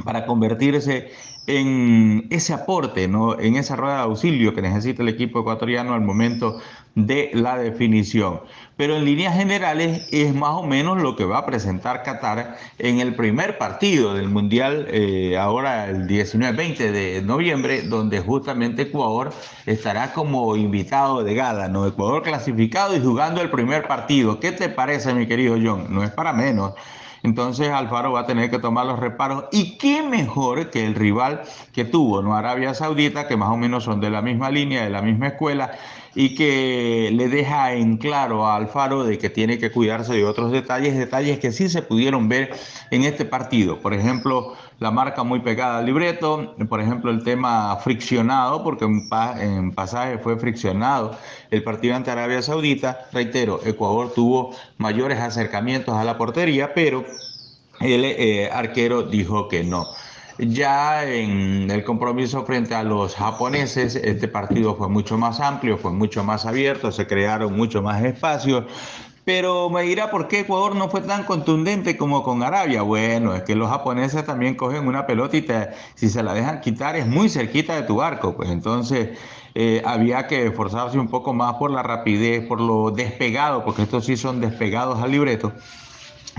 para 0.05 0.27
convertirse 0.27 1.11
en 1.47 2.27
ese 2.31 2.53
aporte, 2.53 3.09
¿no? 3.09 3.39
en 3.39 3.57
esa 3.57 3.77
rueda 3.77 3.97
de 3.97 4.03
auxilio 4.03 4.55
que 4.55 4.63
necesita 4.63 5.03
el 5.03 5.09
equipo 5.09 5.41
ecuatoriano 5.41 5.95
al 5.95 6.01
momento 6.01 6.61
de 6.97 7.31
la 7.35 7.59
definición. 7.59 8.41
Pero 8.77 8.97
en 8.97 9.05
líneas 9.05 9.35
generales 9.37 10.09
es 10.11 10.35
más 10.35 10.55
o 10.55 10.63
menos 10.63 11.01
lo 11.01 11.15
que 11.15 11.25
va 11.25 11.39
a 11.39 11.47
presentar 11.47 12.03
Qatar 12.03 12.57
en 12.79 13.01
el 13.01 13.15
primer 13.15 13.59
partido 13.59 14.15
del 14.15 14.29
Mundial, 14.29 14.87
eh, 14.91 15.37
ahora 15.39 15.89
el 15.89 16.07
19-20 16.09 16.91
de 16.91 17.23
noviembre, 17.23 17.83
donde 17.83 18.21
justamente 18.21 18.83
Ecuador 18.83 19.33
estará 19.67 20.13
como 20.13 20.57
invitado 20.57 21.23
de 21.23 21.35
gala, 21.35 21.69
¿no? 21.69 21.87
Ecuador 21.87 22.23
clasificado 22.23 22.97
y 22.97 23.01
jugando 23.01 23.41
el 23.41 23.51
primer 23.51 23.87
partido. 23.87 24.41
¿Qué 24.41 24.53
te 24.53 24.69
parece, 24.69 25.15
mi 25.15 25.27
querido 25.27 25.57
John? 25.63 25.87
No 25.91 26.03
es 26.03 26.11
para 26.11 26.33
menos. 26.33 26.73
Entonces 27.23 27.71
Alfaro 27.71 28.13
va 28.13 28.21
a 28.21 28.27
tener 28.27 28.51
que 28.51 28.59
tomar 28.59 28.87
los 28.87 29.01
reparos. 29.01 29.47
Y 29.51 29.79
qué 29.79 30.03
mejor 30.03 30.71
que 30.71 30.87
el 30.87 30.95
rival 30.95 31.43
que 31.73 31.85
tuvo, 31.85 32.23
¿no? 32.23 32.37
Arabia 32.37 32.73
Saudita, 32.73 33.27
que 33.27 33.37
más 33.37 33.51
o 33.51 33.57
menos 33.57 33.85
son 33.85 34.01
de 34.01 34.11
la 34.11 34.23
misma 34.23 34.51
línea, 34.51 34.85
de 34.85 34.91
la 34.91 35.03
misma 35.03 35.29
escuela, 35.29 35.73
y 36.19 36.35
que 36.35 37.11
le 37.13 37.29
deja 37.29 37.75
en 37.75 37.99
claro 37.99 38.47
a 38.47 38.57
Alfaro 38.57 39.05
de 39.05 39.19
que 39.19 39.29
tiene 39.29 39.59
que 39.59 39.71
cuidarse 39.71 40.15
de 40.15 40.25
otros 40.25 40.51
detalles, 40.51 40.97
detalles 40.97 41.39
que 41.39 41.53
sí 41.53 41.69
se 41.69 41.83
pudieron 41.83 42.27
ver 42.31 42.55
en 42.91 43.05
este 43.05 43.27
partido. 43.27 43.81
Por 43.81 43.93
ejemplo, 43.93 44.55
la 44.79 44.91
marca 44.91 45.25
muy 45.25 45.41
pegada 45.41 45.79
al 45.79 45.85
libreto, 45.85 46.57
por 46.71 46.81
ejemplo, 46.81 47.11
el 47.11 47.23
tema 47.23 47.77
friccionado, 47.77 48.65
porque 48.65 48.87
en, 48.87 49.73
pasaje 49.73 50.17
fue 50.17 50.39
friccionado 50.39 51.19
el 51.51 51.63
partido 51.63 51.95
ante 51.95 52.11
Arabia 52.11 52.41
Saudita. 52.41 53.09
Reitero, 53.13 53.61
Ecuador 53.67 54.15
tuvo 54.15 54.57
mayores 54.79 55.21
acercamientos 55.21 55.95
a 55.97 56.05
la 56.05 56.17
portería, 56.17 56.73
pero 56.73 57.05
el 57.81 58.07
eh, 58.07 58.49
arquero 58.51 59.03
dijo 59.03 59.49
que 59.49 59.65
no. 59.65 59.87
Ya 60.39 61.05
en 61.05 61.71
el 61.71 61.83
compromiso 61.83 62.45
frente 62.45 62.75
a 62.75 62.83
los 62.83 63.15
japoneses, 63.15 63.97
este 63.97 64.29
partido 64.29 64.75
fue 64.77 64.89
mucho 64.89 65.17
más 65.17 65.41
amplio, 65.41 65.79
fue 65.79 65.93
mucho 65.93 66.25
más 66.25 66.45
abierto, 66.45 66.93
se 66.93 67.07
crearon 67.07 67.57
mucho 67.57 67.81
más 67.81 68.05
espacios. 68.05 68.65
Pero 69.25 69.71
me 69.71 69.83
dirá 69.83 70.11
por 70.11 70.29
qué 70.29 70.41
Ecuador 70.41 70.77
no 70.77 70.89
fue 70.91 71.01
tan 71.01 71.25
contundente 71.25 71.97
como 71.97 72.23
con 72.23 72.43
Arabia. 72.43 72.83
Bueno, 72.83 73.35
es 73.35 73.43
que 73.43 73.57
los 73.57 73.69
japoneses 73.71 74.25
también 74.25 74.55
cogen 74.55 74.87
una 74.87 75.07
pelota 75.07 75.37
y 75.39 75.47
si 75.95 76.11
se 76.11 76.23
la 76.23 76.35
dejan 76.35 76.61
quitar 76.61 76.97
es 76.97 77.07
muy 77.07 77.29
cerquita 77.29 77.75
de 77.75 77.83
tu 77.83 78.03
arco. 78.03 78.37
Pues 78.37 78.51
entonces 78.51 79.19
eh, 79.55 79.83
había 79.85 80.27
que 80.27 80.47
esforzarse 80.47 80.99
un 80.99 81.09
poco 81.09 81.33
más 81.33 81.55
por 81.55 81.71
la 81.71 81.83
rapidez, 81.83 82.47
por 82.47 82.61
lo 82.61 82.91
despegado, 82.91 83.65
porque 83.65 83.83
estos 83.83 84.05
sí 84.05 84.17
son 84.17 84.41
despegados 84.41 85.03
al 85.03 85.11
libreto 85.11 85.53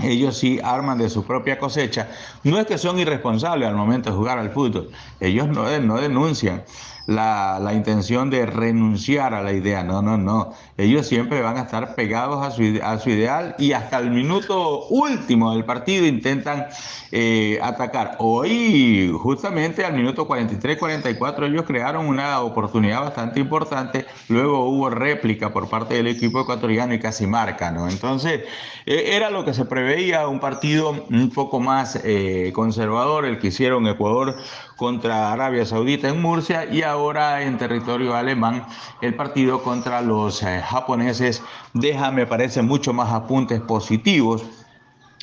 ellos 0.02 0.36
sí 0.36 0.60
arman 0.62 0.98
de 0.98 1.08
su 1.08 1.24
propia 1.24 1.58
cosecha. 1.58 2.08
No 2.44 2.58
es 2.58 2.66
que 2.66 2.78
son 2.78 2.98
irresponsables 2.98 3.68
al 3.68 3.76
momento 3.76 4.10
de 4.10 4.16
jugar 4.16 4.38
al 4.38 4.50
fútbol, 4.50 4.90
ellos 5.20 5.48
no, 5.48 5.64
no 5.80 6.00
denuncian 6.00 6.62
la, 7.08 7.58
la, 7.58 7.72
intención 7.72 8.28
de 8.28 8.44
renunciar 8.44 9.32
a 9.32 9.42
la 9.42 9.54
idea. 9.54 9.82
No, 9.82 10.02
no, 10.02 10.18
no. 10.18 10.52
Ellos 10.76 11.06
siempre 11.06 11.40
van 11.40 11.56
a 11.56 11.62
estar 11.62 11.94
pegados 11.94 12.46
a 12.46 12.50
su, 12.50 12.62
a 12.82 12.98
su 12.98 13.08
ideal 13.08 13.54
y 13.58 13.72
hasta 13.72 13.98
el 13.98 14.10
minuto 14.10 14.86
último 14.88 15.54
del 15.54 15.64
partido 15.64 16.04
intentan 16.06 16.66
eh, 17.10 17.58
atacar. 17.62 18.16
Hoy, 18.18 19.10
justamente 19.18 19.86
al 19.86 19.94
minuto 19.94 20.28
43-44, 20.28 21.46
ellos 21.46 21.64
crearon 21.66 22.06
una 22.06 22.40
oportunidad 22.42 23.00
bastante 23.00 23.40
importante. 23.40 24.04
Luego 24.28 24.68
hubo 24.68 24.90
réplica 24.90 25.50
por 25.50 25.70
parte 25.70 25.94
del 25.94 26.08
equipo 26.08 26.42
ecuatoriano 26.42 26.92
y 26.92 27.00
casi 27.00 27.26
marca, 27.26 27.70
¿no? 27.70 27.88
Entonces, 27.88 28.42
e, 28.84 29.16
era 29.16 29.30
lo 29.30 29.46
que 29.46 29.54
se 29.54 29.64
preveía, 29.64 30.28
un 30.28 30.40
partido 30.40 31.06
un 31.08 31.30
poco 31.30 31.58
más 31.58 31.98
eh, 32.04 32.52
conservador, 32.54 33.24
el 33.24 33.38
que 33.38 33.46
hicieron 33.46 33.86
Ecuador 33.86 34.36
contra 34.78 35.32
Arabia 35.32 35.66
Saudita 35.66 36.08
en 36.08 36.22
Murcia 36.22 36.64
y 36.72 36.82
ahora 36.82 37.42
en 37.42 37.58
territorio 37.58 38.14
alemán 38.14 38.64
el 39.00 39.16
partido 39.16 39.60
contra 39.60 40.00
los 40.00 40.40
eh, 40.44 40.62
japoneses. 40.64 41.42
Deja, 41.74 42.12
me 42.12 42.26
parece, 42.26 42.62
mucho 42.62 42.92
más 42.92 43.12
apuntes 43.12 43.60
positivos 43.60 44.44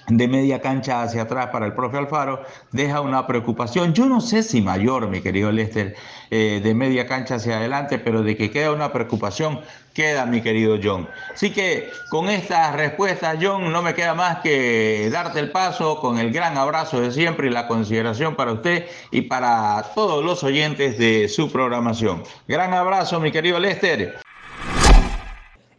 de 0.08 0.28
media 0.28 0.62
cancha 0.62 1.02
hacia 1.02 1.24
atrás 1.24 1.50
para 1.52 1.66
el 1.66 1.74
profe 1.74 1.98
Alfaro 1.98 2.44
deja 2.72 3.02
una 3.02 3.26
preocupación, 3.26 3.94
yo 3.94 4.06
no 4.06 4.22
sé 4.22 4.44
si 4.44 4.62
mayor, 4.62 5.08
mi 5.08 5.22
querido 5.22 5.52
Lester, 5.52 5.96
eh, 6.30 6.62
de 6.64 6.74
media 6.74 7.08
cancha 7.08 7.36
hacia 7.36 7.58
adelante, 7.58 7.98
pero 8.00 8.24
de 8.24 8.38
que 8.38 8.52
queda 8.52 8.72
una 8.72 8.92
preocupación, 8.92 9.62
queda, 9.94 10.26
mi 10.26 10.42
querido 10.42 10.78
John. 10.82 11.08
Así 11.34 11.52
que 11.52 11.90
con 12.10 12.30
estas 12.30 12.76
respuestas, 12.76 13.38
John, 13.42 13.72
no 13.72 13.82
me 13.82 13.94
queda 13.94 14.14
más 14.14 14.40
que 14.40 15.10
darte 15.12 15.40
el 15.40 15.52
paso 15.52 16.00
con 16.00 16.20
el 16.20 16.32
gran 16.32 16.58
abrazo 16.58 17.02
de 17.02 17.12
siempre 17.12 17.48
y 17.48 17.52
la 17.52 17.68
consideración 17.68 18.36
para 18.36 18.54
usted 18.54 18.86
y 19.12 19.22
para 19.22 19.84
todos 19.96 20.24
los 20.24 20.44
oyentes 20.44 20.98
de 20.98 21.30
su 21.30 21.52
programación. 21.52 22.24
Gran 22.48 22.74
abrazo, 22.74 23.20
mi 23.20 23.32
querido 23.32 23.60
Lester. 23.60 24.25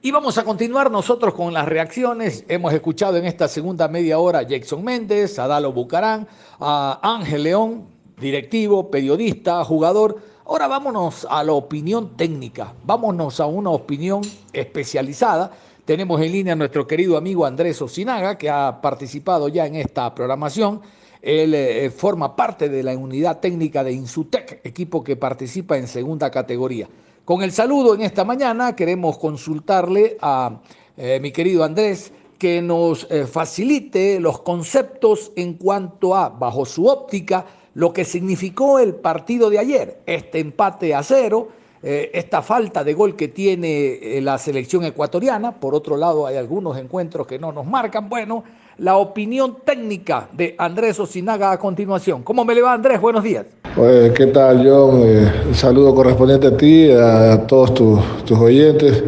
Y 0.02 0.10
vamos 0.10 0.36
a 0.36 0.44
continuar 0.44 0.90
nosotros 0.90 1.32
con 1.34 1.54
las 1.54 1.66
reacciones. 1.66 2.44
Hemos 2.48 2.72
escuchado 2.74 3.16
en 3.16 3.24
esta 3.24 3.48
segunda 3.48 3.88
media 3.88 4.18
hora 4.18 4.40
a 4.40 4.42
Jackson 4.42 4.84
Méndez, 4.84 5.38
a 5.38 5.48
Dalo 5.48 5.72
Bucarán, 5.72 6.28
a 6.60 7.00
Ángel 7.02 7.44
León, 7.44 7.86
directivo, 8.20 8.90
periodista, 8.90 9.64
jugador. 9.64 10.20
Ahora 10.44 10.68
vámonos 10.68 11.26
a 11.28 11.42
la 11.42 11.52
opinión 11.54 12.16
técnica, 12.16 12.74
vámonos 12.84 13.40
a 13.40 13.46
una 13.46 13.70
opinión 13.70 14.20
especializada. 14.52 15.50
Tenemos 15.86 16.20
en 16.20 16.30
línea 16.30 16.52
a 16.52 16.56
nuestro 16.56 16.86
querido 16.86 17.16
amigo 17.16 17.46
Andrés 17.46 17.80
Osinaga, 17.80 18.36
que 18.36 18.50
ha 18.50 18.80
participado 18.82 19.48
ya 19.48 19.66
en 19.66 19.76
esta 19.76 20.14
programación. 20.14 20.82
Él 21.22 21.54
eh, 21.54 21.90
forma 21.90 22.36
parte 22.36 22.68
de 22.68 22.82
la 22.82 22.96
unidad 22.96 23.40
técnica 23.40 23.82
de 23.82 23.92
Insutec, 23.92 24.60
equipo 24.62 25.02
que 25.02 25.16
participa 25.16 25.78
en 25.78 25.88
segunda 25.88 26.30
categoría. 26.30 26.86
Con 27.26 27.42
el 27.42 27.50
saludo 27.50 27.96
en 27.96 28.02
esta 28.02 28.24
mañana 28.24 28.76
queremos 28.76 29.18
consultarle 29.18 30.16
a 30.22 30.60
eh, 30.96 31.18
mi 31.20 31.32
querido 31.32 31.64
Andrés 31.64 32.12
que 32.38 32.62
nos 32.62 33.10
eh, 33.10 33.26
facilite 33.26 34.20
los 34.20 34.42
conceptos 34.42 35.32
en 35.34 35.54
cuanto 35.54 36.14
a, 36.14 36.28
bajo 36.28 36.64
su 36.64 36.86
óptica, 36.86 37.44
lo 37.74 37.92
que 37.92 38.04
significó 38.04 38.78
el 38.78 38.94
partido 38.94 39.50
de 39.50 39.58
ayer, 39.58 40.02
este 40.06 40.38
empate 40.38 40.94
a 40.94 41.02
cero, 41.02 41.48
eh, 41.82 42.12
esta 42.14 42.42
falta 42.42 42.84
de 42.84 42.94
gol 42.94 43.16
que 43.16 43.26
tiene 43.26 44.20
la 44.22 44.38
selección 44.38 44.84
ecuatoriana, 44.84 45.58
por 45.58 45.74
otro 45.74 45.96
lado 45.96 46.28
hay 46.28 46.36
algunos 46.36 46.78
encuentros 46.78 47.26
que 47.26 47.40
no 47.40 47.50
nos 47.50 47.66
marcan, 47.66 48.08
bueno, 48.08 48.44
la 48.78 48.98
opinión 48.98 49.56
técnica 49.64 50.28
de 50.32 50.54
Andrés 50.58 51.00
Osinaga 51.00 51.50
a 51.50 51.58
continuación. 51.58 52.22
¿Cómo 52.22 52.44
me 52.44 52.54
le 52.54 52.60
va 52.60 52.74
Andrés? 52.74 53.00
Buenos 53.00 53.24
días. 53.24 53.46
Pues, 53.74 54.12
¿Qué 54.12 54.26
tal, 54.26 54.68
John? 54.68 55.00
Eh, 55.02 55.32
saludo 55.54 55.94
correspondiente 55.94 56.48
a 56.48 56.56
ti, 56.56 56.90
a, 56.90 57.46
todos 57.46 57.72
tus, 57.74 58.38
oyentes. 58.38 59.02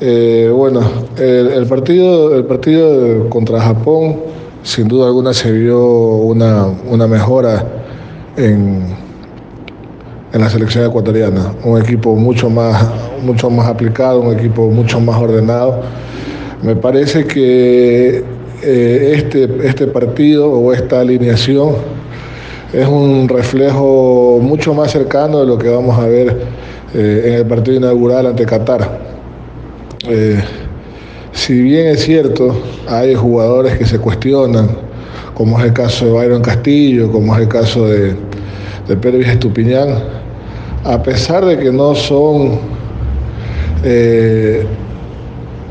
Eh, 0.00 0.50
bueno, 0.54 0.82
el, 1.16 1.66
partido, 1.66 2.34
el 2.36 2.44
partido 2.44 3.30
contra 3.30 3.60
Japón, 3.60 4.16
sin 4.62 4.88
duda 4.88 5.06
alguna, 5.06 5.32
se 5.32 5.50
vio 5.52 5.86
una, 5.86 6.66
una 6.66 7.06
mejora 7.06 7.64
en, 8.36 8.94
en 10.32 10.40
la 10.40 10.50
selección 10.50 10.84
ecuatoriana. 10.84 11.54
Un 11.64 11.80
equipo 11.80 12.14
mucho 12.14 12.50
más, 12.50 12.90
mucho 13.22 13.48
más 13.48 13.68
aplicado, 13.68 14.20
un 14.20 14.38
equipo 14.38 14.68
mucho 14.68 15.00
más 15.00 15.16
ordenado. 15.18 15.80
Me 16.62 16.76
parece 16.76 17.26
que 17.26 18.24
eh, 18.64 19.14
este, 19.16 19.48
este 19.64 19.88
partido 19.88 20.48
o 20.48 20.72
esta 20.72 21.00
alineación 21.00 21.74
es 22.72 22.86
un 22.86 23.28
reflejo 23.28 24.38
mucho 24.40 24.72
más 24.72 24.92
cercano 24.92 25.40
de 25.40 25.46
lo 25.46 25.58
que 25.58 25.68
vamos 25.68 25.98
a 25.98 26.06
ver 26.06 26.36
eh, 26.94 27.22
en 27.26 27.32
el 27.34 27.46
partido 27.46 27.78
inaugural 27.78 28.26
ante 28.26 28.46
Qatar. 28.46 29.00
Eh, 30.08 30.40
si 31.32 31.60
bien 31.60 31.88
es 31.88 32.04
cierto, 32.04 32.54
hay 32.86 33.16
jugadores 33.16 33.76
que 33.78 33.84
se 33.84 33.98
cuestionan, 33.98 34.68
como 35.34 35.58
es 35.58 35.64
el 35.64 35.72
caso 35.72 36.06
de 36.06 36.12
Byron 36.12 36.42
Castillo, 36.42 37.10
como 37.10 37.34
es 37.34 37.42
el 37.42 37.48
caso 37.48 37.88
de, 37.88 38.14
de 38.86 38.96
Pérez 38.96 39.26
Estupiñán, 39.26 39.88
a 40.84 41.02
pesar 41.02 41.44
de 41.44 41.58
que 41.58 41.72
no 41.72 41.96
son 41.96 42.60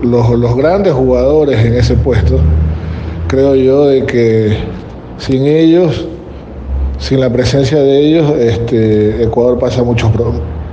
los, 0.01 0.29
los 0.31 0.55
grandes 0.57 0.91
jugadores 0.91 1.57
en 1.65 1.75
ese 1.75 1.95
puesto, 1.95 2.37
creo 3.31 3.55
yo 3.55 3.85
de 3.85 4.05
que 4.05 4.57
sin 5.17 5.47
ellos, 5.47 6.05
sin 6.97 7.21
la 7.21 7.29
presencia 7.29 7.79
de 7.79 7.99
ellos, 8.05 8.29
este, 8.37 9.23
Ecuador 9.23 9.57
pasa 9.57 9.83
muchos, 9.83 10.11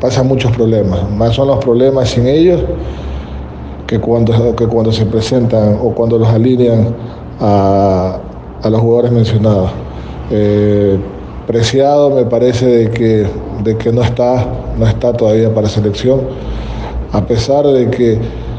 pasa 0.00 0.24
muchos 0.24 0.50
problemas. 0.50 1.08
Más 1.12 1.36
son 1.36 1.46
los 1.46 1.58
problemas 1.64 2.08
sin 2.08 2.26
ellos 2.26 2.60
que 3.86 4.00
cuando, 4.00 4.56
que 4.56 4.66
cuando 4.66 4.90
se 4.90 5.06
presentan 5.06 5.78
o 5.80 5.94
cuando 5.94 6.18
los 6.18 6.26
alinean 6.26 6.96
a, 7.38 8.18
los 8.68 8.80
jugadores 8.80 9.12
mencionados. 9.12 9.70
Eh, 10.32 10.98
Preciado 11.46 12.10
me 12.10 12.24
parece 12.24 12.66
de 12.66 12.90
que, 12.90 13.26
de 13.62 13.76
que 13.78 13.92
no, 13.92 14.02
está, 14.02 14.46
no 14.76 14.86
está 14.86 15.12
todavía 15.12 15.54
para 15.54 15.68
selección, 15.68 16.22
a 17.12 17.24
pesar 17.24 17.66
de 17.68 17.88
que 17.88 18.18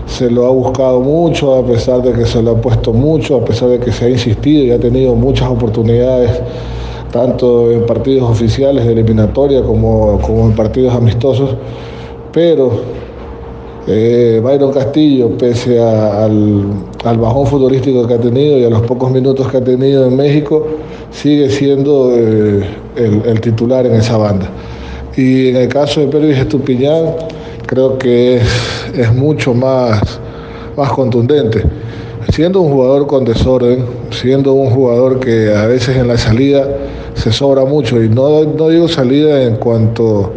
se 0.10 0.30
lo 0.30 0.48
ha 0.48 0.50
buscado 0.50 1.00
mucho, 1.02 1.56
a 1.56 1.66
pesar 1.66 2.02
de 2.02 2.14
que 2.14 2.26
se 2.26 2.42
lo 2.42 2.52
ha 2.52 2.56
puesto 2.56 2.92
mucho, 2.92 3.38
a 3.38 3.46
pesar 3.46 3.70
de 3.70 3.80
que 3.80 3.92
se 3.92 4.06
ha 4.06 4.10
insistido 4.10 4.66
y 4.66 4.72
ha 4.72 4.80
tenido 4.80 5.16
muchas 5.16 5.50
oportunidades, 5.50 6.42
tanto 7.12 7.72
en 7.72 7.86
partidos 7.86 8.30
oficiales 8.30 8.86
de 8.86 8.94
eliminatoria 8.94 9.62
como, 9.62 10.20
como 10.20 10.46
en 10.46 10.56
partidos 10.56 10.96
amistosos, 10.96 11.56
pero 12.34 12.72
eh, 13.88 14.42
Byron 14.44 14.72
Castillo, 14.72 15.38
pese 15.38 15.80
al, 15.82 16.66
bajón 17.18 17.48
futbolístico 17.48 18.06
que 18.08 18.16
ha 18.16 18.20
tenido 18.20 18.58
y 18.58 18.64
a 18.64 18.70
los 18.70 18.82
pocos 18.82 19.12
minutos 19.12 19.48
que 19.48 19.58
ha 19.58 19.64
tenido 19.64 20.06
en 20.08 20.16
México, 20.16 20.68
sigue 21.12 21.50
siendo 21.50 22.12
eh, 22.16 22.64
el, 22.96 23.42
titular 23.42 23.86
en 23.86 23.94
esa 23.94 24.18
banda. 24.18 24.50
Y 25.16 25.50
en 25.50 25.56
el 25.56 25.68
caso 25.70 26.02
de 26.02 26.08
Pervis 26.08 26.38
Estupiñán, 26.38 27.06
creo 27.70 28.00
que 28.00 28.38
es, 28.96 29.14
mucho 29.14 29.54
más, 29.54 30.02
más 30.76 30.92
contundente. 30.92 31.64
Siendo 32.34 32.62
un 32.62 32.72
jugador 32.72 33.06
con 33.06 33.26
desorden, 33.26 33.86
siendo 34.10 34.54
un 34.54 34.72
jugador 34.72 35.20
que 35.20 35.54
a 35.56 35.68
veces 35.68 35.96
en 35.96 36.08
la 36.08 36.18
salida 36.18 36.68
se 37.14 37.32
sobra 37.32 37.66
mucho, 37.66 38.02
y 38.02 38.10
no, 38.10 38.44
no 38.44 38.70
digo 38.70 38.88
salida 38.88 39.44
en 39.44 39.58
cuanto 39.58 40.32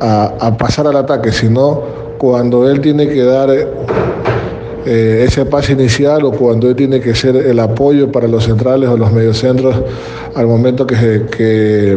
a, 0.00 0.34
a 0.40 0.56
pasar 0.56 0.88
al 0.88 0.96
ataque, 0.96 1.30
sino 1.30 1.82
cuando 2.18 2.68
él 2.68 2.80
tiene 2.80 3.08
que 3.08 3.22
dar 3.22 3.48
eh, 3.50 5.24
ese 5.24 5.46
pase 5.46 5.74
inicial 5.74 6.24
o 6.24 6.32
cuando 6.32 6.68
él 6.68 6.74
tiene 6.74 7.00
que 7.00 7.14
ser 7.14 7.36
el 7.36 7.60
apoyo 7.60 8.10
para 8.10 8.26
los 8.26 8.42
centrales 8.42 8.88
o 8.88 8.96
los 8.96 9.12
mediocentros 9.12 9.76
al 10.34 10.48
momento 10.48 10.84
que, 10.84 11.26
que, 11.30 11.96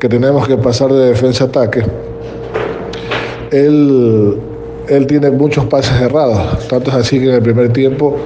que 0.00 0.08
tenemos 0.08 0.48
que 0.48 0.56
pasar 0.56 0.92
de 0.92 1.10
defensa 1.10 1.44
a 1.44 1.46
ataque, 1.46 1.84
él, 3.50 4.38
él 4.88 5.06
tiene 5.06 5.30
muchos 5.30 5.64
pases 5.66 6.00
errados. 6.00 6.66
Tanto 6.68 6.90
es 6.90 6.96
así 6.96 7.18
que 7.18 7.26
en 7.26 7.34
el 7.34 7.42
primer 7.42 7.72
tiempo 7.72 8.16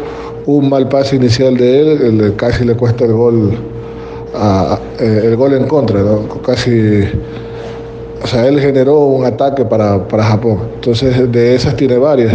un 0.46 0.68
mal 0.68 0.88
pase 0.88 1.16
inicial 1.16 1.56
de 1.56 1.80
él 1.80 2.34
casi 2.36 2.64
le 2.64 2.74
cuesta 2.74 3.04
el 3.04 3.12
gol, 3.12 3.52
eh, 5.00 5.20
el 5.24 5.36
gol 5.36 5.54
en 5.54 5.66
contra, 5.66 6.02
casi 6.44 7.04
o 8.22 8.26
sea, 8.26 8.46
él 8.46 8.60
generó 8.60 9.00
un 9.00 9.24
ataque 9.24 9.64
para, 9.64 9.98
Japón. 10.22 10.58
Entonces, 10.76 11.30
de 11.32 11.54
esas 11.56 11.76
tiene 11.76 11.98
varias. 11.98 12.34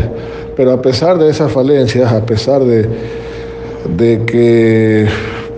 Pero 0.55 0.73
a 0.73 0.81
pesar 0.81 1.17
de 1.17 1.29
esas 1.29 1.51
falencias, 1.51 2.11
a 2.11 2.25
pesar 2.25 2.63
de, 2.63 2.89
de, 3.95 4.21
que, 4.25 5.07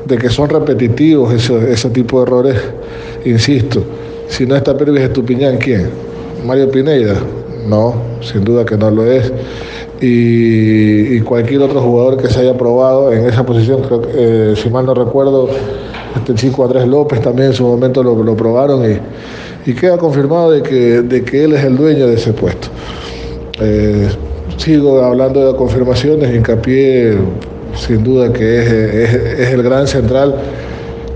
de 0.06 0.18
que 0.18 0.30
son 0.30 0.50
repetitivos 0.50 1.34
ese, 1.34 1.90
tipo 1.90 2.20
de 2.20 2.24
errores, 2.28 2.58
insisto, 3.26 3.84
si 4.28 4.46
no 4.46 4.56
está 4.56 4.78
Pervis 4.78 5.02
Estupiñán, 5.02 5.58
¿quién? 5.58 5.90
Mario 6.46 6.70
Pineida. 6.72 7.16
No, 7.68 7.94
sin 8.22 8.44
duda 8.44 8.66
que 8.66 8.78
no 8.78 8.90
lo 8.90 9.06
es. 9.06 9.32
Y, 10.02 11.20
cualquier 11.22 11.62
otro 11.62 11.82
jugador 11.82 12.18
que 12.18 12.30
se 12.30 12.40
haya 12.40 12.58
probado 12.58 13.12
en 13.12 13.26
esa 13.26 13.46
posición, 13.46 13.82
que, 13.82 14.00
eh, 14.14 14.54
si 14.56 14.70
mal 14.70 14.86
no 14.86 14.94
recuerdo, 14.94 15.50
este 16.16 16.34
chico 16.36 16.64
Andrés 16.64 16.88
López 16.88 17.22
también 17.22 17.50
en 17.50 17.54
su 17.54 17.64
momento 17.64 18.02
lo, 18.02 18.24
lo 18.24 18.36
probaron 18.36 18.82
y 19.66 19.74
queda 19.74 19.98
confirmado 19.98 20.52
de 20.52 20.64
que, 20.64 21.02
de 21.02 21.24
que 21.24 21.44
él 21.44 21.54
es 21.54 21.64
el 21.64 21.78
dueño 21.78 22.08
de 22.08 22.16
ese 22.16 22.34
puesto. 22.34 22.70
Eh, 23.60 24.08
sigo 24.58 25.04
hablando 25.04 25.52
de 25.52 25.58
confirmaciones, 25.58 26.34
hincapié 26.34 27.18
sin 27.76 28.04
duda 28.04 28.32
que 28.32 29.04
es, 29.04 29.50
el 29.52 29.64
gran 29.64 29.88
central 29.88 30.36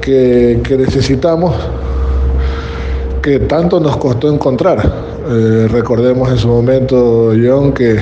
que, 0.02 0.62
necesitamos, 0.78 1.56
que 3.22 3.40
tanto 3.40 3.80
nos 3.80 3.98
costó 3.98 4.32
encontrar. 4.32 5.03
Eh, 5.26 5.68
recordemos 5.72 6.30
en 6.30 6.38
su 6.38 6.48
momento, 6.48 7.32
John, 7.42 7.74
que 7.74 7.98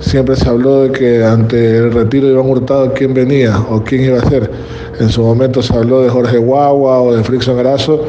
siempre 0.00 0.36
se 0.36 0.48
habló 0.48 0.82
de 0.82 0.92
que 0.92 1.24
ante 1.24 1.76
el 1.76 1.92
retiro 1.92 2.26
de 2.26 2.32
Iván 2.32 2.50
Hurtado 2.50 2.92
quién 2.94 3.14
venía 3.14 3.58
o 3.70 3.82
quién 3.82 4.04
iba 4.04 4.18
a 4.18 4.28
ser. 4.28 4.50
En 4.98 5.08
su 5.08 5.22
momento 5.22 5.62
se 5.62 5.74
habló 5.74 6.02
de 6.02 6.08
Jorge 6.08 6.38
Guagua 6.38 7.00
o 7.00 7.14
de 7.14 7.22
Frickson 7.22 7.56
Grasso 7.58 8.04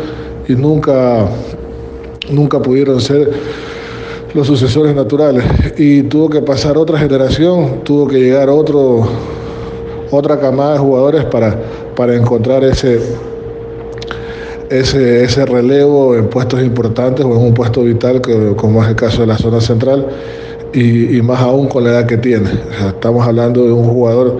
y 0.47 0.53
nunca 0.53 1.27
nunca 2.31 2.59
pudieron 2.61 2.99
ser 3.01 3.31
los 4.33 4.45
sucesores 4.45 4.95
naturales 4.95 5.43
y 5.77 6.03
tuvo 6.03 6.29
que 6.29 6.41
pasar 6.41 6.77
otra 6.77 6.99
generación, 6.99 7.83
tuvo 7.83 8.07
que 8.07 8.19
llegar 8.19 8.49
otro, 8.49 9.07
otra 10.11 10.39
camada 10.39 10.73
de 10.73 10.79
jugadores 10.79 11.25
para, 11.25 11.59
para 11.95 12.15
encontrar 12.15 12.63
ese, 12.63 12.99
ese, 14.69 15.23
ese 15.23 15.45
relevo 15.45 16.15
en 16.15 16.27
puestos 16.27 16.61
importantes 16.61 17.25
o 17.25 17.31
en 17.31 17.37
un 17.37 17.53
puesto 17.53 17.83
vital 17.83 18.21
como 18.55 18.83
es 18.83 18.89
el 18.89 18.95
caso 18.95 19.21
de 19.21 19.27
la 19.27 19.37
zona 19.37 19.59
central 19.61 20.07
y, 20.73 21.21
más 21.21 21.41
aún 21.41 21.67
con 21.67 21.83
la 21.83 21.91
edad 21.91 22.05
que 22.05 22.17
tiene. 22.17 22.49
estamos 22.87 23.25
hablando 23.25 23.65
de 23.65 23.71
un 23.71 23.85
jugador 23.85 24.37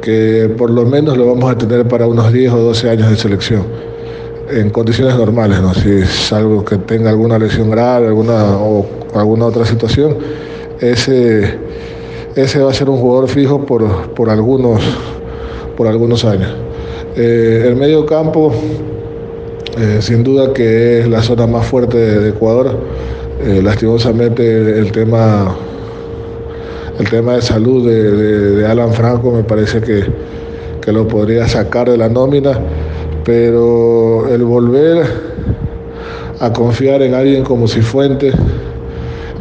que 0.00 0.50
por 0.56 0.70
lo 0.70 0.86
menos 0.86 1.16
lo 1.18 1.26
vamos 1.26 1.50
a 1.50 1.58
tener 1.58 1.86
para 1.86 2.06
unos 2.06 2.32
10 2.32 2.52
o 2.52 2.58
12 2.58 2.90
años 2.90 3.10
de 3.10 3.16
selección 3.16 3.64
en 4.50 4.70
condiciones 4.70 5.14
normales, 5.16 5.60
¿no? 5.60 5.74
si 5.74 5.90
es 5.90 6.32
algo 6.32 6.64
que 6.64 6.76
tenga 6.78 7.10
alguna 7.10 7.38
lesión 7.38 7.70
grave 7.70 8.08
alguna, 8.08 8.56
o 8.56 8.84
alguna 9.14 9.46
otra 9.46 9.64
situación, 9.64 10.16
ese, 10.80 11.58
ese 12.34 12.60
va 12.60 12.70
a 12.70 12.74
ser 12.74 12.88
un 12.88 12.98
jugador 12.98 13.28
fijo 13.28 13.64
por, 13.64 14.12
por, 14.14 14.28
algunos, 14.30 14.80
por 15.76 15.86
algunos 15.86 16.24
años. 16.24 16.50
Eh, 17.16 17.64
el 17.68 17.76
medio 17.76 18.06
campo, 18.06 18.52
eh, 19.78 19.98
sin 20.00 20.24
duda 20.24 20.52
que 20.52 21.00
es 21.00 21.08
la 21.08 21.22
zona 21.22 21.46
más 21.46 21.66
fuerte 21.66 21.96
de, 21.96 22.28
Ecuador. 22.30 22.78
Eh, 23.42 23.60
lastimosamente 23.62 24.78
el 24.78 24.92
tema, 24.92 25.56
el 26.98 27.08
tema 27.08 27.34
de 27.34 27.42
salud 27.42 27.88
de, 27.88 28.66
Alan 28.66 28.92
Franco 28.92 29.30
me 29.30 29.42
parece 29.42 29.80
que, 29.80 30.04
que 30.80 30.92
lo 30.92 31.08
podría 31.08 31.48
sacar 31.48 31.88
de 31.90 31.96
la 31.96 32.08
nómina 32.08 32.58
pero 33.24 34.28
el 34.28 34.44
volver 34.44 35.04
a 36.40 36.52
confiar 36.52 37.02
en 37.02 37.14
alguien 37.14 37.44
como 37.44 37.68
Cifuentes 37.68 38.34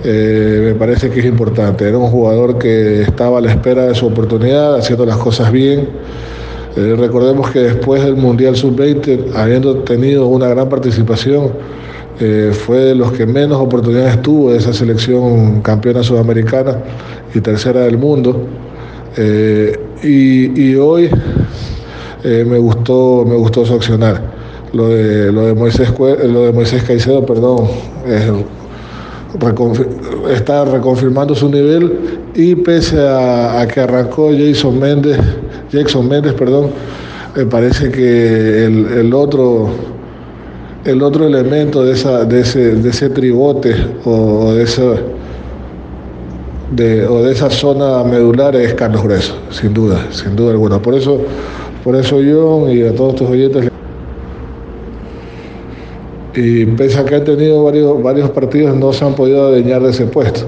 eh, 0.04 0.62
me 0.64 0.76
parece 0.76 1.10
que 1.10 1.20
es 1.20 1.26
importante. 1.26 1.88
Era 1.88 1.98
un 1.98 2.10
jugador 2.10 2.58
que 2.58 3.02
estaba 3.02 3.40
a 3.40 3.42
la 3.42 3.52
espera 3.52 3.86
de 3.86 3.96
su 3.96 4.06
oportunidad, 4.06 4.76
haciendo 4.76 5.06
las 5.06 5.18
cosas 5.18 5.52
bien. 5.52 5.90
Eh, 6.76 6.96
recordemos 6.98 7.50
que 7.50 7.60
después 7.60 8.04
del 8.04 8.16
Mundial 8.16 8.56
Sub-20, 8.56 9.34
habiendo 9.36 9.78
tenido 9.80 10.28
una 10.28 10.48
gran 10.48 10.70
participación, 10.70 11.52
eh, 12.20 12.52
fue 12.54 12.78
de 12.78 12.96
los 12.96 13.12
que 13.14 13.26
menos 13.26 13.60
oportunidades 13.60 14.22
tuvo 14.22 14.52
de 14.52 14.58
esa 14.58 14.74
selección 14.74 15.62
campeona 15.62 16.04
sudamericana 16.04 16.78
y 17.34 17.40
tercera 17.42 17.82
del 17.82 17.98
mundo. 17.98 18.46
y, 20.04 20.76
hoy 20.76 21.10
eh, 22.24 22.46
me 22.48 22.58
gustó 22.58 23.26
me 23.28 23.36
gustó 23.36 23.66
su 23.66 23.74
accionar. 23.74 24.22
Lo 24.74 24.90
de, 24.90 25.32
lo 25.32 25.48
de, 25.48 25.56
Moisés, 25.56 25.92
lo 25.98 26.46
de 26.46 26.54
Moisés 26.54 26.84
Caicedo, 26.84 27.26
perdón, 27.26 27.68
está 30.32 30.66
reconfirmando 30.66 31.34
su 31.34 31.50
nivel 31.50 32.20
y 32.36 32.56
pese 32.56 33.00
a, 33.00 33.68
que 33.72 33.80
arrancó 33.80 34.32
Jason 34.32 34.80
Méndez, 34.80 35.18
Jackson 35.72 36.08
Méndez, 36.08 36.34
perdón, 36.34 36.72
me 37.36 37.46
parece 37.46 37.92
que 37.92 38.66
el, 38.66 39.14
otro 39.14 39.70
el 40.86 41.02
otro 41.02 41.28
elemento 41.28 41.84
de 41.84 41.94
ese, 41.94 42.76
de 42.76 42.90
ese 42.90 43.10
tribote 43.10 43.76
o, 44.06 44.54
de 44.54 44.64
esa 44.64 44.96
de, 46.72 47.06
o 47.06 47.24
de 47.24 47.32
esa 47.32 47.50
zona 47.50 48.04
medular 48.04 48.56
es 48.56 48.74
Carlos 48.74 49.04
Grueso, 49.04 49.36
sin 49.50 49.74
duda, 49.74 50.08
sin 50.12 50.36
duda 50.36 50.52
alguna. 50.52 50.80
Por 50.80 50.96
eso 50.96 51.22
por 51.84 51.96
eso 51.96 52.20
yo 52.22 52.70
y 52.70 52.84
a 52.84 52.94
todos 52.94 53.16
tus 53.16 53.30
oyentes, 53.30 53.70
y 56.36 56.66
pese 56.66 57.00
a 57.00 57.06
que 57.06 57.16
han 57.16 57.24
tenido 57.24 57.64
varios, 57.64 58.04
varios 58.04 58.30
partidos, 58.32 58.76
no 58.76 58.94
se 58.94 59.06
han 59.06 59.16
podido 59.16 59.48
adueñar 59.48 59.82
de 59.82 59.92
ese 59.92 60.06
puesto. 60.06 60.42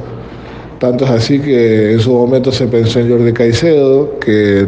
Tanto 0.79 1.05
es 1.05 1.11
así 1.11 1.39
que 1.39 1.93
en 1.93 1.99
su 1.99 2.11
momento 2.11 2.51
se 2.51 2.67
pensó 2.67 2.99
en 2.99 3.09
Jordi 3.09 3.33
Caicedo, 3.33 4.19
que 4.19 4.67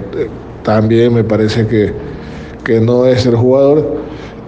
también 0.64 1.14
me 1.14 1.24
parece 1.24 1.68
que, 1.68 1.94
que 2.64 2.80
no 2.80 3.06
es 3.06 3.26
el 3.26 3.36
jugador. 3.36 3.98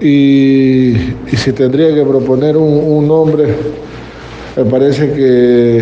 Y, 0.01 0.93
si 1.35 1.51
tendría 1.53 1.93
que 1.93 2.03
proponer 2.03 2.57
un, 2.57 3.07
nombre, 3.07 3.45
me 4.55 4.65
parece 4.65 5.11
que 5.13 5.77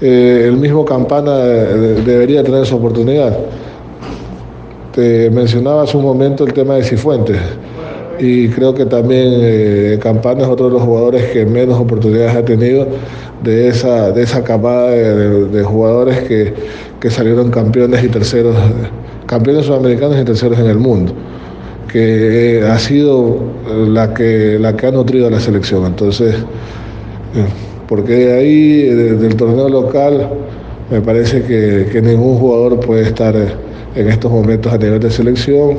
eh, 0.00 0.44
el 0.46 0.56
mismo 0.56 0.84
Campana 0.84 1.36
debería 1.36 2.42
tener 2.42 2.66
su 2.66 2.76
oportunidad. 2.76 3.36
Te 4.92 5.30
mencionaba 5.30 5.84
un 5.94 6.02
momento 6.02 6.44
el 6.44 6.52
tema 6.52 6.74
de 6.74 6.82
Cifuentes 6.82 7.38
y 8.20 8.48
creo 8.48 8.74
que 8.74 8.84
también 8.86 9.28
eh, 9.30 9.98
Campana 10.02 10.42
es 10.42 10.48
otro 10.48 10.66
de 10.66 10.72
los 10.72 10.82
jugadores 10.82 11.30
que 11.30 11.46
menos 11.46 11.80
oportunidades 11.80 12.36
ha 12.36 12.44
tenido 12.44 12.86
de 13.42 13.68
esa, 13.68 14.10
de 14.12 14.22
esa 14.22 14.44
camada 14.44 14.90
de, 14.90 15.62
jugadores 15.62 16.18
que, 16.24 17.10
salieron 17.10 17.50
campeones 17.50 18.04
y 18.04 18.08
terceros, 18.08 18.54
campeones 19.30 19.66
sudamericanos 19.66 20.20
y 20.20 20.24
terceros 20.24 20.58
en 20.58 20.66
el 20.66 20.78
mundo, 20.78 21.12
que 21.92 22.64
ha 22.68 22.76
sido 22.80 23.38
la 23.86 24.12
que, 24.12 24.58
la 24.58 24.76
que 24.76 24.88
ha 24.88 24.90
nutrido 24.90 25.28
a 25.28 25.30
la 25.30 25.38
selección. 25.38 25.86
Entonces, 25.86 26.34
porque 27.88 28.12
de 28.12 28.32
ahí, 28.32 28.82
del 28.88 29.36
torneo 29.36 29.68
local, 29.68 30.30
me 30.90 31.00
parece 31.00 31.44
que, 31.44 32.02
ningún 32.02 32.38
jugador 32.38 32.80
puede 32.80 33.02
estar 33.02 33.36
en 33.94 34.08
estos 34.08 34.32
momentos 34.32 34.72
a 34.72 34.78
nivel 34.78 34.98
de 34.98 35.10
selección. 35.12 35.76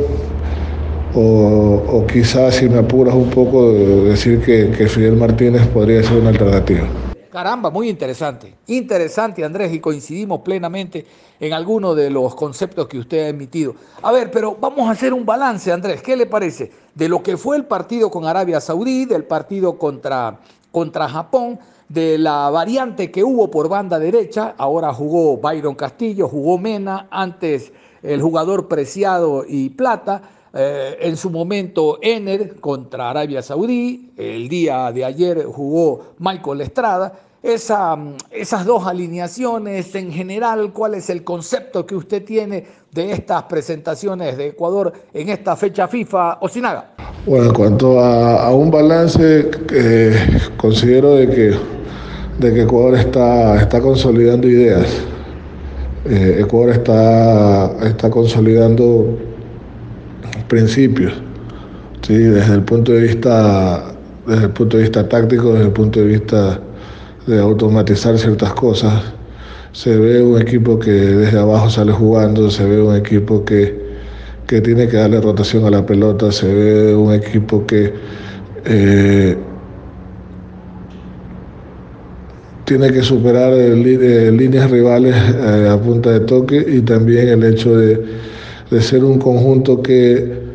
O, 1.13 2.05
quizás, 2.09 2.55
si 2.55 2.69
me 2.69 2.77
apuras 2.77 3.13
un 3.13 3.29
poco, 3.31 3.73
decir 3.73 4.39
que, 4.39 4.69
que 4.69 4.87
Fidel 4.87 5.17
Martínez 5.17 5.67
podría 5.67 6.01
ser 6.03 6.19
una 6.19 6.29
alternativa. 6.29 6.83
Caramba, 7.31 7.69
muy 7.69 7.87
interesante. 7.87 8.53
Interesante, 8.67 9.45
Andrés, 9.45 9.73
y 9.73 9.79
coincidimos 9.79 10.41
plenamente 10.41 11.05
en 11.39 11.53
algunos 11.53 11.95
de 11.95 12.09
los 12.09 12.35
conceptos 12.35 12.89
que 12.89 12.99
usted 12.99 13.23
ha 13.23 13.27
emitido. 13.29 13.73
A 14.01 14.11
ver, 14.11 14.29
pero 14.29 14.57
vamos 14.59 14.89
a 14.89 14.91
hacer 14.91 15.13
un 15.13 15.25
balance, 15.25 15.71
Andrés. 15.71 16.01
¿Qué 16.01 16.17
le 16.17 16.25
parece? 16.25 16.69
De 16.93 17.07
lo 17.07 17.23
que 17.23 17.37
fue 17.37 17.55
el 17.55 17.63
partido 17.63 18.11
con 18.11 18.25
Arabia 18.25 18.59
Saudí, 18.59 19.05
del 19.05 19.23
partido 19.23 19.77
contra, 19.77 20.39
contra 20.73 21.07
Japón, 21.07 21.57
de 21.87 22.17
la 22.17 22.49
variante 22.49 23.11
que 23.11 23.23
hubo 23.23 23.49
por 23.49 23.69
banda 23.69 23.97
derecha. 23.97 24.53
Ahora 24.57 24.93
jugó 24.93 25.37
Byron 25.37 25.75
Castillo, 25.75 26.27
jugó 26.27 26.57
Mena, 26.57 27.07
antes 27.11 27.71
el 28.03 28.21
jugador 28.21 28.67
Preciado 28.67 29.45
y 29.47 29.69
Plata. 29.69 30.21
Eh, 30.53 30.97
en 30.99 31.15
su 31.15 31.29
momento 31.29 31.97
Ener 32.01 32.59
contra 32.59 33.09
Arabia 33.09 33.41
Saudí, 33.41 34.11
el 34.17 34.49
día 34.49 34.91
de 34.91 35.05
ayer 35.05 35.45
jugó 35.45 36.07
Michael 36.19 36.61
Estrada. 36.61 37.13
Esa, 37.41 37.97
esas 38.29 38.65
dos 38.65 38.85
alineaciones 38.85 39.95
en 39.95 40.11
general, 40.11 40.73
¿cuál 40.73 40.95
es 40.95 41.09
el 41.09 41.23
concepto 41.23 41.85
que 41.85 41.95
usted 41.95 42.23
tiene 42.23 42.65
de 42.91 43.13
estas 43.13 43.43
presentaciones 43.43 44.37
de 44.37 44.47
Ecuador 44.47 44.93
en 45.13 45.29
esta 45.29 45.55
fecha 45.55 45.87
FIFA 45.87 46.39
Osinaga? 46.41 46.91
Bueno, 47.25 47.45
en 47.45 47.53
cuanto 47.53 47.99
a, 47.99 48.53
un 48.53 48.69
balance, 48.69 49.49
eh, 49.73 50.39
considero 50.57 51.15
de 51.15 51.29
que, 52.41 52.61
Ecuador 52.61 52.95
está, 52.95 53.79
consolidando 53.81 54.47
ideas. 54.47 54.87
Eh, 56.05 56.41
Ecuador 56.41 56.71
está 56.71 58.09
consolidando 58.11 59.30
principios, 60.51 61.13
¿sí? 62.01 62.13
desde 62.13 62.55
el 62.55 62.63
punto 62.63 62.91
de 62.91 63.03
vista 63.03 63.85
desde 64.27 64.43
el 64.43 64.49
punto 64.49 64.75
de 64.75 64.83
vista 64.83 65.07
táctico, 65.07 65.53
desde 65.53 65.67
el 65.67 65.71
punto 65.71 66.01
de 66.01 66.05
vista 66.07 66.59
de 67.25 67.39
automatizar 67.39 68.17
ciertas 68.17 68.53
cosas. 68.53 69.01
Se 69.71 69.95
ve 69.95 70.21
un 70.21 70.41
equipo 70.41 70.77
que 70.77 70.91
desde 70.91 71.39
abajo 71.39 71.69
sale 71.69 71.93
jugando, 71.93 72.51
se 72.51 72.65
ve 72.65 72.81
un 72.81 72.95
equipo 72.97 73.45
que, 73.45 73.79
tiene 74.45 74.89
que 74.89 74.97
darle 74.97 75.21
rotación 75.21 75.63
a 75.63 75.69
la 75.69 75.85
pelota, 75.85 76.29
se 76.29 76.53
ve 76.53 76.93
un 76.93 77.13
equipo 77.13 77.65
que 77.65 77.93
eh, 78.65 79.37
tiene 82.65 82.91
que 82.91 83.01
superar 83.01 83.53
eh, 83.53 84.31
líneas 84.33 84.69
rivales 84.69 85.15
eh, 85.15 85.69
a 85.71 85.77
punta 85.77 86.11
de 86.11 86.19
toque 86.19 86.65
y 86.67 86.81
también 86.81 87.29
el 87.29 87.41
hecho 87.45 87.77
de, 87.77 88.03
de 88.71 88.81
ser 88.81 89.03
un 89.03 89.19
conjunto 89.19 89.81
que 89.81 90.49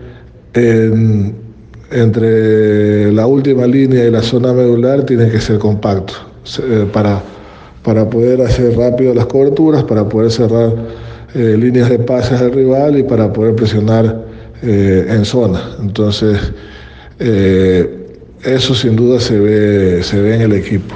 entre 1.91 3.12
la 3.12 3.27
última 3.27 3.67
línea 3.67 4.07
y 4.07 4.11
la 4.11 4.23
zona 4.23 4.53
medular 4.53 5.05
tiene 5.05 5.29
que 5.31 5.41
ser 5.41 5.59
compacto 5.59 6.14
eh, 6.62 6.87
para, 6.93 7.23
para 7.83 8.09
poder 8.09 8.41
hacer 8.41 8.77
rápido 8.77 9.14
las 9.14 9.27
coberturas, 9.27 9.85
para 9.85 10.09
poder 10.09 10.31
cerrar 10.31 10.73
eh, 11.35 11.57
líneas 11.59 11.91
de 11.91 11.99
pases 11.99 12.41
al 12.41 12.53
rival 12.53 12.99
y 12.99 13.03
para 13.03 13.33
poder 13.33 13.55
presionar 13.55 14.25
eh, 14.62 15.07
en 15.09 15.25
zona. 15.25 15.77
Entonces, 15.81 16.39
eso 18.43 18.75
sin 18.75 18.97
duda 18.97 19.21
se 19.21 19.39
ve, 19.39 20.03
se 20.03 20.21
ve 20.21 20.35
en 20.35 20.43
el 20.43 20.53
equipo. 20.53 20.95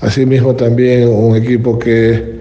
Asimismo 0.00 0.54
también 0.54 1.08
un 1.08 1.36
equipo 1.36 1.78
que 1.78 2.38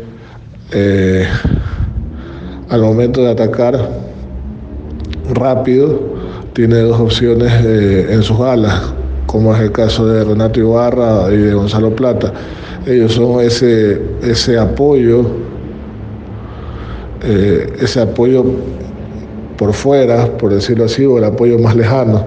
al 2.69 2.81
momento 2.81 3.21
de 3.21 3.31
atacar 3.31 3.89
rápido, 5.33 5.99
tiene 6.53 6.79
dos 6.79 6.99
opciones 6.99 7.53
eh, 7.63 8.07
en 8.09 8.23
sus 8.23 8.39
alas, 8.39 8.93
como 9.25 9.53
es 9.55 9.61
el 9.61 9.71
caso 9.71 10.05
de 10.05 10.23
Renato 10.23 10.59
Ibarra 10.59 11.31
y 11.31 11.37
de 11.37 11.53
Gonzalo 11.53 11.95
Plata. 11.95 12.33
Ellos 12.85 13.13
son 13.13 13.41
ese, 13.41 14.01
ese 14.21 14.57
apoyo, 14.57 15.25
eh, 17.23 17.73
ese 17.79 18.01
apoyo 18.01 18.43
por 19.57 19.73
fuera, 19.73 20.37
por 20.37 20.53
decirlo 20.53 20.85
así, 20.85 21.05
o 21.05 21.17
el 21.17 21.23
apoyo 21.23 21.59
más 21.59 21.75
lejano, 21.75 22.25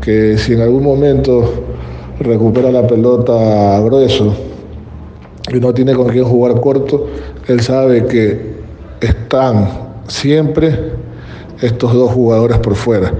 que 0.00 0.36
si 0.38 0.54
en 0.54 0.60
algún 0.60 0.84
momento 0.84 1.64
recupera 2.20 2.70
la 2.70 2.86
pelota 2.86 3.80
grueso 3.80 4.34
y 5.52 5.60
no 5.60 5.72
tiene 5.74 5.94
con 5.94 6.08
quién 6.08 6.24
jugar 6.24 6.60
corto, 6.60 7.06
él 7.46 7.60
sabe 7.60 8.06
que 8.06 8.55
están 9.00 9.68
siempre 10.06 10.92
estos 11.60 11.92
dos 11.92 12.10
jugadores 12.12 12.58
por 12.58 12.74
fuera 12.74 13.12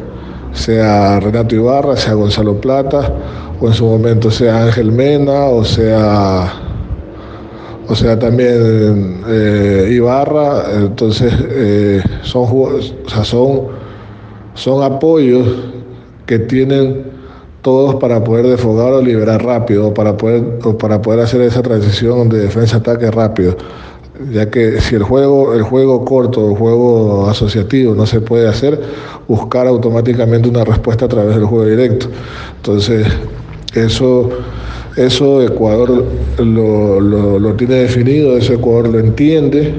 sea 0.56 1.20
Renato 1.20 1.54
Ibarra, 1.54 1.96
sea 1.96 2.14
Gonzalo 2.14 2.60
Plata, 2.60 3.12
o 3.60 3.68
en 3.68 3.74
su 3.74 3.84
momento 3.84 4.30
sea 4.30 4.64
Ángel 4.64 4.90
Mena, 4.90 5.44
o 5.44 5.64
sea, 5.64 6.52
o 7.86 7.94
sea 7.94 8.18
también 8.18 9.22
eh, 9.28 9.90
Ibarra. 9.92 10.64
Entonces, 10.74 11.32
eh, 11.50 12.02
son, 12.22 12.48
son, 13.22 13.60
son 14.54 14.82
apoyos 14.82 15.46
que 16.24 16.38
tienen 16.40 17.14
todos 17.60 17.96
para 17.96 18.22
poder 18.24 18.46
desfogar 18.46 18.92
o 18.92 19.02
liberar 19.02 19.44
rápido, 19.44 19.92
para 19.92 20.16
poder, 20.16 20.58
o 20.64 20.78
para 20.78 21.02
poder 21.02 21.20
hacer 21.20 21.40
esa 21.42 21.62
transición 21.62 22.28
de 22.28 22.38
defensa-ataque 22.38 23.10
rápido 23.10 23.56
ya 24.32 24.50
que 24.50 24.80
si 24.80 24.94
el 24.94 25.02
juego, 25.02 25.54
el 25.54 25.62
juego 25.62 26.04
corto, 26.04 26.50
el 26.50 26.56
juego 26.56 27.28
asociativo 27.28 27.94
no 27.94 28.06
se 28.06 28.20
puede 28.20 28.48
hacer, 28.48 28.80
buscar 29.28 29.66
automáticamente 29.66 30.48
una 30.48 30.64
respuesta 30.64 31.04
a 31.04 31.08
través 31.08 31.36
del 31.36 31.44
juego 31.44 31.66
directo. 31.66 32.08
Entonces, 32.56 33.06
eso, 33.74 34.30
eso 34.96 35.42
Ecuador 35.42 36.04
lo, 36.38 37.54
tiene 37.54 37.74
definido, 37.74 38.36
eso 38.36 38.54
Ecuador 38.54 38.88
lo 38.88 38.98
entiende 38.98 39.74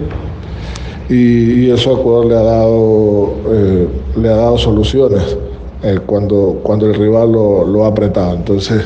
y, 1.09 1.69
eso 1.69 1.99
Ecuador 1.99 2.25
le 2.27 2.35
ha 2.35 2.43
dado, 2.43 3.35
eh, 3.49 3.87
le 4.21 4.29
ha 4.29 4.35
dado 4.35 4.57
soluciones 4.57 5.37
eh, 5.83 5.99
cuando, 6.05 6.59
cuando 6.63 6.87
el 6.87 6.95
rival 6.95 7.31
lo, 7.31 7.65
lo 7.65 7.85
ha 7.85 7.87
apretado. 7.89 8.35
Entonces, 8.35 8.83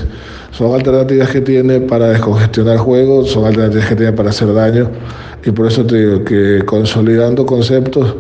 son 0.52 0.74
alternativas 0.74 1.30
que 1.30 1.42
tiene 1.42 1.82
para 1.82 2.10
descongestionar 2.10 2.78
juegos, 2.78 3.32
son 3.32 3.46
alternativas 3.46 3.88
que 3.88 3.96
tiene 3.96 4.14
para 4.14 4.30
hacer 4.30 4.54
daño 4.54 4.90
y 5.44 5.52
por 5.52 5.68
eso 5.68 5.86
te 5.86 5.96
digo 5.98 6.24
que 6.24 6.64
consolidando 6.66 7.46
conceptos 7.46 8.16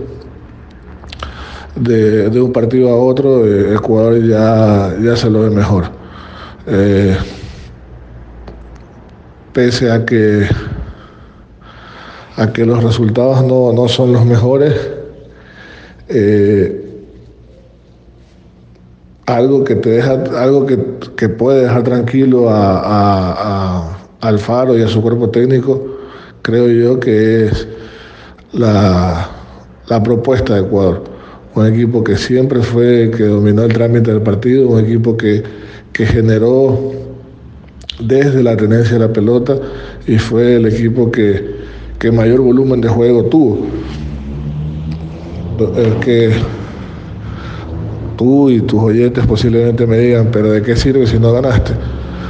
de, 1.75 2.41
un 2.41 2.51
partido 2.51 2.89
a 2.89 2.95
otro, 2.95 3.45
el 3.45 3.77
jugador 3.77 4.21
ya, 4.23 4.95
ya 5.01 5.15
se 5.15 5.29
lo 5.29 5.41
ve 5.41 5.49
mejor. 5.49 5.86
Eh, 6.67 7.15
pese 9.53 9.91
a 9.91 10.05
que, 10.05 10.47
a 12.38 12.51
que 12.51 12.65
los 12.65 12.84
resultados 12.84 13.43
no, 13.43 13.88
son 13.88 14.13
los 14.13 14.25
mejores, 14.25 14.73
eh, 16.07 16.80
algo 19.26 19.63
que 19.63 19.76
te 19.76 19.89
deja, 19.91 20.13
algo 20.38 20.65
que, 20.65 21.30
puede 21.30 21.63
dejar 21.63 21.84
tranquilo 21.84 22.49
a, 22.49 23.97
al 24.22 24.39
Faro 24.39 24.78
y 24.78 24.82
a 24.82 24.88
su 24.88 25.01
cuerpo 25.01 25.30
técnico, 25.30 25.97
creo 26.41 26.67
yo 26.67 26.99
que 26.99 27.45
es 27.45 27.67
la, 28.53 29.30
propuesta 30.03 30.55
de 30.55 30.61
Ecuador. 30.61 31.03
Un 31.53 31.67
equipo 31.67 32.03
que 32.03 32.15
siempre 32.15 32.61
fue, 32.61 33.11
que 33.15 33.26
dominó 33.26 33.63
el 33.63 33.74
trámite 33.74 34.11
del 34.11 34.22
partido, 34.22 34.69
un 34.69 34.80
equipo 34.80 35.17
que, 35.17 35.43
generó 35.93 36.93
desde 37.99 38.41
la 38.41 38.57
tenencia 38.57 38.93
de 38.93 39.05
la 39.05 39.13
pelota 39.13 39.55
y 40.07 40.17
fue 40.17 40.55
el 40.55 40.65
equipo 40.65 41.11
que, 41.11 41.57
que 41.99 42.11
mayor 42.11 42.41
volumen 42.41 42.82
de 42.82 42.89
juego 42.89 43.26
tuvo. 43.26 43.67
El 45.78 45.99
que 45.99 46.32
tú 48.22 48.51
y 48.51 48.61
tus 48.61 48.80
oyentes 48.80 49.26
posiblemente 49.26 49.88
me 49.88 49.97
digan, 49.97 50.30
pero 50.32 50.51
¿de 50.51 50.61
qué 50.61 50.76
sirve 50.76 51.07
si 51.07 51.17
no 51.17 51.34
ganaste? 51.34 51.72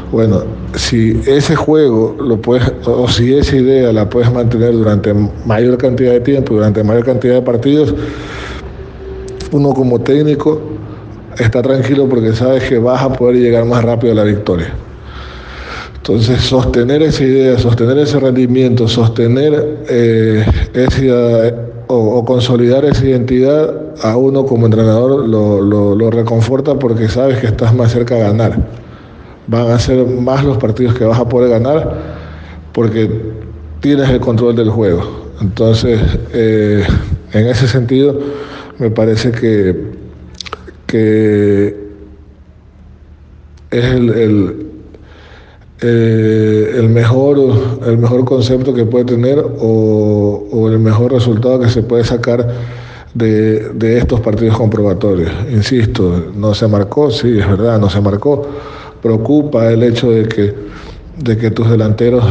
Bueno, 0.10 0.44
si 0.74 1.22
ese 1.28 1.54
juego 1.54 2.16
lo 2.18 2.42
puedes, 2.42 2.72
o 2.86 3.10
si 3.10 3.34
esa 3.34 3.58
idea 3.58 3.92
la 3.92 4.10
puedes 4.10 4.32
mantener 4.32 4.72
durante 4.72 5.14
mayor 5.46 5.78
cantidad 5.78 6.14
de 6.14 6.22
tiempo, 6.22 6.54
durante 6.54 6.82
mayor 6.82 7.04
cantidad 7.04 7.34
de 7.34 7.42
partidos, 7.42 7.94
uno 9.52 9.74
como 9.74 10.00
técnico 10.00 10.62
está 11.38 11.62
tranquilo 11.62 12.08
porque 12.08 12.32
sabes 12.32 12.64
que 12.70 12.78
vas 12.78 13.02
a 13.02 13.12
poder 13.12 13.36
llegar 13.36 13.66
más 13.66 13.84
rápido 13.84 14.14
a 14.14 14.16
la 14.16 14.24
victoria. 14.24 14.74
Entonces, 15.98 16.40
sostener 16.40 17.04
esa 17.04 17.24
idea, 17.26 17.60
sostener 17.60 17.98
ese 17.98 18.18
rendimiento, 18.18 18.88
sostener 18.88 19.84
eh, 19.90 20.46
o, 21.92 22.26
consolidar 22.26 22.86
esa 22.86 23.06
identidad 23.06 23.96
a 24.02 24.16
uno 24.18 24.46
como 24.46 24.66
entrenador 24.66 25.28
lo, 25.28 26.10
reconforta 26.12 26.76
porque 26.76 27.08
sabes 27.08 27.40
que 27.40 27.48
estás 27.48 27.74
más 27.74 27.92
cerca 27.92 28.16
de 28.16 28.22
ganar. 28.22 28.58
Van 29.48 29.72
a 29.72 29.80
ser 29.80 30.06
más 30.06 30.44
los 30.44 30.58
partidos 30.58 30.96
que 30.96 31.04
vas 31.04 31.20
a 31.20 31.28
poder 31.28 31.50
ganar 31.50 31.98
porque 32.74 33.10
tienes 33.80 34.10
el 34.10 34.20
control 34.20 34.56
del 34.56 34.70
juego. 34.70 35.02
Entonces, 35.42 36.00
eh, 36.34 36.84
en 37.34 37.48
ese 37.48 37.68
sentido, 37.68 38.20
me 38.78 38.90
parece 38.92 39.32
que, 39.32 39.92
que 40.86 41.76
es 43.72 43.86
el 43.86 44.71
eh, 45.82 46.76
el, 46.78 46.90
mejor, 46.90 47.40
el 47.88 47.98
mejor 47.98 48.24
concepto 48.24 48.72
que 48.74 48.86
puede 48.86 49.06
tener 49.06 49.44
o, 49.60 50.70
el 50.72 50.78
mejor 50.78 51.12
resultado 51.12 51.60
que 51.60 51.70
se 51.70 51.82
puede 51.82 52.04
sacar 52.04 52.48
de, 53.16 53.98
estos 53.98 54.20
partidos 54.20 54.58
comprobatorios. 54.58 55.32
Insisto, 55.52 56.32
no 56.36 56.54
se 56.54 56.68
marcó, 56.68 57.10
sí, 57.10 57.40
es 57.40 57.48
verdad, 57.48 57.80
no 57.80 57.90
se 57.90 58.00
marcó. 58.00 58.48
Preocupa 59.02 59.72
el 59.72 59.82
hecho 59.82 60.12
de 60.12 60.28
que, 60.28 60.54
de 61.18 61.38
que 61.38 61.50
tus 61.50 61.68
delanteros, 61.68 62.24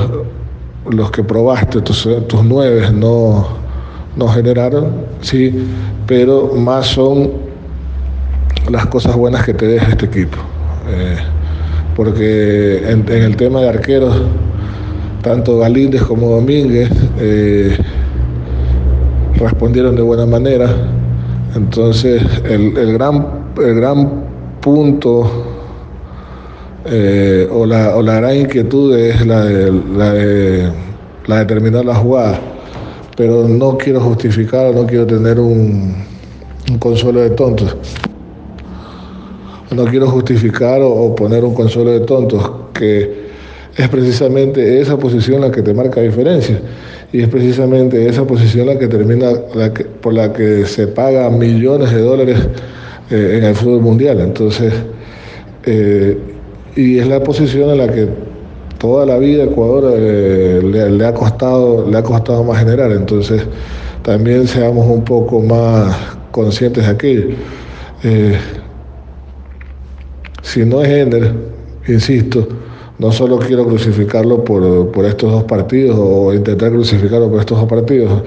los 0.89 1.11
que 1.11 1.25
probaste, 1.25 1.81
tus, 1.81 2.09
tus 2.29 2.45
nueve, 2.45 2.91
no, 2.93 3.49
no 4.17 4.29
generaron, 4.29 5.07
sí, 5.23 5.67
pero 6.07 6.55
más 6.55 6.87
son 6.87 7.33
las 8.71 8.87
cosas 8.87 9.17
buenas 9.17 9.45
que 9.45 9.55
te 9.55 9.67
deja 9.67 9.89
este 9.89 10.07
equipo. 10.07 10.37
Eh, 10.89 11.17
porque 11.97 12.83
en, 12.89 13.09
el 13.09 13.37
tema 13.37 13.61
de 13.61 13.69
arqueros, 13.69 14.23
tanto 15.23 15.59
Galíndez 15.59 16.03
como 16.03 16.31
Domínguez 16.31 16.91
eh, 17.19 17.77
respondieron 19.37 19.97
de 19.97 20.03
buena 20.03 20.27
manera. 20.27 20.71
Entonces, 21.55 22.23
el, 22.45 22.93
gran, 22.93 23.27
el 23.63 23.75
gran 23.75 24.25
punto 24.61 25.47
eh, 26.87 27.49
o, 27.51 27.67
la, 27.67 28.01
gran 28.03 28.37
inquietud 28.37 28.97
es 28.97 29.27
la 29.27 29.45
de, 29.45 29.73
la 29.97 30.13
de, 30.13 30.73
la 31.27 31.47
terminar 31.47 31.85
la 31.85 31.95
jugada. 31.95 32.39
Pero 33.17 33.47
no 33.49 33.77
quiero 33.77 34.01
justificar, 34.01 34.75
no 34.75 34.87
quiero 34.87 35.07
tener 35.07 35.39
un 35.39 35.95
consuelo 36.79 37.21
de 37.21 37.31
tontos 37.31 37.77
no 39.71 39.85
quiero 39.85 40.09
justificar 40.09 40.81
o, 40.83 41.15
poner 41.15 41.45
un 41.45 41.55
consuelo 41.55 41.91
de 41.93 42.01
tontos, 42.01 42.51
que 42.73 43.31
es 43.77 43.89
precisamente 43.89 44.81
esa 44.81 44.97
posición 44.97 45.41
la 45.41 45.51
que 45.51 45.63
te 45.63 45.73
marca 45.73 46.01
diferencia 46.01 46.61
y 47.13 47.23
es 47.23 47.29
precisamente 47.29 48.09
esa 48.09 48.25
posición 48.25 48.67
la 48.67 48.79
que 48.79 48.87
termina 48.87 49.33
por 50.01 50.15
la 50.15 50.33
que 50.33 50.65
se 50.65 50.87
paga 50.87 51.29
millones 51.31 51.93
de 51.93 52.01
dólares 52.01 52.39
eh, 53.11 53.39
en 53.39 53.45
el 53.45 53.55
fútbol 53.55 53.81
mundial. 53.81 54.21
Entonces, 54.21 54.73
eh, 55.67 56.17
y 56.77 56.99
es 56.99 57.09
la 57.09 57.21
posición 57.23 57.71
en 57.71 57.79
la 57.79 57.89
que 57.89 58.09
toda 58.79 59.05
la 59.05 59.19
vida 59.19 59.45
Ecuador 59.45 59.93
eh, 59.97 60.61
le, 60.63 61.05
ha 61.05 61.13
costado, 61.13 61.91
le 61.91 61.99
ha 61.99 62.03
costado 62.03 62.45
más 62.45 62.61
generar. 62.61 62.93
Entonces, 62.93 63.43
también 64.03 64.47
seamos 64.47 64.87
un 64.87 65.05
poco 65.05 65.41
más 65.41 65.97
conscientes 66.31 66.85
de 66.87 66.91
aquello. 66.91 67.27
Si 70.43 70.65
no 70.65 70.83
es 70.83 70.89
Ender, 70.89 71.33
insisto, 71.87 72.47
no 72.99 73.13
solo 73.13 73.39
quiero 73.39 73.67
crucificarlo 73.67 74.45
por, 74.45 75.05
estos 75.07 75.33
dos 75.33 75.45
partidos 75.45 75.97
o 75.99 76.35
intentar 76.35 76.71
crucificarlo 76.71 77.31
por 77.31 77.41
estos 77.41 77.59
dos 77.59 77.69
partidos. 77.69 78.23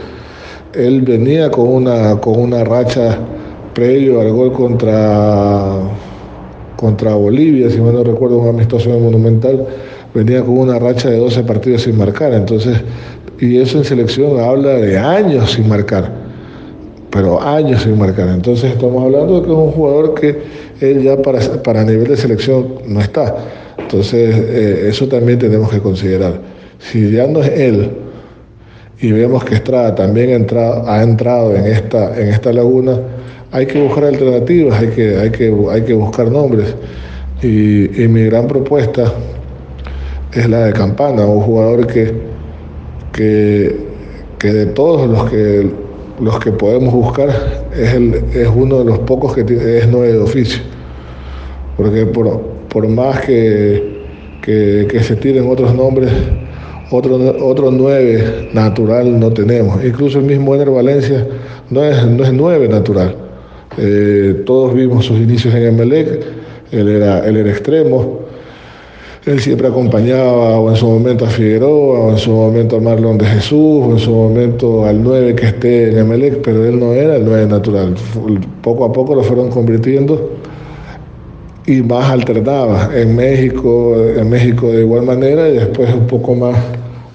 Él 0.74 1.02
venía 1.02 1.52
con 1.52 1.68
una, 1.68 2.20
con 2.20 2.40
una 2.40 2.64
racha 2.64 3.20
previo 3.74 4.22
al 4.22 4.32
gol 4.32 4.52
contra, 4.52 5.80
contra 6.76 7.14
Bolivia, 7.14 7.70
si 7.70 7.80
mal 7.80 7.94
no 7.94 8.04
recuerdo, 8.04 8.40
un 8.40 8.50
amistoso 8.50 8.90
en 8.90 9.04
Monumental, 9.04 9.68
venía 10.14 10.42
con 10.42 10.58
una 10.58 10.80
racha 10.80 11.10
de 11.10 11.18
12 11.18 11.44
partidos 11.44 11.84
sin 11.84 11.98
marcar. 11.98 12.34
Entonces, 12.34 12.82
y 13.40 13.58
eso 13.58 13.78
en 13.78 13.84
selección 13.84 14.40
habla 14.40 14.74
de 14.74 14.98
años 14.98 15.52
sin 15.52 15.68
marcar, 15.68 16.12
pero 17.14 17.40
años 17.40 17.84
sin 17.84 17.98
marcar. 17.98 18.28
Entonces 18.30 18.72
estamos 18.72 19.04
hablando 19.04 19.40
de 19.40 19.46
que 19.46 19.54
es 19.54 19.58
un 19.58 19.72
jugador 19.72 20.16
que 20.16 20.42
él 20.82 21.04
ya 21.04 21.16
para, 21.22 21.40
para 21.62 21.84
nivel 21.84 22.08
de 22.08 22.18
selección 22.18 22.80
no 22.88 23.00
está. 23.00 23.36
Entonces, 23.78 24.36
eh, 24.36 24.88
eso 24.90 25.08
también 25.08 25.38
tenemos 25.38 25.70
que 25.70 25.80
considerar. 25.80 26.42
Si 26.80 27.12
ya 27.12 27.28
no 27.28 27.44
es 27.44 27.50
él 27.50 27.92
y 29.00 29.12
vemos 29.12 29.44
que 29.46 29.56
Estrada 29.56 29.94
también 29.94 30.32
ha 30.32 30.36
entrado, 30.36 30.90
ha 30.90 31.04
entrado 31.04 31.56
en, 31.56 31.68
esta, 31.68 32.20
en 32.20 32.30
esta 32.30 32.52
laguna, 32.52 33.00
hay 33.52 33.68
que 33.68 33.82
buscar 33.82 34.06
alternativas, 34.06 34.80
hay 34.80 34.88
que, 34.88 35.18
hay 35.18 35.30
que, 35.30 35.56
hay 35.70 35.82
que 35.84 35.94
buscar 35.94 36.32
nombres. 36.32 36.76
Y, 37.44 38.08
mi 38.08 38.24
gran 38.26 38.48
propuesta 38.48 39.14
es 40.34 40.50
la 40.50 40.66
de 40.66 40.74
Campana, 40.74 41.26
un 41.26 41.42
jugador 41.42 41.86
que, 41.86 42.14
que, 43.12 43.76
que 44.40 44.54
de 44.54 44.66
todos 44.68 45.10
los 45.10 45.30
que, 45.30 45.83
los 46.24 46.40
que 46.40 46.52
podemos 46.52 46.94
buscar 46.94 47.30
es, 47.76 47.94
el, 47.94 48.14
es 48.34 48.50
uno 48.54 48.80
de 48.80 48.86
los 48.86 49.00
pocos 49.00 49.36
que 49.36 49.42
es 49.42 49.88
nueve 49.88 50.14
de 50.14 50.20
oficio 50.20 50.64
porque 51.78 52.06
por, 52.06 52.42
por 52.70 52.88
más 52.88 53.22
que, 53.22 54.04
que, 54.42 55.04
se 55.04 55.16
tiren 55.16 55.50
otros 55.50 55.74
nombres, 55.74 56.12
otros 56.92 57.20
otro 57.42 57.72
nueve 57.72 58.50
natural 58.54 59.20
no 59.20 59.32
tenemos. 59.32 59.84
Incluso 59.84 60.20
el 60.20 60.26
mismo 60.26 60.54
Ener 60.54 60.70
Valencia 60.70 61.28
no 61.70 61.84
es, 61.84 62.06
no 62.06 62.24
es 62.24 62.34
nueve 62.34 62.68
natural. 62.68 63.16
Eh, 63.78 64.44
todos 64.46 64.74
vimos 64.74 65.06
sus 65.06 65.18
inicios 65.18 65.54
en 65.56 65.64
Emelec, 65.64 66.22
él 66.72 66.88
era, 66.90 67.26
él 67.26 67.38
era 67.38 67.50
extremo, 67.50 68.20
él 69.26 69.40
siempre 69.40 69.68
acompañaba 69.68 70.60
o 70.60 70.70
en 70.70 70.76
su 70.76 70.86
momento 70.86 71.26
a 71.26 71.30
Figueroa, 71.30 72.00
o 72.00 72.12
en 72.12 72.18
su 72.18 72.32
momento 72.32 72.78
a 72.78 72.80
Marlon 72.82 73.18
de 73.18 73.26
Jesús, 73.26 73.86
o 73.86 73.92
en 73.92 74.00
su 74.00 74.12
momento 74.12 74.86
al 74.86 75.02
9 75.02 75.36
que 75.36 75.46
esté 75.46 75.92
en 75.92 76.00
Emelec, 76.00 76.42
pero 76.42 76.66
él 76.66 76.78
no 76.78 76.94
era 76.94 77.16
el 77.16 77.24
9 77.24 77.48
natural. 77.48 77.96
Poco 78.62 78.84
a 78.84 78.92
poco 78.92 79.16
lo 79.16 79.24
fueron 79.24 79.50
convirtiendo 79.50 80.32
y 81.66 81.82
más 81.82 82.10
alternaba 82.10 82.92
en 82.94 83.16
México, 83.16 83.96
en 84.18 84.30
México 84.30 84.70
de 84.70 84.82
igual 84.82 85.04
manera 85.04 85.48
y 85.48 85.54
después 85.54 85.94
un 85.94 86.06
poco 86.08 86.36
más 86.36 86.58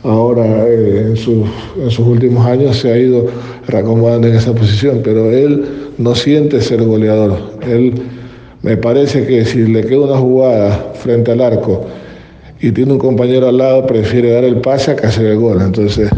ahora 0.03 0.67
eh, 0.67 1.09
en, 1.09 1.17
sus, 1.19 1.45
en 1.79 1.91
sus 1.91 2.07
últimos 2.07 2.47
años 2.47 2.79
se 2.79 2.91
ha 2.91 2.97
ido 2.97 3.27
reacomodando 3.67 4.29
en 4.29 4.37
esa 4.37 4.55
posición, 4.55 5.03
pero 5.05 5.31
él 5.31 5.67
no 5.99 6.15
siente 6.15 6.63
ser 6.63 6.83
goleador. 6.83 7.37
Él 7.69 7.93
me 8.63 8.79
parece 8.79 9.27
que 9.27 9.45
si 9.45 9.67
le 9.67 9.83
queda 9.85 10.01
una 10.01 10.17
jugada 10.17 10.93
frente 10.95 11.33
al 11.33 11.43
arco 11.43 11.85
y 12.61 12.73
tiene 12.73 12.93
un 12.93 12.99
compañero 12.99 13.49
al 13.49 13.59
lado, 13.59 13.87
prefiere 13.87 14.33
dar 14.33 14.45
el 14.45 14.61
pase 14.61 14.93
a 14.93 14.97
que 14.97 15.07
hacer 15.07 15.27
el 15.27 15.39
gol. 15.39 15.61
Entonces, 15.63 16.11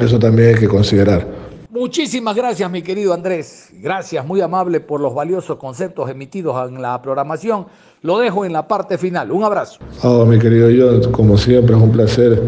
eso 0.00 0.18
también 0.18 0.48
hay 0.48 0.54
que 0.54 0.68
considerar. 0.68 1.26
Muchísimas 1.70 2.36
gracias, 2.36 2.70
mi 2.70 2.82
querido 2.82 3.12
Andrés. 3.12 3.70
Gracias, 3.80 4.24
muy 4.24 4.40
amable 4.40 4.80
por 4.80 5.00
los 5.00 5.12
valiosos 5.12 5.56
conceptos 5.58 6.08
emitidos 6.08 6.68
en 6.68 6.80
la 6.80 7.00
programación. 7.02 7.66
Lo 8.02 8.18
dejo 8.18 8.44
en 8.44 8.52
la 8.52 8.68
parte 8.68 8.96
final. 8.96 9.32
Un 9.32 9.42
abrazo. 9.42 9.80
Oh, 10.02 10.24
mi 10.24 10.38
querido 10.38 10.68
John, 10.70 11.10
como 11.10 11.36
siempre 11.36 11.74
es 11.74 11.82
un 11.82 11.90
placer 11.90 12.40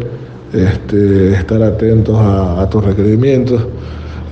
este, 0.53 1.33
estar 1.33 1.61
atentos 1.63 2.17
a, 2.19 2.69
tus 2.71 2.85
requerimientos, 2.85 3.67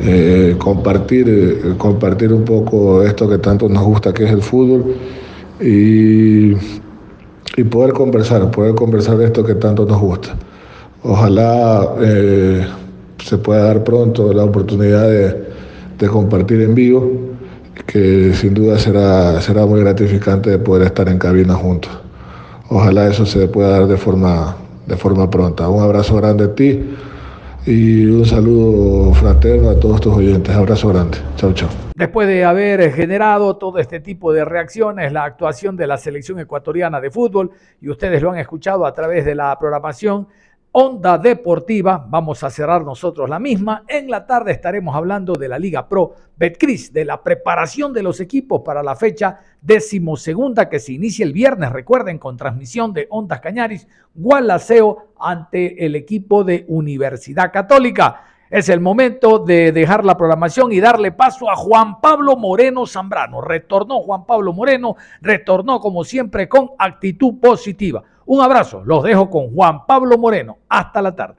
eh, 0.01 0.55
compartir, 0.59 1.29
eh, 1.29 1.75
compartir 1.77 2.33
un 2.33 2.45
poco 2.45 3.03
esto 3.03 3.29
que 3.29 3.39
tanto 3.39 3.69
nos 3.69 3.83
gusta, 3.83 4.15
que 4.15 4.25
es 4.25 4.31
el 4.31 4.43
fútbol, 4.43 4.95
y, 5.61 6.55
y 7.57 7.65
poder 7.65 7.93
conversar, 7.93 8.51
poder 8.51 8.75
conversar 8.75 9.17
de 9.17 9.27
esto 9.27 9.45
que 9.45 9.55
tanto 9.55 9.85
nos 9.87 10.01
gusta. 10.01 10.35
Ojalá... 11.03 11.95
Eh, 12.01 12.67
se 13.25 13.39
pueda 13.39 13.65
dar 13.65 13.85
pronto 13.85 14.33
la 14.33 14.45
oportunidad 14.45 15.09
de, 15.09 15.55
compartir 16.09 16.61
en 16.61 16.75
vivo, 16.75 17.11
que 17.87 18.35
sin 18.35 18.53
duda 18.53 18.79
será, 18.79 19.41
será 19.41 19.65
muy 19.65 19.81
gratificante 19.81 20.51
de 20.51 20.59
poder 20.59 20.89
estar 20.89 21.09
en 21.09 21.19
cabina 21.19 21.55
juntos. 21.55 21.91
Ojalá 22.69 23.09
eso 23.09 23.25
se 23.25 23.49
pueda 23.49 23.71
dar 23.71 23.87
de 23.87 23.97
forma, 23.97 24.55
de 24.87 24.97
forma 24.97 25.31
pronta. 25.31 25.67
Un 25.71 25.83
abrazo 25.83 26.17
grande 26.17 26.45
a 26.45 26.55
ti 26.55 26.79
y 27.67 28.05
un 28.07 28.27
saludo 28.27 29.15
fraterno 29.15 29.71
a 29.71 29.81
todos 29.81 30.01
tus 30.01 30.15
oyentes. 30.15 30.55
Abrazo 30.55 30.89
grande. 30.89 31.19
Chao, 31.37 31.53
chao. 31.55 31.69
Después 31.95 32.29
de 32.29 32.45
haber 32.45 32.93
generado 32.93 33.57
todo 33.57 33.79
este 33.79 34.01
tipo 34.01 34.33
de 34.33 34.45
reacciones, 34.45 35.13
la 35.13 35.25
actuación 35.25 35.77
de 35.77 35.87
la 35.87 35.97
selección 35.97 36.39
ecuatoriana 36.41 37.01
de 37.01 37.11
fútbol, 37.11 37.53
y 37.81 37.89
ustedes 37.89 38.21
lo 38.21 38.33
han 38.33 38.39
escuchado 38.39 38.85
a 38.85 38.93
través 38.93 39.25
de 39.25 39.35
la 39.35 39.57
programación, 39.59 40.29
Onda 40.77 41.19
Deportiva. 41.19 42.05
Vamos 42.09 42.43
a 42.43 42.51
cerrar 42.51 42.83
nosotros 42.83 43.31
la 43.31 43.39
misma. 43.39 43.85
En 43.87 44.11
la 44.11 44.27
tarde 44.27 44.51
estaremos 44.51 44.97
hablando 44.97 45.35
de 45.35 45.47
la 45.47 45.57
Liga 45.57 45.89
Pro 45.89 46.15
Betcris, 46.37 46.93
de 46.93 47.05
la 47.05 47.23
preparación 47.23 47.93
de 47.93 48.03
los 48.03 48.19
equipos 48.19 48.63
para 48.65 48.83
la 48.83 48.97
fecha 48.97 49.39
decimosegunda 49.61 50.69
que 50.69 50.81
se 50.81 50.95
inicia 50.95 51.25
el 51.25 51.33
viernes. 51.33 51.71
Recuerden, 51.71 52.19
con 52.19 52.37
transmisión 52.37 52.93
de 52.93 53.07
Ondas 53.09 53.39
Cañaris, 53.39 53.87
Gualaceo 54.17 55.13
ante 55.17 55.87
el 55.87 55.95
equipo 55.95 56.43
de 56.43 56.65
Universidad 56.67 57.53
Católica. 57.53 58.23
Es 58.51 58.69
el 58.69 58.81
momento 58.81 59.39
de 59.39 59.71
dejar 59.71 60.05
la 60.05 60.17
programación 60.17 60.73
y 60.73 60.81
darle 60.81 61.13
paso 61.13 61.49
a 61.49 61.55
Juan 61.55 62.01
Pablo 62.01 62.37
Moreno 62.37 62.85
Zambrano. 62.85 63.41
Retornó 63.41 64.01
Juan 64.01 64.27
Pablo 64.27 64.53
Moreno, 64.53 64.97
retornó 65.21 65.79
como 65.79 66.03
siempre 66.03 66.49
con 66.49 66.71
actitud 66.79 67.39
positiva. 67.41 68.03
Un 68.27 68.41
abrazo, 68.43 68.83
los 68.85 69.03
dejo 69.03 69.29
con 69.29 69.55
Juan 69.55 69.85
Pablo 69.87 70.17
Moreno. 70.19 70.59
Hasta 70.69 71.03
la 71.03 71.15
tarde. 71.15 71.37